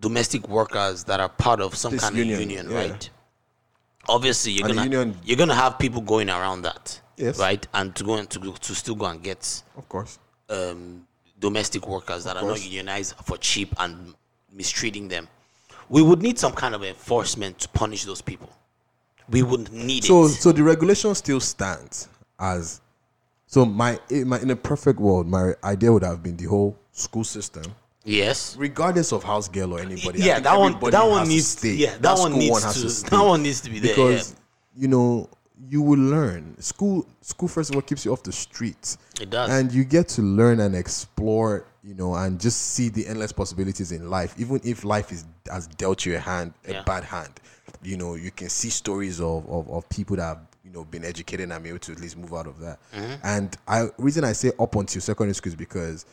[0.00, 2.76] domestic workers that are part of some This kind union, of union, yeah.
[2.78, 3.10] right?
[4.08, 7.38] Obviously, you're And gonna union- you're gonna have people going around that, Yes.
[7.38, 10.18] right, and to go and to go, to still go and get of course.
[10.48, 11.06] um,
[11.38, 14.14] domestic workers that are not unionized for cheap and
[14.52, 15.28] mistreating them.
[15.88, 18.50] We would need some kind of enforcement to punish those people.
[19.28, 20.28] We would need So, it.
[20.30, 22.80] So, so the regulation still stands as.
[23.50, 26.78] So my, in my in a perfect world, my idea would have been the whole
[26.92, 27.64] school system,
[28.04, 28.54] yes.
[28.56, 30.20] regardless of house girl or anybody.
[30.22, 30.78] Yeah, that one.
[30.78, 31.48] That one to needs.
[31.48, 31.72] stay.
[31.72, 33.10] Yeah, that, one school needs has to.
[33.10, 33.90] That one needs to be there.
[33.96, 34.30] because
[34.76, 34.82] yeah.
[34.82, 35.28] you know
[35.68, 39.50] you will learn school school first of all keeps you off the streets It does.
[39.50, 43.92] and you get to learn and explore you know and just see the endless possibilities
[43.92, 46.82] in life even if life is has dealt you a hand a Yeah.
[46.84, 47.40] bad hand
[47.82, 51.04] you know you can see stories of, of, of people that have you know been
[51.04, 53.14] educated and be able to at least move out of that Mm-hmm.
[53.24, 56.06] and i reason i say up until secondary school is because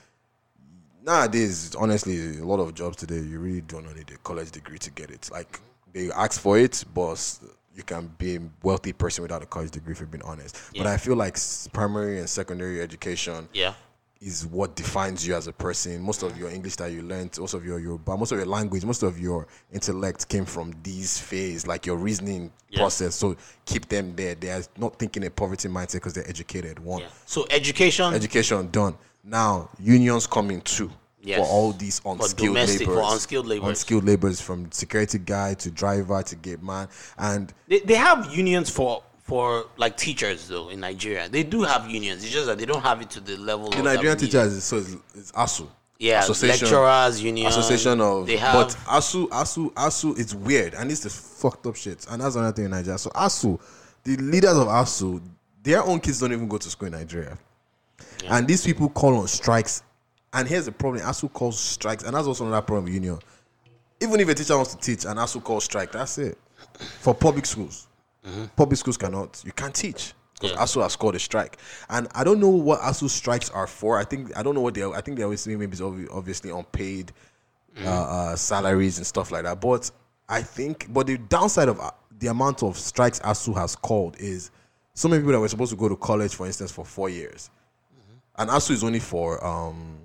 [1.04, 4.92] nowadays honestly a lot of jobs today you really don't need a college degree to
[4.92, 5.60] get it like
[5.94, 7.40] they ask for it but
[7.76, 10.88] you can be a wealthy person without a college degree if you're being honest but
[10.88, 11.38] i feel like
[11.74, 13.74] primary and secondary education Yeah.
[14.22, 17.54] Is what defines you as a person most of your english that you learned most
[17.54, 21.68] of your Yoruba, most of your language most of your intellect came from these phase
[21.68, 22.80] like your reasoning Yeah.
[22.80, 23.36] process so
[23.66, 27.08] keep them there they're not thinking a poverty mindset because they're educated one Yeah.
[27.26, 28.14] So education.
[28.14, 28.96] education done.
[29.24, 30.92] Now unions coming too
[31.22, 31.40] Yes.
[31.40, 33.70] for all these unskilled domestic- for unskilled laborers.
[33.70, 36.88] unskilled laborers from security guy to driver to gate man,
[37.18, 41.28] and they, they have unions for for like teachers though in Nigeria.
[41.28, 42.24] They do have unions.
[42.24, 43.70] It's just that they don't have it to the level.
[43.70, 45.68] the Nigerian teachers is so it's, it's ASUU.
[46.00, 47.48] Yeah, lecturers union.
[47.48, 48.54] Association of They have.
[48.54, 52.56] but ASUU ASUU ASUU it's weird and it's the fucked up shit and that's another
[52.56, 52.98] thing in Nigeria.
[52.98, 53.60] So ASUU,
[54.04, 55.22] the leaders of ASUU,
[55.62, 57.38] their own kids don't even go to school in Nigeria.
[58.30, 59.84] And these people call on strikes.
[60.34, 63.20] And here's the problem: ASUU calls strikes, and that's also another problem with union.
[64.00, 66.38] Even if a teacher wants to teach and ASUU calls strike, that's it.
[67.00, 67.87] For public schools,
[68.56, 69.42] public schools cannot.
[69.46, 70.58] You can't teach because Yeah.
[70.64, 71.58] ASUU has called a strike.
[71.90, 73.98] And I don't know what ASUU strikes are for.
[73.98, 74.84] I think I don't know what they.
[74.84, 77.12] I think they always maybe it's obviously unpaid
[77.84, 79.62] uh, uh, salaries and stuff like that.
[79.62, 79.90] But
[80.30, 84.52] I think, but the downside of uh, the amount of strikes ASUU has called is
[84.94, 87.50] so many people that were supposed to go to college, for instance, for four years,
[88.38, 89.98] and ASUU is only for um,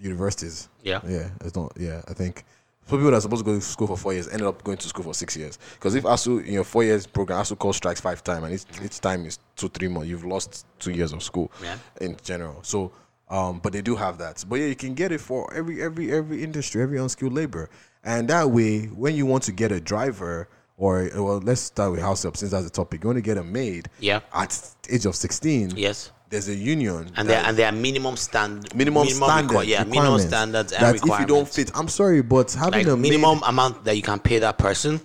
[0.00, 0.68] universities.
[0.82, 1.00] Yeah.
[1.06, 1.72] yeah, it's not.
[1.78, 2.44] Yeah, I think.
[2.90, 4.88] People that are supposed to go to school for four years ended up going to
[4.88, 5.58] school for six years.
[5.74, 8.84] Because if ASUU in your four years program, ASUU calls strikes five times, and each,
[8.84, 11.76] each time is two, three months, you've lost two years of school Yeah.
[12.00, 12.58] in general.
[12.62, 12.92] So,
[13.28, 14.44] um, but they do have that.
[14.48, 17.70] But yeah, you can get it for every every every industry, every unskilled labor,
[18.02, 20.48] and that way, when you want to get a driver.
[20.82, 23.04] Or well, let's start with house help since that's the topic.
[23.04, 24.20] You want to get a maid Yeah.
[24.32, 24.58] at
[24.88, 25.70] age of sixteen.
[25.76, 26.10] yes.
[26.30, 30.20] There's a union And there and there are minimum stand minimum, requi- standards, yeah, minimum
[30.20, 33.84] standards and that if you don't fit, I'm sorry, but having like a minimum amount
[33.84, 35.00] that you can pay that person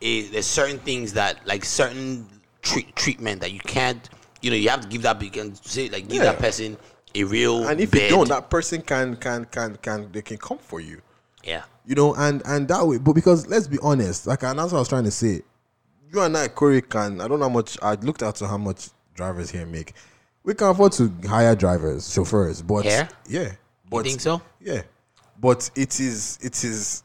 [0.00, 2.26] is there's certain things that like certain
[2.62, 4.08] treat, treatment that you can't
[4.42, 6.30] you know you have to give that you can say like give Yeah.
[6.32, 6.76] that person
[7.16, 8.02] a real and if bed.
[8.02, 11.02] you don't, that person can can can can they can come for you.
[11.42, 14.70] yeah You know, and and that way, but because let's be honest, like and that's
[14.70, 15.42] what I was trying to say.
[16.12, 18.58] You and I, Corey, can I don't know how much I looked out to how
[18.58, 19.94] much drivers here make.
[20.50, 23.08] We can afford to hire drivers, chauffeurs, but Here?
[23.28, 23.52] yeah,
[23.88, 24.42] but think so?
[24.60, 24.82] Yeah,
[25.40, 27.04] but it is it is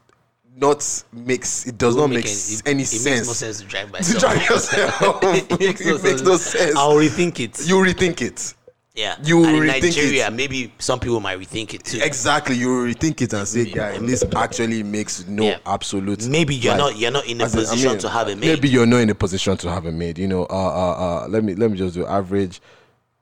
[0.58, 3.06] not makes it does not make, it, any it sense.
[3.06, 5.20] makes no sense to drive to drive yourself.
[5.22, 6.76] it makes no, It makes no sense.
[6.76, 8.56] I'll rethink it You rethink it.
[8.96, 10.34] yeah you and in rethink it.
[10.34, 14.24] Maybe some people might rethink it too Exactly, you rethink it and say, yeah, this
[14.36, 15.58] actually makes no Yeah.
[15.68, 16.28] absolute.
[16.28, 18.28] maybe you're like- not you're not in a as in, I position mean, to have
[18.28, 20.18] a maid Maybe you're not in a position to have a maid.
[20.18, 20.96] You know, uh, uh,
[21.26, 22.60] uh, let me let me just do average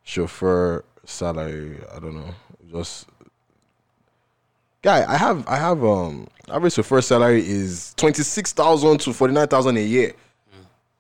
[0.04, 1.80] chauffeur salary.
[1.94, 2.34] I don't know,
[2.72, 3.08] just
[4.82, 5.06] guy.
[5.12, 9.48] I have I have um average chauffeur salary is twenty six thousand to forty nine
[9.48, 10.14] thousand a year.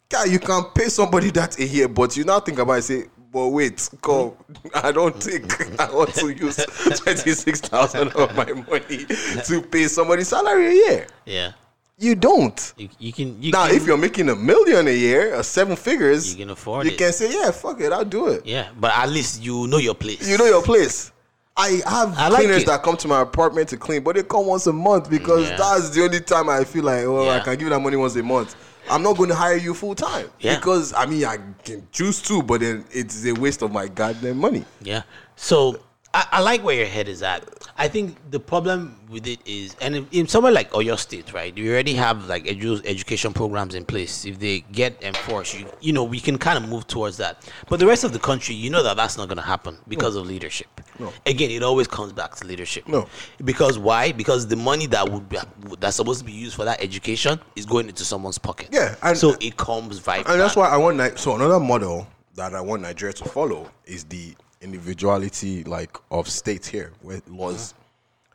[0.09, 3.05] Guy, you can pay somebody that a year, but you now think about it, say,
[3.31, 4.33] but wait, come,
[4.75, 6.57] I don't think I want to use
[6.99, 9.05] twenty six thousand of my money
[9.45, 11.07] to pay somebody's salary a year.
[11.25, 11.51] yeah
[11.97, 12.73] You don't.
[12.75, 15.75] you, you can you Now, can, if you're making a million a year, or seven
[15.75, 16.97] figures, You can afford you it.
[16.97, 18.45] can say, yeah, fuck it, I'll do it.
[18.45, 21.11] yeah but at least you know your place You know your place.
[21.55, 22.65] I have I cleaners it.
[22.65, 25.57] that come to my apartment to clean, but they come once a month because Yeah.
[25.57, 28.15] that's the only time I feel like, oh, I can give you that money once
[28.15, 28.55] a month.
[28.89, 30.55] I'm not going to hire you full time Yeah.
[30.55, 34.39] because I mean I can choose to, but then it's a waste of my goddamn
[34.39, 34.65] money.
[34.81, 35.03] yeah
[35.35, 35.79] So
[36.15, 37.43] I, I like where your head is at.
[37.75, 41.55] I think the problem with it is, and in, in somewhere like Oyo State, right?
[41.57, 44.23] You already have like edu- education programs in place.
[44.23, 47.49] If they get enforced, you you know we can kind of move towards that.
[47.67, 50.15] But the rest of the country, you know that that's not going to happen because
[50.15, 50.67] of leadership.
[50.99, 51.11] No.
[51.25, 52.87] Again, it always comes back to leadership.
[52.87, 53.07] No.
[53.43, 54.11] Because why?
[54.11, 55.39] Because the money that would be,
[55.79, 58.69] that's supposed to be used for that education is going into someone's pocket.
[58.71, 60.23] Yeah, and- so it comes right.
[60.27, 64.03] and that's why I want so another model that I want Nigeria to follow is
[64.05, 67.73] the individuality like of states here where laws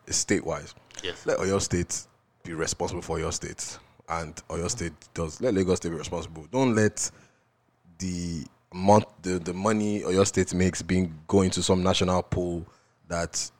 [0.07, 0.75] is state wise.
[1.03, 1.27] Yes.
[1.27, 2.07] Let Oyo State
[2.45, 3.79] be responsible for your state,
[4.09, 6.47] and Oyo State does let Lagos State be responsible.
[6.51, 7.11] Don't let
[7.99, 12.67] the month the, the money Oyo State makes being go into some national pool
[13.09, 13.51] that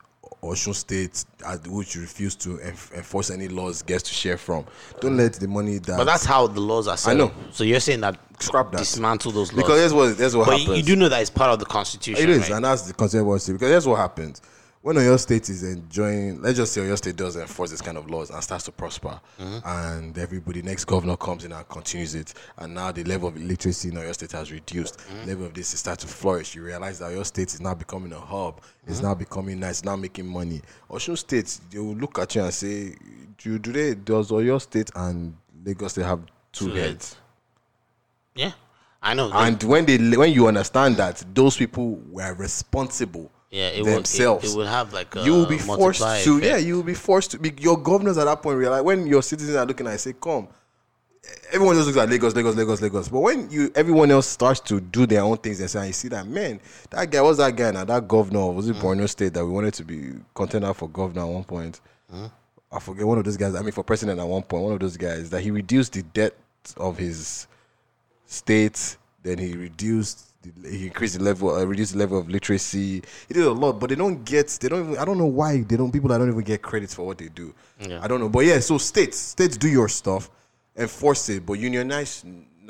[0.41, 4.65] Osun State, uh, which refuse to enforce any laws, gets to share from.
[5.01, 7.17] Don't let the money that But that's how the laws are set.
[7.17, 7.31] know.
[7.51, 8.77] So you're saying that Scrap that.
[8.77, 9.63] dismantle those laws.
[9.63, 10.67] because that's what that's what but happens.
[10.69, 12.23] you, you do know that it's part of the constitution.
[12.23, 12.51] It is, right?
[12.51, 14.41] and that's the conservative because that's what happens
[14.81, 16.41] when Oyo State is enjoying.
[16.41, 19.19] Let's just say Oyo State does enforce this kind of laws and starts to prosper,
[19.39, 19.67] Mm-hmm.
[19.67, 23.89] and everybody next governor comes in and continues it, and now the level of literacy
[23.89, 24.97] in Oyo State has reduced.
[24.99, 25.27] Mm-hmm.
[25.29, 26.55] Level of this is start to flourish.
[26.55, 28.57] You realize that Oyo State is now becoming a hub.
[28.61, 28.91] Mm-hmm.
[28.91, 29.83] It's now becoming nice.
[29.83, 30.61] Now making money.
[30.89, 32.95] Osun State, they will look at you and say,
[33.37, 35.35] "Do do they does Oyo State and
[35.65, 36.21] Lagos State have
[36.53, 37.15] two, Two heads?" heads.
[38.35, 38.51] yeah,
[39.01, 39.29] I know.
[39.33, 44.19] And when they when you understand that those people were responsible yeah, it would, it,
[44.19, 46.45] it would have like a you will be forced to effect.
[46.45, 49.23] yeah, you will be forced to be your governors at that point realize when your
[49.23, 50.47] citizens are looking at and say, Come,
[51.51, 53.09] everyone just looks at Lagos, Lagos, Lagos, Lagos.
[53.09, 56.07] But when you everyone else starts to do their own things, they say, you see
[56.09, 56.59] that man,
[56.91, 58.81] that guy was that guy now, that governor was it Mm.
[58.81, 61.81] Borno State that we wanted to be contender for governor at one point.
[62.13, 62.31] Mm.
[62.71, 63.55] I forget one of those guys.
[63.55, 66.03] I mean, for president at one point, one of those guys that he reduced the
[66.03, 66.35] debt
[66.77, 67.47] of his
[68.27, 68.97] state.
[69.23, 70.28] Then he reduced,
[70.63, 73.01] he increased the level, uh, reduced the level of literacy.
[73.27, 74.85] He did a lot, but they don't get, they don't.
[74.85, 75.91] Even, I don't know why they don't.
[75.91, 77.53] People that don't even get credits for what they do.
[77.79, 77.99] Yeah.
[78.01, 78.59] I don't know, but yeah.
[78.59, 80.29] So states, states do your stuff,
[80.77, 82.23] enforce it, but unionize.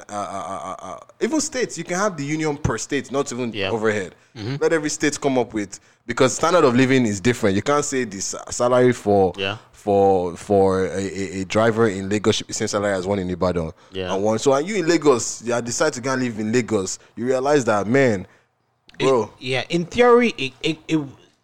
[0.07, 3.51] Uh, uh, uh, uh, even states, you can have the union per state, not even
[3.53, 3.71] Yeah.
[3.71, 4.15] overhead.
[4.35, 7.55] Let every state come up with because standard of living is different.
[7.55, 9.57] You can't say the salary for Yeah.
[9.73, 13.29] for for a, a, a driver in Lagos should be same salary as one in
[13.29, 13.71] Ibadan.
[13.91, 14.13] Yeah.
[14.13, 16.99] And one so and you in Lagos, you decide to go and live in Lagos,
[17.15, 18.25] you realize that man,
[18.99, 20.99] bro, yeah, in theory, it, it, it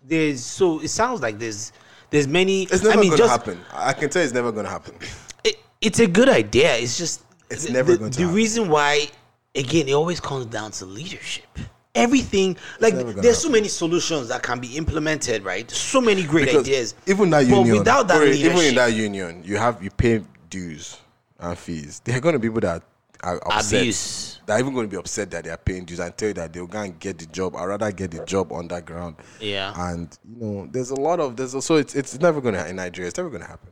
[0.08, 1.72] there's so it sounds like there's
[2.12, 2.64] there's many.
[2.64, 3.60] it's never I mean, gonna just happen.
[3.74, 4.96] I can tell it's never gonna happen.
[5.44, 6.76] it, it's a good idea.
[6.78, 8.36] It's just It's the- never the, going to The happen.
[8.36, 9.08] reason why,
[9.54, 11.46] again, it always comes down to leadership.
[11.94, 13.52] Everything like there's so happen.
[13.54, 15.70] many solutions that can be implemented, right?
[15.72, 16.94] So many great Because ideas.
[17.08, 20.22] Even that but union, without that leadership, even in that union, you have you pay
[20.50, 20.98] dues
[21.40, 22.02] and fees.
[22.04, 22.84] There are gonna be people that
[23.24, 23.80] are upset.
[23.82, 24.40] abuse.
[24.46, 26.54] They're even going to be upset that they are paying dues and tell you that
[26.54, 27.56] they'll go and get the job.
[27.56, 29.16] I'd rather get the job underground.
[29.40, 29.74] Yeah.
[29.76, 33.08] And you know, there's a lot of there's also it's it's never gonna in Nigeria.
[33.08, 33.72] It's never gonna happen.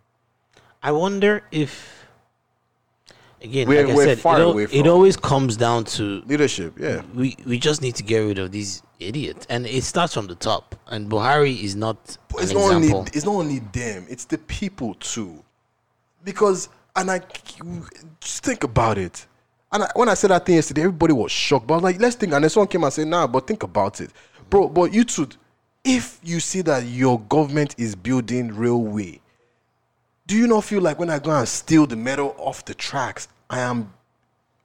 [0.81, 2.02] I wonder if,
[3.43, 6.73] again, We're- like I said, far it, al- away it always comes down to Leadership,
[6.79, 7.01] yeah.
[7.13, 10.35] we we just need to get rid of these idiots, and it starts from the
[10.35, 10.75] top.
[10.87, 12.99] And Buhari is not But it's an not example.
[12.99, 15.43] only it's not only them, it's the people too.
[16.23, 17.21] Because and I
[18.21, 19.25] just think about it.
[19.71, 21.65] And I, when I said that thing yesterday, everybody was shocked.
[21.65, 22.31] But I was like, let's think.
[22.33, 24.11] And then someone came and said, nah, but think about it.
[24.49, 25.27] Bro, but you too,
[25.83, 29.19] if you see that your government is building railway,
[30.27, 33.27] do you not feel like when I go and steal the metal off the tracks,
[33.53, 33.93] I am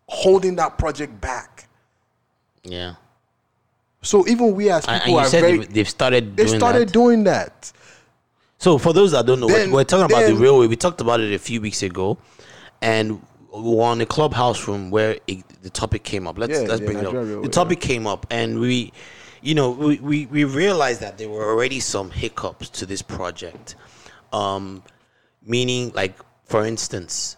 [0.08, 1.68] holding that project back?
[2.64, 2.94] yeah,
[4.02, 6.88] So even we as people and you are said very they've, started they doing started
[6.88, 6.92] that.
[6.92, 7.72] doing that.
[8.58, 10.66] So for those that don't know, Then- we're, we're talking about the railway.
[10.66, 12.18] We talked about it a few weeks ago,
[12.82, 13.22] and
[13.54, 16.36] we were on a clubhouse room where it, the topic came up.
[16.38, 17.14] Let's Yeah, let's yeah, bring it up.
[17.14, 18.92] Railway, the topic came up, and we,
[19.40, 23.76] you know, we, we we realized that there were already some hiccups to this project,
[24.32, 24.82] um,
[25.46, 27.36] meaning like for instance,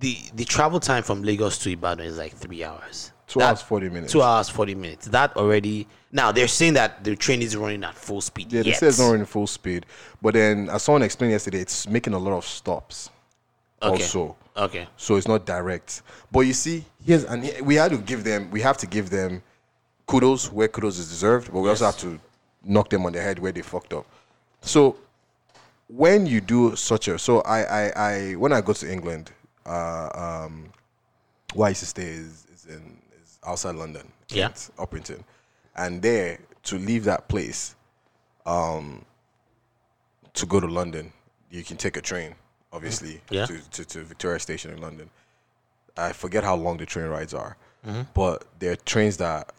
[0.00, 3.12] the the travel time from Lagos to Ibadan is like three hours.
[3.26, 4.12] Two That- hours, 40 minutes.
[4.12, 5.06] Two hours forty minutes.
[5.06, 8.52] That already now they're saying that the train is running at full speed.
[8.52, 9.86] Yeah, they say it's not running full speed.
[10.20, 13.10] But then, as someone explained yesterday, it's making a lot of stops.
[13.82, 14.02] Okay.
[14.02, 14.88] Also, Okay.
[14.96, 16.02] so it's not direct.
[16.32, 18.50] But you see, here's and we had to give them.
[18.50, 19.42] We have to give them
[20.06, 22.18] kudos where kudos is deserved, but we also have to
[22.64, 24.06] knock them on the head where they fucked up.
[24.60, 24.96] So
[25.88, 29.30] when you do such a so I I, I when I go to England,
[29.70, 30.08] uh,
[30.46, 30.54] um,
[31.54, 32.82] where I used to stay is, is in
[33.22, 34.48] is outside London, Yeah.
[34.48, 35.22] Kent, Orpington,
[35.76, 37.74] and there to leave that place,
[38.46, 39.04] um,
[40.34, 41.12] to go to London,
[41.50, 42.34] you can take a train,
[42.72, 43.46] obviously, Yeah.
[43.46, 45.10] to, to to Victoria Station in London.
[45.96, 47.56] I forget how long the train rides are,
[47.86, 48.02] Mm-hmm.
[48.14, 49.52] but there are trains that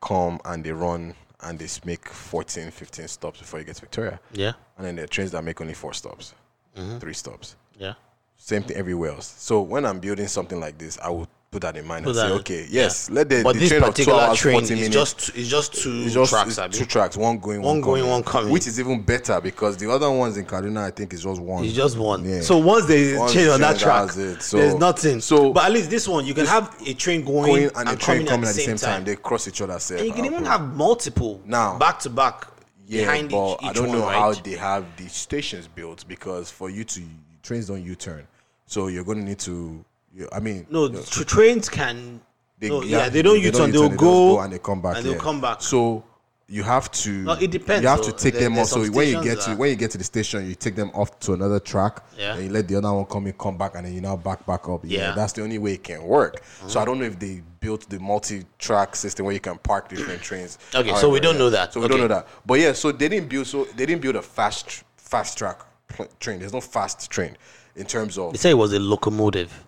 [0.00, 1.14] come and they run
[1.44, 4.18] and they make 14, 15 stops before you get to Victoria.
[4.32, 4.52] Yeah.
[4.76, 6.34] And then there are trains that make only four stops,
[6.76, 6.98] Mm-hmm.
[6.98, 7.54] three stops.
[7.78, 7.94] Yeah.
[8.38, 9.34] Same thing everywhere else.
[9.38, 12.28] So when I'm building something like this, I would put that in mind Put and
[12.28, 14.64] say, okay, yes, let the, But the this train of two particular hours, train 40
[14.64, 14.94] is minutes.
[14.94, 16.58] just it's just two it's just tracks.
[16.58, 18.52] it's two tracks, one going, One one, going, coming, one coming.
[18.52, 21.64] which is even better because the other ones in Kaduna, I think, is just one.
[21.64, 22.24] It's just one.
[22.24, 22.40] Yeah.
[22.42, 24.42] So once they Once change on that track, it.
[24.42, 25.20] So- there's nothing.
[25.20, 27.88] so- but at least this one, you can have a train going, going and, and
[27.88, 29.04] the train coming, coming at the same time.
[29.04, 29.78] They cross each other.
[29.96, 32.46] and you can ah, even have multiple Now- back to back
[32.86, 34.14] yeah, behind but each, each I don't know right?
[34.16, 37.02] how they have the stations built because for you to
[37.48, 38.26] trains don't U-turn,
[38.66, 39.84] so you're going to need to.
[40.14, 42.20] You, I mean, no, you- tr- trains can.
[42.58, 43.70] They, no, yeah, they don't U-turn.
[43.70, 44.96] They'll U-turn, just go, and they come back.
[44.96, 45.18] and they'll yeah.
[45.18, 45.62] come back.
[45.62, 46.04] So
[46.48, 47.10] you have to.
[47.10, 48.68] No, it depends, You have to take There- them off.
[48.68, 51.18] So when you get to when you get to the station, you take them off
[51.20, 52.04] to another track.
[52.18, 52.34] Yeah.
[52.34, 54.44] And you let the other one come in, come back, and then you now back
[54.44, 54.80] back up.
[54.84, 55.14] Yeah.
[55.14, 56.36] that's the only way it can work.
[56.36, 56.68] Uh-huh.
[56.68, 60.22] So I don't know if they built the multi-track system where you can park different
[60.22, 60.58] trains.
[60.74, 61.72] Okay, so we don't know that.
[61.72, 62.26] So we don't know that.
[62.44, 63.46] But yeah, so they didn't build.
[63.46, 66.38] So they didn't build a fast fast track pl- train.
[66.40, 67.36] There's no fast train
[67.76, 69.64] in terms of They say it was a locomotive.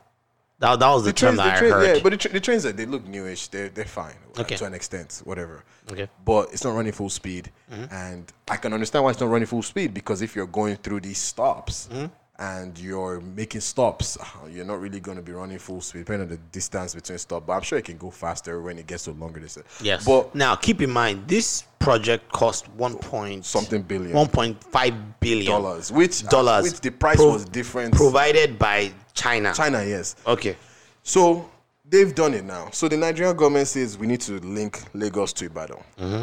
[0.59, 1.97] That, that was the, the term trains, the that train, I heard.
[1.97, 4.57] yeah, but the, tra- the trains that they look newish, they're they're fine Okay.
[4.57, 5.65] to an extent, whatever.
[5.91, 6.07] Okay.
[6.25, 7.95] But it's not running full speed, Mm-hmm.
[7.95, 11.01] and I can understand why it's not running full speed because if you're going through
[11.01, 12.07] these stops Mm-hmm.
[12.41, 14.17] And you're making stops,
[14.51, 17.45] you're not really going to be running full speed, depending on the distance between stops.
[17.47, 19.67] But I'm sure it can go faster when it gets to longer distance.
[19.83, 20.05] yes.
[20.05, 24.13] but now keep in mind this project cost one point Something billion.
[24.13, 27.95] one point five billion dollars, which uh, dollars, which the price pro- was different.
[27.95, 29.53] provided by China.
[29.55, 30.17] China, yes.
[30.27, 30.57] Okay.
[31.03, 31.49] So
[31.89, 32.71] they've done it now.
[32.73, 35.83] So the Nigerian government says we need to link Lagos to Ibadan.
[35.99, 36.23] Mm-hmm.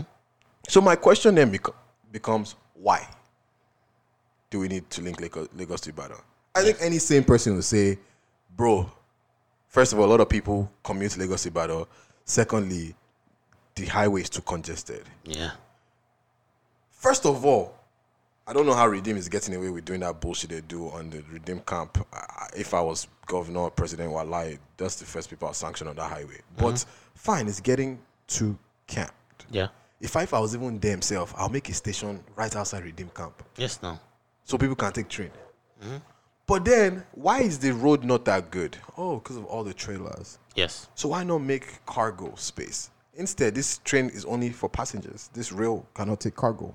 [0.68, 1.74] So my question then bec-
[2.12, 3.08] becomes why
[4.50, 6.18] do we need to link Lagos, Lagos to Ibadan?
[6.56, 8.00] I think any sane person will say,
[8.56, 8.90] bro,
[9.68, 11.86] first of all, a lot of people commute to Lagos to Ibadan.
[12.26, 12.96] Secondly,
[13.76, 15.04] the highway is too congested.
[15.24, 15.52] Yeah.
[16.92, 17.74] First of all,
[18.48, 21.10] I don't know how Redeem is getting away with doing that bullshit they do on
[21.10, 21.98] the Redeem camp.
[22.14, 25.88] I- I- If I was governor or president, wallahi, that's the first people I'll sanction
[25.88, 26.38] on that highway.
[26.56, 26.66] Mm-hmm.
[26.66, 28.58] But fine, it's getting too
[28.88, 29.46] camped.
[29.52, 29.68] Yeah.
[30.00, 33.10] If I, if I was even there himself, I'll make a station right outside Redeem
[33.10, 33.80] camp Yes.
[33.82, 34.00] No.
[34.48, 35.30] So people can take train.
[36.48, 38.78] But then, why is the road not that good?
[38.98, 40.40] Oh, because of all the trailers.
[40.56, 40.88] Yes.
[40.96, 42.90] So why not make cargo space?
[43.16, 45.30] Instead, this train is only for passengers.
[45.34, 46.74] This rail cannot take cargo.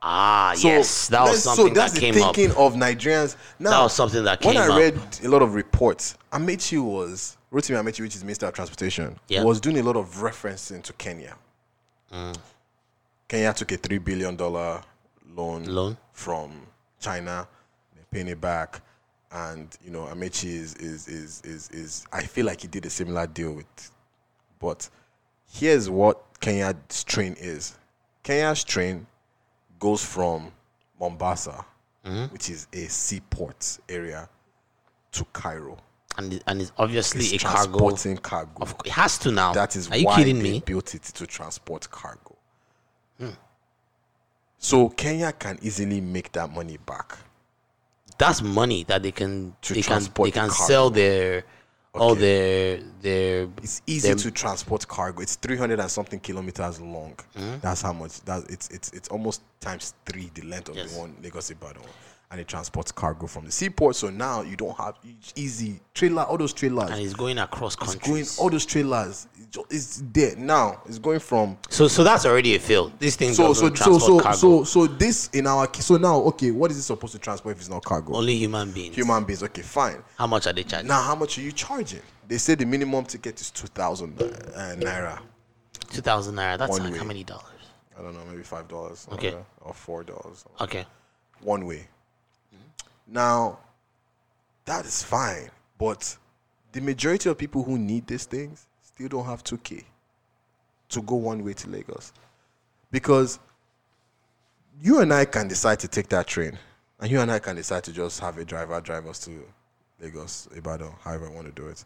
[0.00, 1.08] Ah, yes.
[1.08, 2.36] That was something that's that the came up.
[2.36, 3.34] thinking of Nigerians.
[3.58, 4.78] Now, That was something that came when I up.
[4.78, 9.42] read a lot of reports, Amaechi was Rotimi Amaechi, which is Minister of Transportation, Yeah.
[9.42, 11.34] was doing a lot of referencing to Kenya.
[13.28, 14.82] Kenya took a three billion dollar
[15.36, 15.96] loan, Loan.
[16.12, 16.50] from
[17.00, 17.46] China.
[17.94, 18.80] They're paying it back,
[19.30, 22.06] and you know Amaechi is is is is is.
[22.12, 23.90] I feel like he did a similar deal with,
[24.58, 24.88] but
[25.52, 27.76] here's what Kenya's train is.
[28.22, 29.06] Kenya's train
[29.78, 30.50] goes from
[30.98, 31.64] Mombasa,
[32.04, 32.32] Mm-hmm.
[32.32, 34.28] which is a seaport area,
[35.10, 35.76] to Cairo.
[36.16, 37.78] And it- and it's obviously It's a cargo.
[37.78, 38.62] transporting cargo.
[38.62, 39.52] Of, it has to now.
[39.52, 40.60] That is Are you why kidding they me?
[40.60, 42.35] built it to transport cargo.
[44.58, 47.18] So Kenya can easily make that money back.
[48.18, 50.66] That's money that they can To they can they can cargo.
[50.66, 51.44] sell their
[51.94, 55.20] all their their It's easy their- to transport cargo.
[55.22, 57.14] It's three hundred and something kilometers long.
[57.36, 57.56] Hmm?
[57.60, 58.20] That's how much.
[58.22, 60.92] That it's it's it's almost times three the length of Yes.
[60.94, 61.82] the one Lagos Ibadan,
[62.30, 63.94] and it transports cargo from the seaport.
[63.96, 64.96] So now you don't have
[65.36, 66.22] easy trailer.
[66.22, 66.90] All those trailers.
[66.90, 68.38] and it's going across it's going countries.
[68.38, 69.28] all those trailers.
[69.70, 70.82] It's there now.
[70.86, 72.92] It's going from so so that's already a field.
[72.98, 74.36] This thing so so so so cargo.
[74.36, 77.60] so so this in our so now okay what is it supposed to transport if
[77.60, 78.94] it's not cargo Only human beings.
[78.96, 80.88] human beings okay fine How much are they charging?
[80.88, 84.24] now how much are you charging they say the minimum ticket is 2000 uh,
[84.76, 85.20] naira
[85.90, 86.58] Two thousand naira.
[86.58, 87.44] That's like how many dollars?
[87.98, 89.34] i don't know maybe five dollars Okay.
[89.62, 90.84] or four dollars Okay.
[91.40, 91.86] one way
[93.06, 93.58] now
[94.64, 96.16] that is fine but
[96.72, 99.84] the majority of people who need these things still don't have 2k
[100.88, 102.12] to go one way to lagos
[102.90, 103.38] because
[104.82, 106.58] you and i can decide to take that train
[107.00, 109.30] and you and i can decide to just have a driver drive us to
[110.00, 111.84] lagos ibadan however i want to do it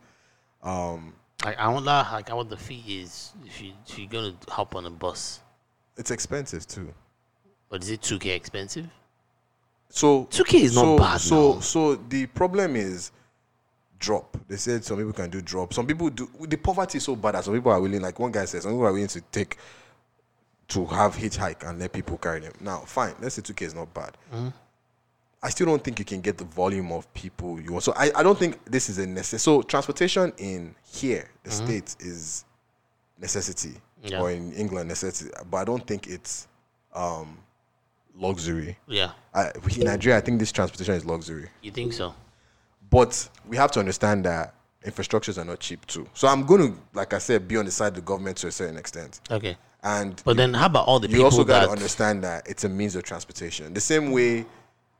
[0.63, 4.75] um, Like I wonder like what the fee is if you if you're gonna hop
[4.77, 5.41] on a bus.
[5.97, 6.93] it's expensive too
[7.71, 8.87] But is it two K expensive?
[9.91, 11.61] So 2K is not bad So now.
[11.61, 13.11] so the problem is
[13.99, 14.37] drop.
[14.49, 15.75] They said some people can do drop.
[15.75, 16.29] Some people do.
[16.41, 18.01] The poverty is so bad that some people are willing.
[18.01, 19.59] Like one guy says, some people are willing to take
[20.69, 22.53] to have hitchhike and let people carry them.
[22.61, 23.15] Now, fine.
[23.21, 24.17] Let's say two K is not bad.
[24.33, 24.49] Mm-hmm.
[25.43, 27.83] I still don't think you can get the volume of people you want.
[27.83, 29.41] So I, I don't think this is a necessary.
[29.41, 31.67] So transportation in here, the Mm-hmm.
[31.67, 32.45] states is
[33.19, 34.21] necessity, Yeah.
[34.21, 35.31] or in England necessity.
[35.51, 36.47] But I don't think it's
[36.95, 37.39] um,
[38.16, 38.77] luxury.
[38.87, 39.12] Yeah.
[39.35, 41.49] I, in Nigeria, I think this transportation is luxury.
[41.62, 42.15] You think so?
[42.91, 44.55] But we have to understand that
[44.85, 46.09] infrastructures are not cheap too.
[46.15, 48.49] So I'm going to, like I said, be on the side of the government to
[48.49, 49.20] a certain extent.
[49.31, 49.57] Okay.
[49.82, 52.65] And But then how about all the you people also got to understand that it's
[52.65, 53.73] a means of transportation.
[53.73, 54.45] The same way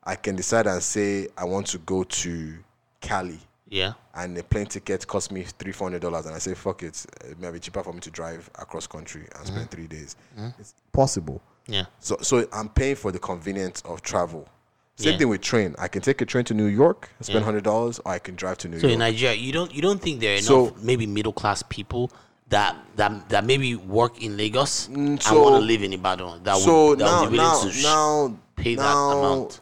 [0.05, 2.55] I can decide and say I want to go to
[3.03, 3.39] Cali
[3.69, 3.93] Yeah.
[4.15, 7.05] and the plane ticket cost me three, four hundred dollars, and I say fuck it,
[7.25, 9.75] it may be cheaper for me to drive across country and spend Mm-hmm.
[9.75, 10.17] three days.
[10.59, 11.43] It's possible.
[11.71, 11.85] Yeah.
[12.01, 14.49] So, so I'm paying for the convenience of travel.
[14.97, 15.19] Same Yeah.
[15.19, 15.75] thing with train.
[15.79, 18.59] I can take a train to New York, spend hundred dollars, or I can drive
[18.59, 18.91] to New So York.
[18.91, 21.63] So in Nigeria, you don't you don't think there are enough So- maybe middle class
[21.69, 22.11] people
[22.51, 26.43] that that that maybe work in Lagos and Mm, so- want to live in Ibadan
[26.43, 29.19] that so would that now, would be willing now, to sh- now, pay that now,
[29.19, 29.61] amount.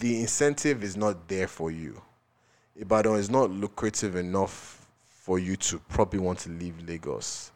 [0.00, 2.02] the incentive is not there for you.
[2.76, 4.86] Ibadan is not lucrative enough
[5.24, 7.52] for you to probably want to leave Lagos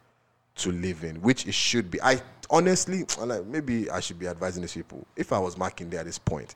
[0.57, 2.01] to live in, which it should be.
[2.03, 2.21] I
[2.51, 5.07] honestly, like maybe I should be advising these people.
[5.17, 6.55] If I was marking there at this point,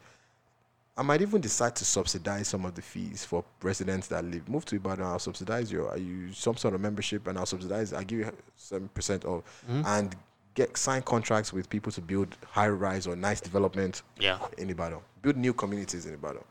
[0.99, 4.49] I might even decide to subsidize some of the fees for residents that live.
[4.49, 7.93] Move to Ibadan, I'll subsidize your are you some sort of membership, and I'll subsidize.
[7.93, 9.83] I give you seven percent off, mm-hmm.
[9.87, 10.17] and
[10.55, 14.39] get sign contracts with people to build high rise or nice development Yeah.
[14.57, 15.01] in Ibadan.
[15.23, 16.43] Build new communities in Ibadan.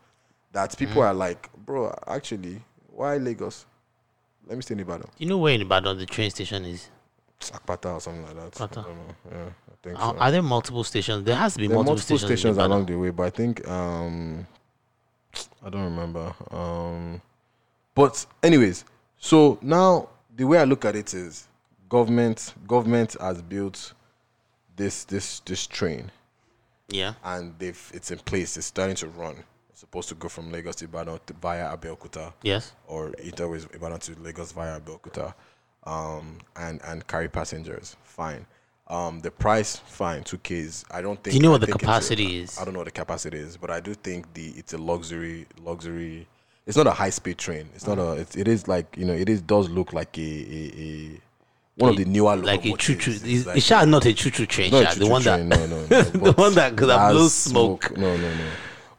[0.52, 0.86] That mm-hmm.
[0.86, 2.62] people are like, bro, actually,
[2.94, 3.66] why Lagos?
[4.48, 5.10] Let me stay in Ibadan.
[5.18, 6.88] You know where in Ibadan the train station is?
[7.40, 8.62] Akpata or something like that.
[8.62, 9.16] I don't know.
[9.32, 10.20] Yeah, I think Are, so.
[10.20, 11.24] are there multiple stations?
[11.24, 14.48] There has to be multiple, multiple stations, stations along the way, but I think um
[15.64, 16.34] I don't remember.
[16.52, 17.22] Um
[17.94, 18.86] but anyways,
[19.18, 21.48] so now the way I look at it is
[21.90, 23.94] government government has built
[24.76, 26.12] this this this train
[26.90, 27.14] Yeah.
[27.24, 29.44] and they've it's in place, it's starting to run.
[29.70, 32.72] It's supposed to go from Lagos to Ibadan to, via Abeokuta Yes.
[32.88, 35.34] or either way Ibadan to Lagos via Abeokuta,
[35.86, 37.96] um, and and carry passengers.
[38.04, 38.46] Fine.
[38.88, 40.86] Um, the price, fine, two Ks.
[40.92, 41.32] I don't think.
[41.32, 42.60] Do you know I what the it's a- capacity is?
[42.60, 45.48] I don't know what the capacity is, but I do think the it's a luxury
[45.64, 46.28] luxury.
[46.68, 47.70] It's not a high speed train.
[47.76, 48.14] It's not a.
[48.14, 49.14] It's, it is like you know.
[49.14, 51.22] It is does look like a a, a
[51.78, 53.12] one of the newer Like a choo choo.
[53.24, 54.72] It's, like it's not a choo choo train.
[54.72, 57.98] not the one train, that no, no, no, the one that that has blows smoke.
[57.98, 58.46] No, no, no.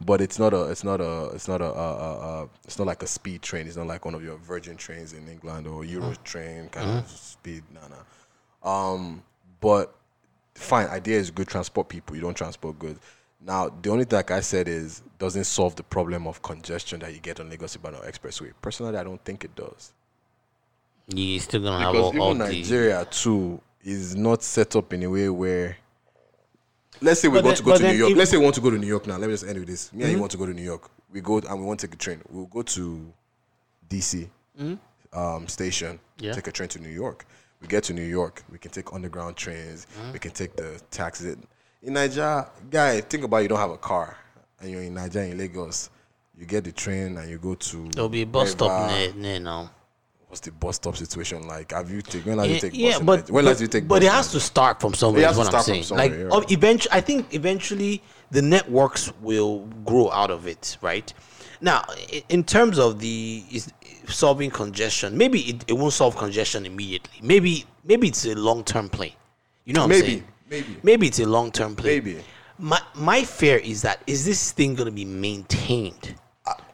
[0.00, 0.64] But it's not a.
[0.70, 1.30] It's not a.
[1.34, 1.66] It's not a.
[1.66, 3.66] Uh, uh, uh, it's not like a speed train.
[3.66, 6.24] It's not like one of your Virgin trains in England or Euro Mm.
[6.24, 6.98] train kind Mm-hmm.
[6.98, 7.62] of speed.
[7.72, 8.92] Nah, nah.
[8.92, 9.22] Um,
[9.60, 9.94] but
[10.54, 10.88] fine.
[10.88, 11.48] Idea is good.
[11.48, 12.14] Transport people.
[12.14, 13.00] You don't transport goods.
[13.40, 17.14] Now, the only thing like I said is doesn't solve the problem of congestion that
[17.14, 18.52] you get on Lagos Ibadan Expressway.
[18.60, 19.92] Personally, I don't think it does.
[21.08, 22.52] You're still gonna have Because all, all even the.
[22.52, 25.76] Nigeria too is not set up in a way where.
[27.00, 28.16] Let's say we But want then- to go to New York.
[28.16, 29.16] Let's say we want to go to New York now.
[29.18, 29.92] Let me just end with this.
[29.92, 30.04] Me Mm-hmm.
[30.04, 30.90] and you want to go to New York.
[31.12, 32.20] We go and we want to take a train.
[32.30, 33.12] We'll go to
[33.88, 34.28] DC
[35.12, 35.94] um, station.
[35.98, 36.24] Mm-hmm.
[36.24, 36.32] Yeah.
[36.32, 37.26] Take a train to New York.
[37.60, 38.42] We get to New York.
[38.50, 39.86] We can take underground trains.
[39.98, 40.12] Mm-hmm.
[40.12, 41.36] We can take the taxis.
[41.82, 44.16] In Nigeria, guy, think about you don't have a car
[44.60, 45.90] and you're in Nigeria in Lagos.
[46.38, 47.88] You get the train and you go to.
[47.90, 49.70] There'll be a bus stop wherever- near, near now.
[50.28, 51.72] What's the bus stop situation like?
[51.72, 52.36] Have you taken?
[52.36, 52.80] When you Yeah, take bus?
[52.80, 53.86] yeah, but when but, last you take?
[53.86, 55.22] but it has to start from somewhere.
[55.22, 55.98] It has what to I'm start from saying.
[55.98, 56.50] Like, right.
[56.52, 61.12] eventually, I think eventually the networks will grow out of it, right?
[61.60, 61.84] Now,
[62.28, 63.72] in terms of the is
[64.08, 67.18] solving congestion, maybe it, it won't solve congestion immediately.
[67.22, 69.14] Maybe maybe it's a long term play.
[69.64, 70.24] You know what Maybe, I'm saying?
[70.50, 70.76] maybe.
[70.82, 72.00] maybe it's a long term play.
[72.00, 72.22] Maybe.
[72.58, 76.14] My my fear is that is this thing going to be maintained?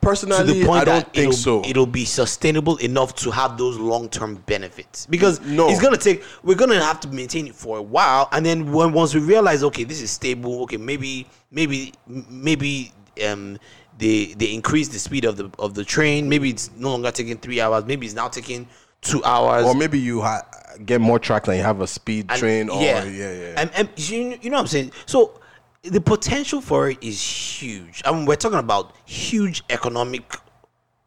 [0.03, 1.65] To Personally, the point I don't that think it'll, so.
[1.65, 5.69] it'll be sustainable enough to have those long-term benefits because No.
[5.69, 8.93] it's gonna take we're gonna have to maintain it for a while and then when
[8.93, 12.93] once we realize okay this is stable okay maybe maybe maybe
[13.27, 13.59] um
[13.99, 17.37] they they increase the speed of the of the train maybe it's no longer taking
[17.39, 18.67] three hours maybe it's now taking
[19.03, 20.43] two hours or maybe you ha-
[20.85, 22.69] get more tracks and you have a speed and- train.
[22.71, 23.55] Or yeah, yeah.
[23.57, 24.93] And, and you, you know what I'm saying?
[25.07, 25.39] So
[25.85, 28.03] the potential for it is huge.
[28.05, 30.23] I mean, we're talking about huge economic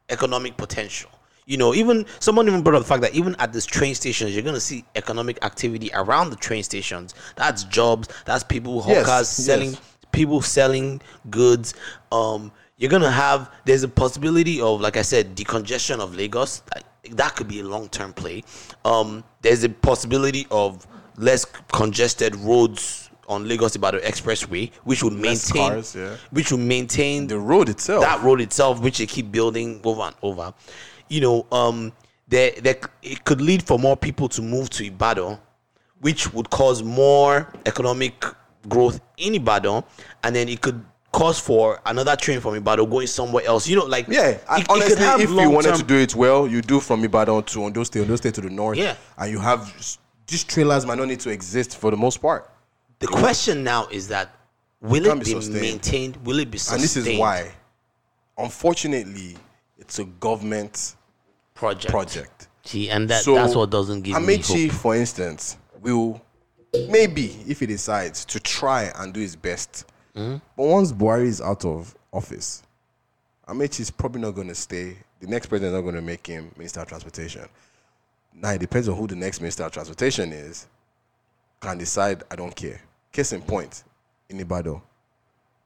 [0.10, 1.10] economic potential.
[1.46, 4.34] You know, even someone even brought up the fact that even at these train stations,
[4.34, 7.14] you're gonna see economic activity around the train stations.
[7.36, 8.10] That's jobs.
[8.26, 9.82] That's people Yes, hawkers selling yes.
[10.12, 11.74] people selling goods.
[12.12, 16.64] Um, you're gonna have there's a possibility of, like I said, decongestion of Lagos.
[16.74, 18.44] That, that could be a long term play.
[18.84, 20.86] Um, there's a possibility of
[21.18, 26.16] less congested roads on Lagos Ibadan Expressway, which would Less maintain, cars, yeah.
[26.32, 28.02] which would maintain the road itself.
[28.04, 30.54] that road itself, which they keep building over and over.
[31.10, 31.92] You know, um,
[32.28, 35.38] there, there, it could lead for more people to move to Ibadan,
[36.02, 38.24] which would cause more economic
[38.68, 39.84] growth in Ibadan,
[40.24, 43.68] and then it could cause for another train from Ibadan going somewhere else.
[43.68, 46.46] You know, like yeah, it- it honestly, have if you wanted to do it well,
[46.48, 48.96] you do from Ibadan to Ondo State, Ondo State to the north, Yeah.
[49.18, 49.72] and you have
[50.28, 52.50] these trailers might not need to exist for the most part.
[53.00, 54.34] The question now is that
[54.82, 56.18] will Can't it be be, maintained?
[56.26, 56.76] Will it be sustained?
[56.82, 57.52] And this is why,
[58.38, 59.36] unfortunately,
[59.78, 60.96] it's a government
[61.54, 61.92] project.
[61.92, 62.48] project.
[62.64, 64.80] See, and that So, that's what doesn't give me Amaechi, hope.
[64.80, 66.22] for instance, will
[66.90, 69.86] maybe, if he decides, to try and do his best.
[70.16, 70.38] Mm-hmm.
[70.58, 72.64] But once Buhari is out of office,
[73.48, 74.98] Amaechi is probably not going to stay.
[75.20, 77.46] The next president is not going to make him Minister of Transportation.
[78.34, 80.68] Now, it depends on who the next Minister of Transportation is.
[81.66, 82.80] Can decide, I don't care.
[83.12, 83.84] Case in point,
[84.30, 84.80] in Ibadan,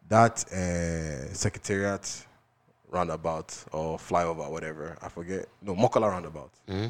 [0.08, 2.26] that uh, secretariat
[2.90, 5.46] roundabout or flyover, whatever, I forget.
[5.62, 6.52] No, Mokola roundabout.
[6.70, 6.88] Mm-hmm.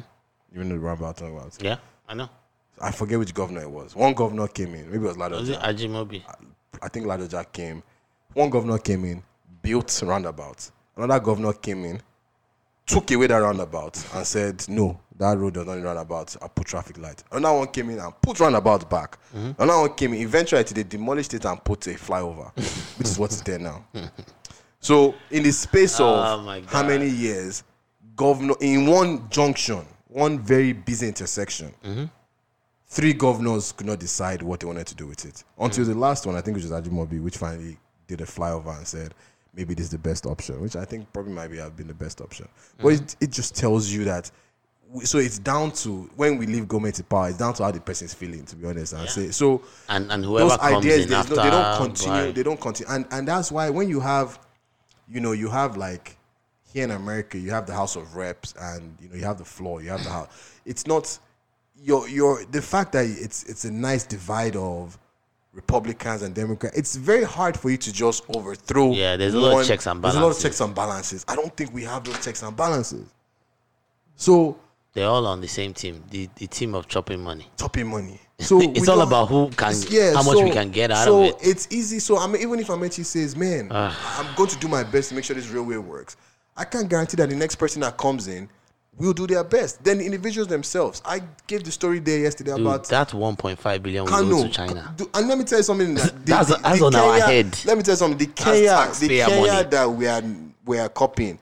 [0.52, 1.56] You know the roundabout I'm talking about.
[1.60, 1.76] Yeah,
[2.08, 2.28] I know.
[2.80, 3.96] I forget which governor it was.
[3.96, 4.86] One governor came in.
[4.86, 5.40] Maybe it was Ladoja.
[5.40, 5.58] Was it.
[5.58, 6.22] Ajimobi?
[6.80, 7.82] I think Ladoja came.
[8.32, 9.22] One governor came in,
[9.60, 10.70] built roundabout.
[10.96, 12.00] Another governor came in,
[12.86, 16.34] took away that roundabout and said, no, that road does not run about.
[16.42, 17.22] I put traffic light.
[17.30, 19.18] Another one came in and put roundabout back.
[19.36, 19.62] Mm-hmm.
[19.62, 20.22] Another one came in.
[20.22, 22.50] Eventually, they demolished it and put a flyover,
[22.98, 23.84] which is what's there now.
[24.80, 27.64] So, in the space Oh of my how many years,
[28.16, 32.04] governor in one junction, one very busy intersection, mm-hmm.
[32.86, 36.24] three governors could not decide what they wanted to do with it until the last
[36.24, 37.76] one, I think, which was Ajimobi, which finally
[38.06, 39.14] did a flyover and said
[39.52, 41.94] maybe this is the best option, which I think probably might be have been the
[41.94, 42.48] best option.
[42.78, 43.02] But mm.
[43.02, 44.30] it, it just tells you that.
[45.04, 47.28] So it's down to when we leave government in power.
[47.28, 48.92] It's down to how the person is feeling, to be honest.
[48.92, 49.62] And say so.
[49.88, 52.12] And and whoever comes in there's after, no, they don't continue.
[52.12, 52.34] Buhari.
[52.34, 54.40] They don't continue, and and that's why when you have,
[55.08, 56.16] you know, you have like
[56.72, 59.44] here in America, you have the House of Reps, and you know you have the
[59.44, 60.60] floor, you have the House.
[60.64, 61.18] It's not
[61.82, 64.98] your your the fact that it's it's a nice divide of
[65.52, 66.76] Republicans and Democrats.
[66.76, 68.92] It's very hard for you to just overthrow.
[68.92, 70.20] Yeah, there's a lot of checks and balances.
[70.20, 71.24] There's a lot of checks and balances.
[71.28, 73.06] I don't think we have those checks and balances.
[74.16, 74.58] So
[74.92, 77.46] They're all on the same team, the, the team of chopping money.
[77.58, 78.20] Chopping money.
[78.40, 81.26] So It's all about who can- It's- how much we can get out so of
[81.28, 81.36] it.
[81.42, 81.98] it's easy.
[81.98, 84.18] So I mean, even if Amaechi says, "Man, ah.
[84.18, 86.16] I'm going to do my best to make sure this railway works,"
[86.56, 88.48] I can't guarantee that the next person that comes in
[88.96, 89.84] will do their best.
[89.84, 91.02] Then the individuals themselves.
[91.04, 94.30] I gave the story there yesterday Dude, about that 1.5 billion will Kano.
[94.30, 94.94] go to China.
[95.12, 95.94] And let me tell you something.
[95.94, 97.58] That the, That's- the- that's the on our head.
[97.66, 98.18] Let me tell you something.
[98.18, 99.68] The Kenya, the Kenya money.
[99.68, 100.22] that we are
[100.64, 101.38] we are copying,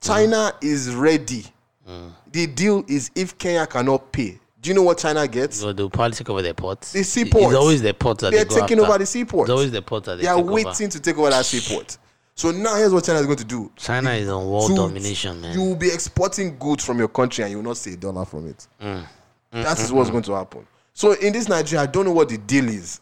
[0.00, 1.44] China is ready.
[1.88, 2.12] Mm.
[2.32, 4.38] The deal is if Kenya cannot pay.
[4.60, 5.60] Do you know what China gets?
[5.60, 6.92] So they'll probably take over their ports.
[6.92, 7.46] The seaports.
[7.46, 8.90] It's always the ports that They're they go taking after.
[8.90, 9.48] over the seaports.
[9.48, 10.88] It's always the ports that they, They are waiting over.
[10.88, 11.98] to take over that seaport.
[12.34, 13.70] So now here's what China is going to do.
[13.76, 15.54] China is on world domination, man.
[15.54, 18.24] You will be exporting goods from your country and you will not see a dollar
[18.24, 18.66] from it.
[18.82, 18.86] Mm.
[18.86, 19.06] mm,
[19.52, 20.66] mm that is mm, what's going to happen.
[20.92, 23.00] So in this Nigeria, I don't know what the deal is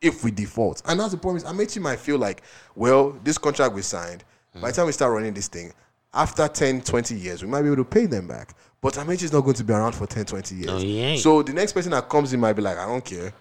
[0.00, 0.80] if we default.
[0.86, 1.38] And that's the problem.
[1.38, 2.42] Is Amaechi might feel like,
[2.74, 4.24] well, this contract we signed,
[4.54, 5.72] by the time we start running this thing,
[6.12, 8.54] after 10, 20 years, we might be able to pay them back.
[8.80, 10.66] But Amaechi is not going to be around for 10, 20 years.
[10.66, 11.20] No, he ain't.
[11.20, 13.32] So the next person that comes in might be like, I don't care.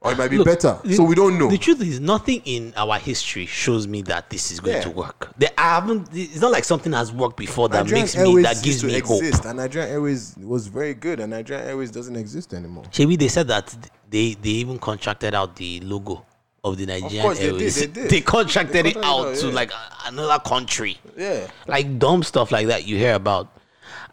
[0.00, 0.78] Or it might be Look, better.
[0.84, 1.48] the- so we don't know.
[1.48, 4.82] The truth is, nothing in our history shows me that this is going Yeah.
[4.82, 5.32] to work.
[5.38, 6.08] There, I haven't.
[6.12, 9.00] It's not like something has worked before that Nigerian makes me that gives used me
[9.00, 9.22] to hope.
[9.46, 12.84] and Nigerian Airways was very good, and Nigerian Airways doesn't exist anymore.
[12.98, 13.74] Maybe they said that
[14.10, 16.26] they they even contracted out the logo
[16.64, 18.24] of the Nigerian course they did, they did.
[18.24, 19.52] contracted They it out to yeah.
[19.52, 19.70] like
[20.06, 20.98] another country.
[21.16, 21.46] Yeah.
[21.68, 23.48] Like dumb stuff like that you hear about.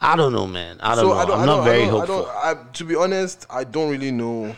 [0.01, 0.77] I don't know, man.
[0.81, 1.33] I don't so know.
[1.33, 2.25] I I not very I hopeful.
[2.27, 4.55] I don't, I, to be honest, I don't really know.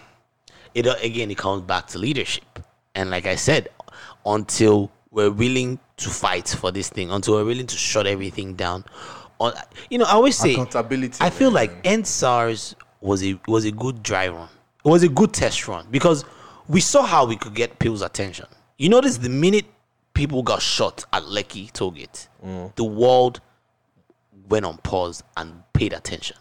[0.74, 2.60] it uh, again it comes back to leadership
[2.96, 3.70] and like i said
[4.26, 8.84] until we're willing to fight for this thing until we're willing to shut everything down
[9.40, 9.54] on
[9.90, 11.68] you know i always say Accountability, i feel man.
[11.68, 14.50] like end sars was a was a good dry run
[14.84, 16.26] it was a good test run because
[16.68, 18.46] we saw how we could get people's attention
[18.78, 19.66] you notice the minute
[20.14, 22.28] people got shot at lekki tollgate
[22.76, 23.42] the world
[24.50, 26.38] went on pause and paid attention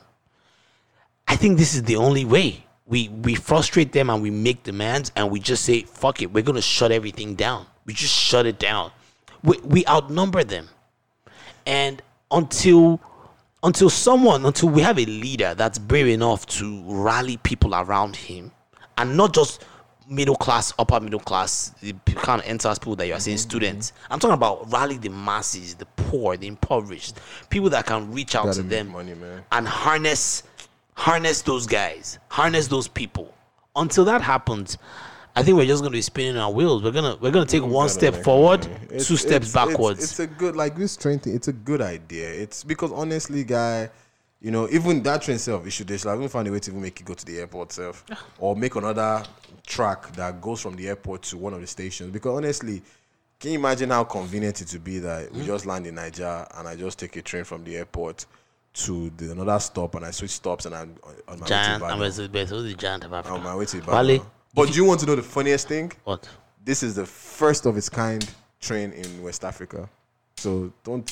[1.32, 2.66] I think this is the only way.
[2.84, 6.42] We we frustrate them and we make demands and we just say, fuck it, we're
[6.42, 7.64] gonna shut everything down.
[7.86, 8.90] We just shut it down.
[9.42, 10.68] We we outnumber them.
[11.64, 13.00] And until
[13.62, 18.52] until someone, until we have a leader that's brave enough to rally people around him
[18.98, 19.64] and not just
[20.12, 23.48] middle class, upper middle class, the kind of enters people that you are saying mm-hmm.
[23.48, 23.92] students.
[24.10, 27.18] I'm talking about rally the masses, the poor, the impoverished,
[27.50, 29.42] people that can reach out Gotta them money, man.
[29.50, 30.42] and harness
[30.94, 33.32] harness those guys, harness those people.
[33.74, 34.76] Until that happens,
[35.34, 36.82] I think we're just going to be spinning our wheels.
[36.82, 38.78] We're gonna we're gonna take one Gotta step forward, money.
[38.88, 40.02] two It's- steps it's- it's- backwards.
[40.04, 41.34] It's, a good like this train thing.
[41.34, 42.28] It's a good idea.
[42.28, 43.88] It's because honestly, guy,
[44.42, 46.58] you know, even that train itself, it should they should have even find a way
[46.58, 48.04] to even make it go to the airport itself,
[48.38, 49.22] or make another
[49.66, 52.10] track that goes from the airport to one of the stations.
[52.10, 52.82] Because honestly.
[53.40, 55.46] Can you imagine how convenient it would be that we mm.
[55.46, 58.24] just land in Niger and I just take a train from the airport
[58.74, 61.82] to the another stop and I switch stops and I'm on- on my Giant.
[61.82, 62.48] way to I'm Ibadan.
[62.48, 63.34] the the giant of Africa?
[63.34, 64.20] On my way to Ibadan.
[64.54, 65.92] But do you want to know the funniest thing?
[66.04, 66.28] what?
[66.64, 68.24] This is the first of its kind
[68.60, 69.88] train in West Africa.
[70.36, 71.10] So don't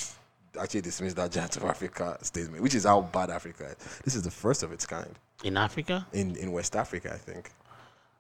[0.59, 4.01] actually dismiss that Giant of Africa statement, which is how bad Africa is.
[4.05, 6.07] This is the first of its kind In Africa?
[6.13, 7.51] in, in West Africa, I think.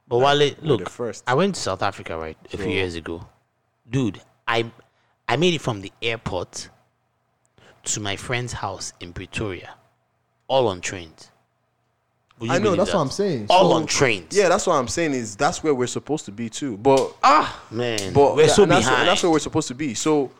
[0.09, 1.23] But Wale, the look, first.
[1.27, 3.27] I went to South Africa right a few years ago,
[3.89, 4.21] dude.
[4.47, 4.71] I
[5.29, 6.69] I made it from the airport
[7.85, 9.71] to my friend's house in Pretoria,
[10.49, 11.31] all on trains.
[12.43, 12.97] I know, that's that?
[12.97, 13.47] what I'm saying.
[13.51, 14.35] All So- on trains.
[14.37, 16.77] Yeah, that's what I'm saying is that's where we're supposed to be too.
[16.79, 19.01] But Ah, man, but we're yeah, so and that's, behind.
[19.03, 19.93] and that's where we're supposed to be.
[19.95, 20.31] So,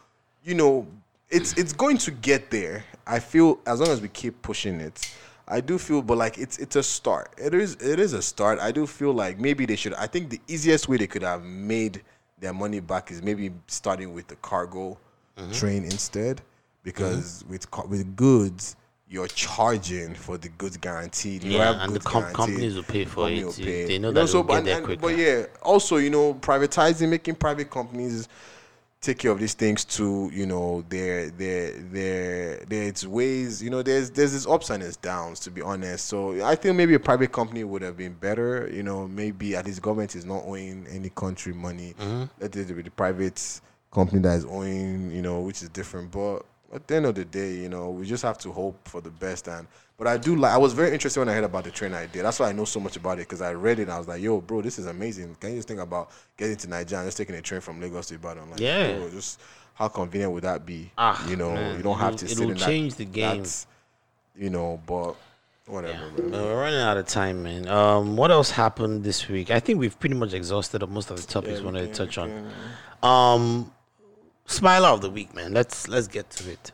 [0.43, 0.87] you know,
[1.31, 2.85] it's it's going to get there.
[3.07, 5.13] I feel as long as we keep pushing it.
[5.49, 7.35] I do feel, but like it's it's a start.
[7.39, 8.59] It is it is a start.
[8.61, 9.95] I do feel like maybe they should.
[9.95, 12.03] I think the easiest way they could have made
[12.39, 14.99] their money back is maybe starting with the cargo
[15.39, 15.53] Mm-hmm.
[15.53, 16.43] train instead,
[16.83, 18.77] because with ca- with goods
[19.09, 21.43] you're charging for the goods guaranteed.
[21.43, 23.57] You Yeah, have and the com- companies will pay for it.
[23.57, 23.87] pay.
[23.87, 25.01] they know You that so, get but- there and-.
[25.01, 28.29] But yeah, also you know privatizing, making private companies
[29.01, 30.31] take care of these things too.
[30.33, 33.63] You know, there, there, there, there's ways.
[33.63, 35.41] You know, there's there's this ups and there's downs.
[35.41, 38.71] To be honest, so I think maybe a private company would have been better.
[38.73, 41.95] You know, maybe at least government is not owing any country money.
[41.99, 42.25] Mm-hmm.
[42.41, 43.61] Let it be the private
[43.91, 45.11] company that is owing.
[45.11, 46.45] You know, which is different, but.
[46.73, 49.11] At the end of the day, you know, we just have to hope for the
[49.11, 49.49] best.
[49.49, 49.67] And
[49.99, 50.53] but I do like.
[50.53, 52.23] I was very interested when I heard about the train idea.
[52.23, 53.83] That's why I know so much about it because I read it.
[53.83, 56.57] and I was like, "Yo, bro, this is amazing." Can you just think about getting
[56.57, 58.51] to Nigeria and just taking a train from Lagos to Ibadan?
[58.51, 58.97] Like, Yeah.
[58.99, 59.41] bro, just
[59.75, 60.93] how convenient would that be?
[60.97, 63.05] Ah, you know, man, you don't have it'll- to sit it'll in that- change the
[63.05, 63.45] game.
[64.37, 65.17] You know, but
[65.67, 66.11] whatever.
[66.17, 66.23] Yeah.
[66.23, 66.31] man.
[66.33, 67.67] We're running out of time, man.
[67.69, 69.51] Um, what else happened this week?
[69.51, 72.51] I think we've pretty much exhausted most of the topics we wanted to touch on.
[73.03, 73.73] Um,
[74.51, 75.53] smiler of the week, man.
[75.53, 76.73] Let's let's get to it.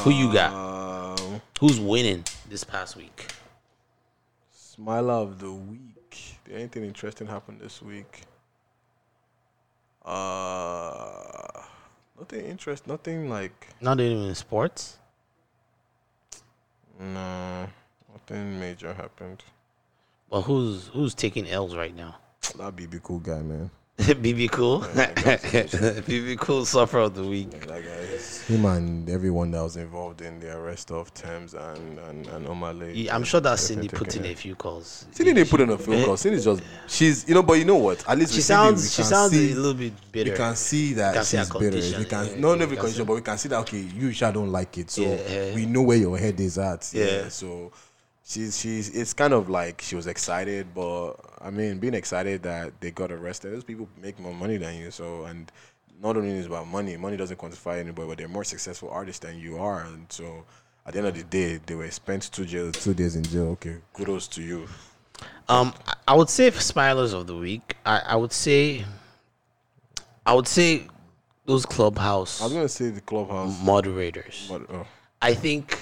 [0.00, 0.52] Who you got?
[0.52, 3.32] Um, Who's winning this past week?
[4.52, 6.38] Smiler of the week.
[6.44, 8.22] Did anything interesting happen this week?
[10.04, 11.62] Uh,
[12.18, 12.86] nothing interest.
[12.86, 13.68] Nothing like.
[13.80, 14.98] Not even in sports.
[17.00, 17.68] No,
[18.12, 19.42] nothing major happened.
[20.28, 22.16] Well, who's who's taking L's right now?
[22.56, 23.70] That'd Bebe Cool guy, man.
[24.22, 24.80] Bebe Cool.
[26.06, 27.50] Bebe Cool suffer of the week.
[27.66, 27.82] That
[28.48, 32.78] him and everyone that was involved in the arrest of Tems and and, and Omah
[32.78, 32.92] Lay.
[32.94, 35.04] Yeah, I'm sure that Cindy put in a few calls.
[35.10, 36.04] Cindy didn't put in a few Eh?
[36.04, 36.16] call.
[36.16, 38.08] Cindy's just she's you know, but you know what?
[38.08, 40.30] At least She with Cindy, sounds she sounds see, a little bit bitter.
[40.30, 41.98] We can see that can see she's bitter.
[41.98, 44.12] We can yeah, no you every condition, see- but we can see that okay, you
[44.12, 44.90] sure don't like it.
[44.90, 45.54] So Yeah.
[45.54, 46.88] we know where your head is at.
[46.94, 47.04] Yeah.
[47.04, 47.28] Yeah.
[47.28, 47.72] So
[48.28, 52.80] she's she's it's kind of like she was excited, but I mean being excited that
[52.80, 54.90] they got arrested, those people make more money than you.
[54.90, 55.50] So and
[56.00, 59.24] not only is it about money, money doesn't quantify anybody, but they're more successful artists
[59.26, 59.80] than you are.
[59.82, 60.44] And so
[60.86, 63.48] at the end of the day, they were spent two jail two days in jail.
[63.48, 64.66] Okay, kudos to you.
[65.48, 65.74] Um,
[66.06, 68.84] I- would say for smilers of the week, I, I would say,
[70.24, 70.86] I would say
[71.46, 74.46] those clubhouse I was gonna say the clubhouse, moderators.
[74.50, 74.86] but oh,
[75.20, 75.76] I think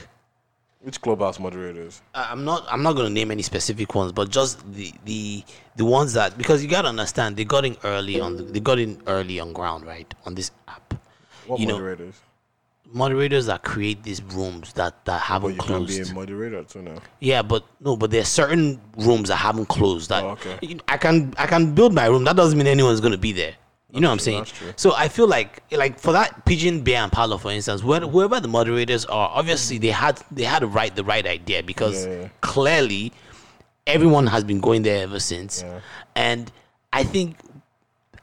[0.86, 2.00] which clubhouse moderators?
[2.14, 5.42] I'm not I'm not gonna name any specific ones, but just the the
[5.74, 8.78] the ones that because you gotta understand they got in early on the, they got
[8.78, 10.94] in early on ground right on this app.
[11.48, 12.14] What You know, moderators?
[12.92, 16.12] Moderators that create these rooms that that haven't you can be closed.
[16.12, 16.98] a moderator too now.
[17.18, 20.08] Yeah, but no, but there's certain rooms that haven't closed.
[20.10, 20.78] That Oh, okay.
[20.86, 22.22] I can I can build my room.
[22.22, 23.56] That doesn't mean anyone's gonna be there.
[23.92, 24.44] You know what I'm saying?
[24.46, 24.72] true.
[24.76, 28.40] So I feel like like for that pigeon bear and parlor, for instance, where, whoever
[28.40, 32.28] the moderators are, obviously they had they had to write the right idea because Yeah.
[32.40, 33.12] clearly
[33.86, 35.80] everyone has been going there ever since, Yeah.
[36.16, 36.50] and
[36.92, 37.36] I think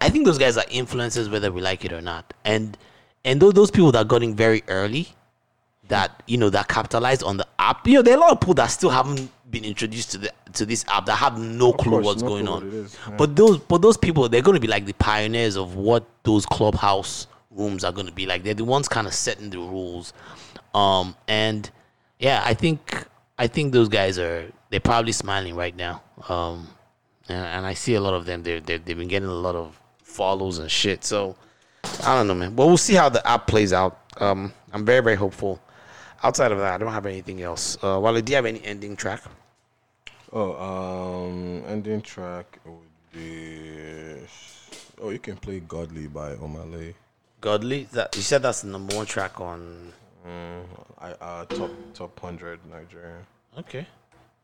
[0.01, 2.77] I think those guys are influencers whether we like it or not, and
[3.23, 5.07] and those those people that got in very early,
[5.87, 7.87] that you know that capitalized on the app.
[7.87, 10.33] You know, there are a lot of people that still haven't been introduced to the
[10.53, 12.83] to this app that have no clue course, what's no going clue on.
[12.83, 13.15] what yeah.
[13.17, 16.45] But those but those people they're going to be like the pioneers of what those
[16.45, 18.43] clubhouse rooms are going to be like.
[18.43, 20.13] They're the ones kind of setting the rules.
[20.73, 21.69] Um and
[22.19, 23.05] yeah, I think
[23.37, 26.01] I think those guys are they're probably smiling right now.
[26.29, 26.67] Um
[27.29, 28.43] and, and I see a lot of them.
[28.43, 31.03] They they they've been getting a lot of follows and shit.
[31.03, 31.35] So
[32.05, 32.55] I don't know, man.
[32.55, 33.99] But we'll see how the app plays out.
[34.17, 35.59] Um, I'm very, very hopeful.
[36.23, 37.77] Outside of that, I don't have anything else.
[37.83, 39.21] Uh, Wale, do you have any ending track?
[40.31, 42.79] Oh, um, ending track would
[43.11, 44.19] be.
[45.01, 46.95] Oh, you can play "Godly" by Omah Lay.
[47.41, 47.83] Godly?
[47.91, 49.91] That you said that's the number one track on.
[50.25, 50.63] Mm,
[50.97, 53.25] I uh, top top hundred Nigerian.
[53.59, 53.85] Okay.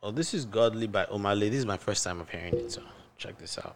[0.03, 1.47] Oh, this is Godly by Omah Lay.
[1.47, 2.81] This is my first time of hearing it, so
[3.17, 3.75] check this out.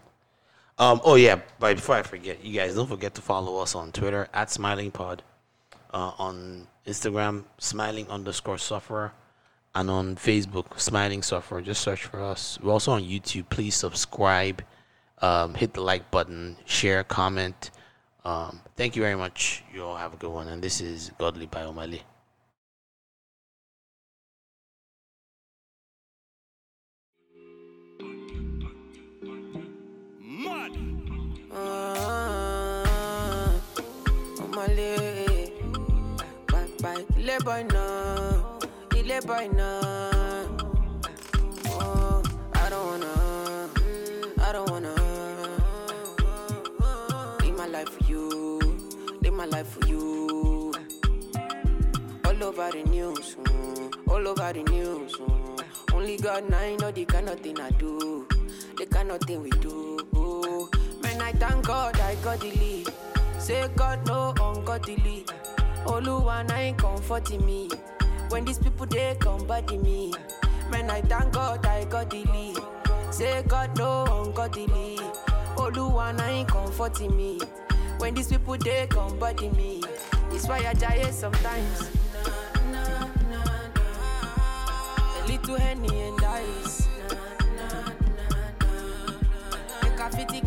[0.77, 0.99] Um.
[1.05, 1.39] Oh yeah.
[1.57, 4.91] But before I forget, you guys don't forget to follow us on Twitter at Smiling
[4.91, 5.23] Pod.
[5.93, 9.13] Uh, on Instagram, smiling underscore sufferer,
[9.75, 11.61] and on Facebook, smiling sufferer.
[11.61, 12.59] Just search for us.
[12.61, 13.47] We're also on YouTube.
[13.49, 14.63] Please subscribe,
[15.21, 17.71] um, hit the like button, share, comment.
[18.25, 19.63] Um, thank you very much.
[19.73, 20.47] You all have a good one.
[20.47, 22.12] And this is Godly by Omah Lay.
[37.33, 38.59] Ile boy now,
[38.95, 39.81] ile boy now.
[41.65, 42.21] Oh,
[42.53, 43.69] I don't wanna,
[44.39, 44.93] I don't wanna.
[47.41, 48.59] Live my life for you,
[49.21, 50.71] live my life for you.
[52.25, 55.13] All over the news, mm, all over the news.
[55.15, 55.63] mm.
[55.91, 58.27] Only God and I know the kind of thing I do,
[58.77, 59.97] the kind of thing we do.
[61.01, 62.85] Man, I thank God I got the.
[63.39, 65.25] Say God no ungodly.
[65.85, 67.69] Oluwa na ain't comforting me.
[68.29, 70.13] When these people they come body me.
[70.71, 72.57] Man, I thank God I got the lead.
[73.13, 74.99] Say God no ungodly.
[75.55, 77.39] Oluwa na ain't comforting me.
[77.99, 79.83] When these people they come body me.
[80.31, 81.89] It's why I die sometimes.
[85.05, 86.87] A little henny and ice.
[89.83, 90.41] Make a fitty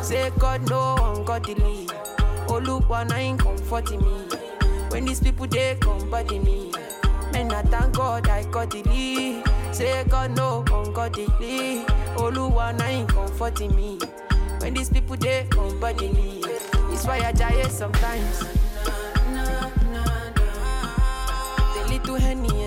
[0.03, 1.93] Say God no one got the lead.
[2.49, 4.29] Oluwa na him comforting me.
[4.91, 6.73] When these people they come body me.
[7.33, 9.45] Man, I thank God I got lead.
[9.73, 10.93] Say God no one
[11.41, 11.87] lead.
[12.17, 13.99] Oluwa na him comforting me.
[14.61, 16.43] When these people they come body me.
[16.93, 18.41] It's why I die sometimes.
[21.75, 22.66] The little henny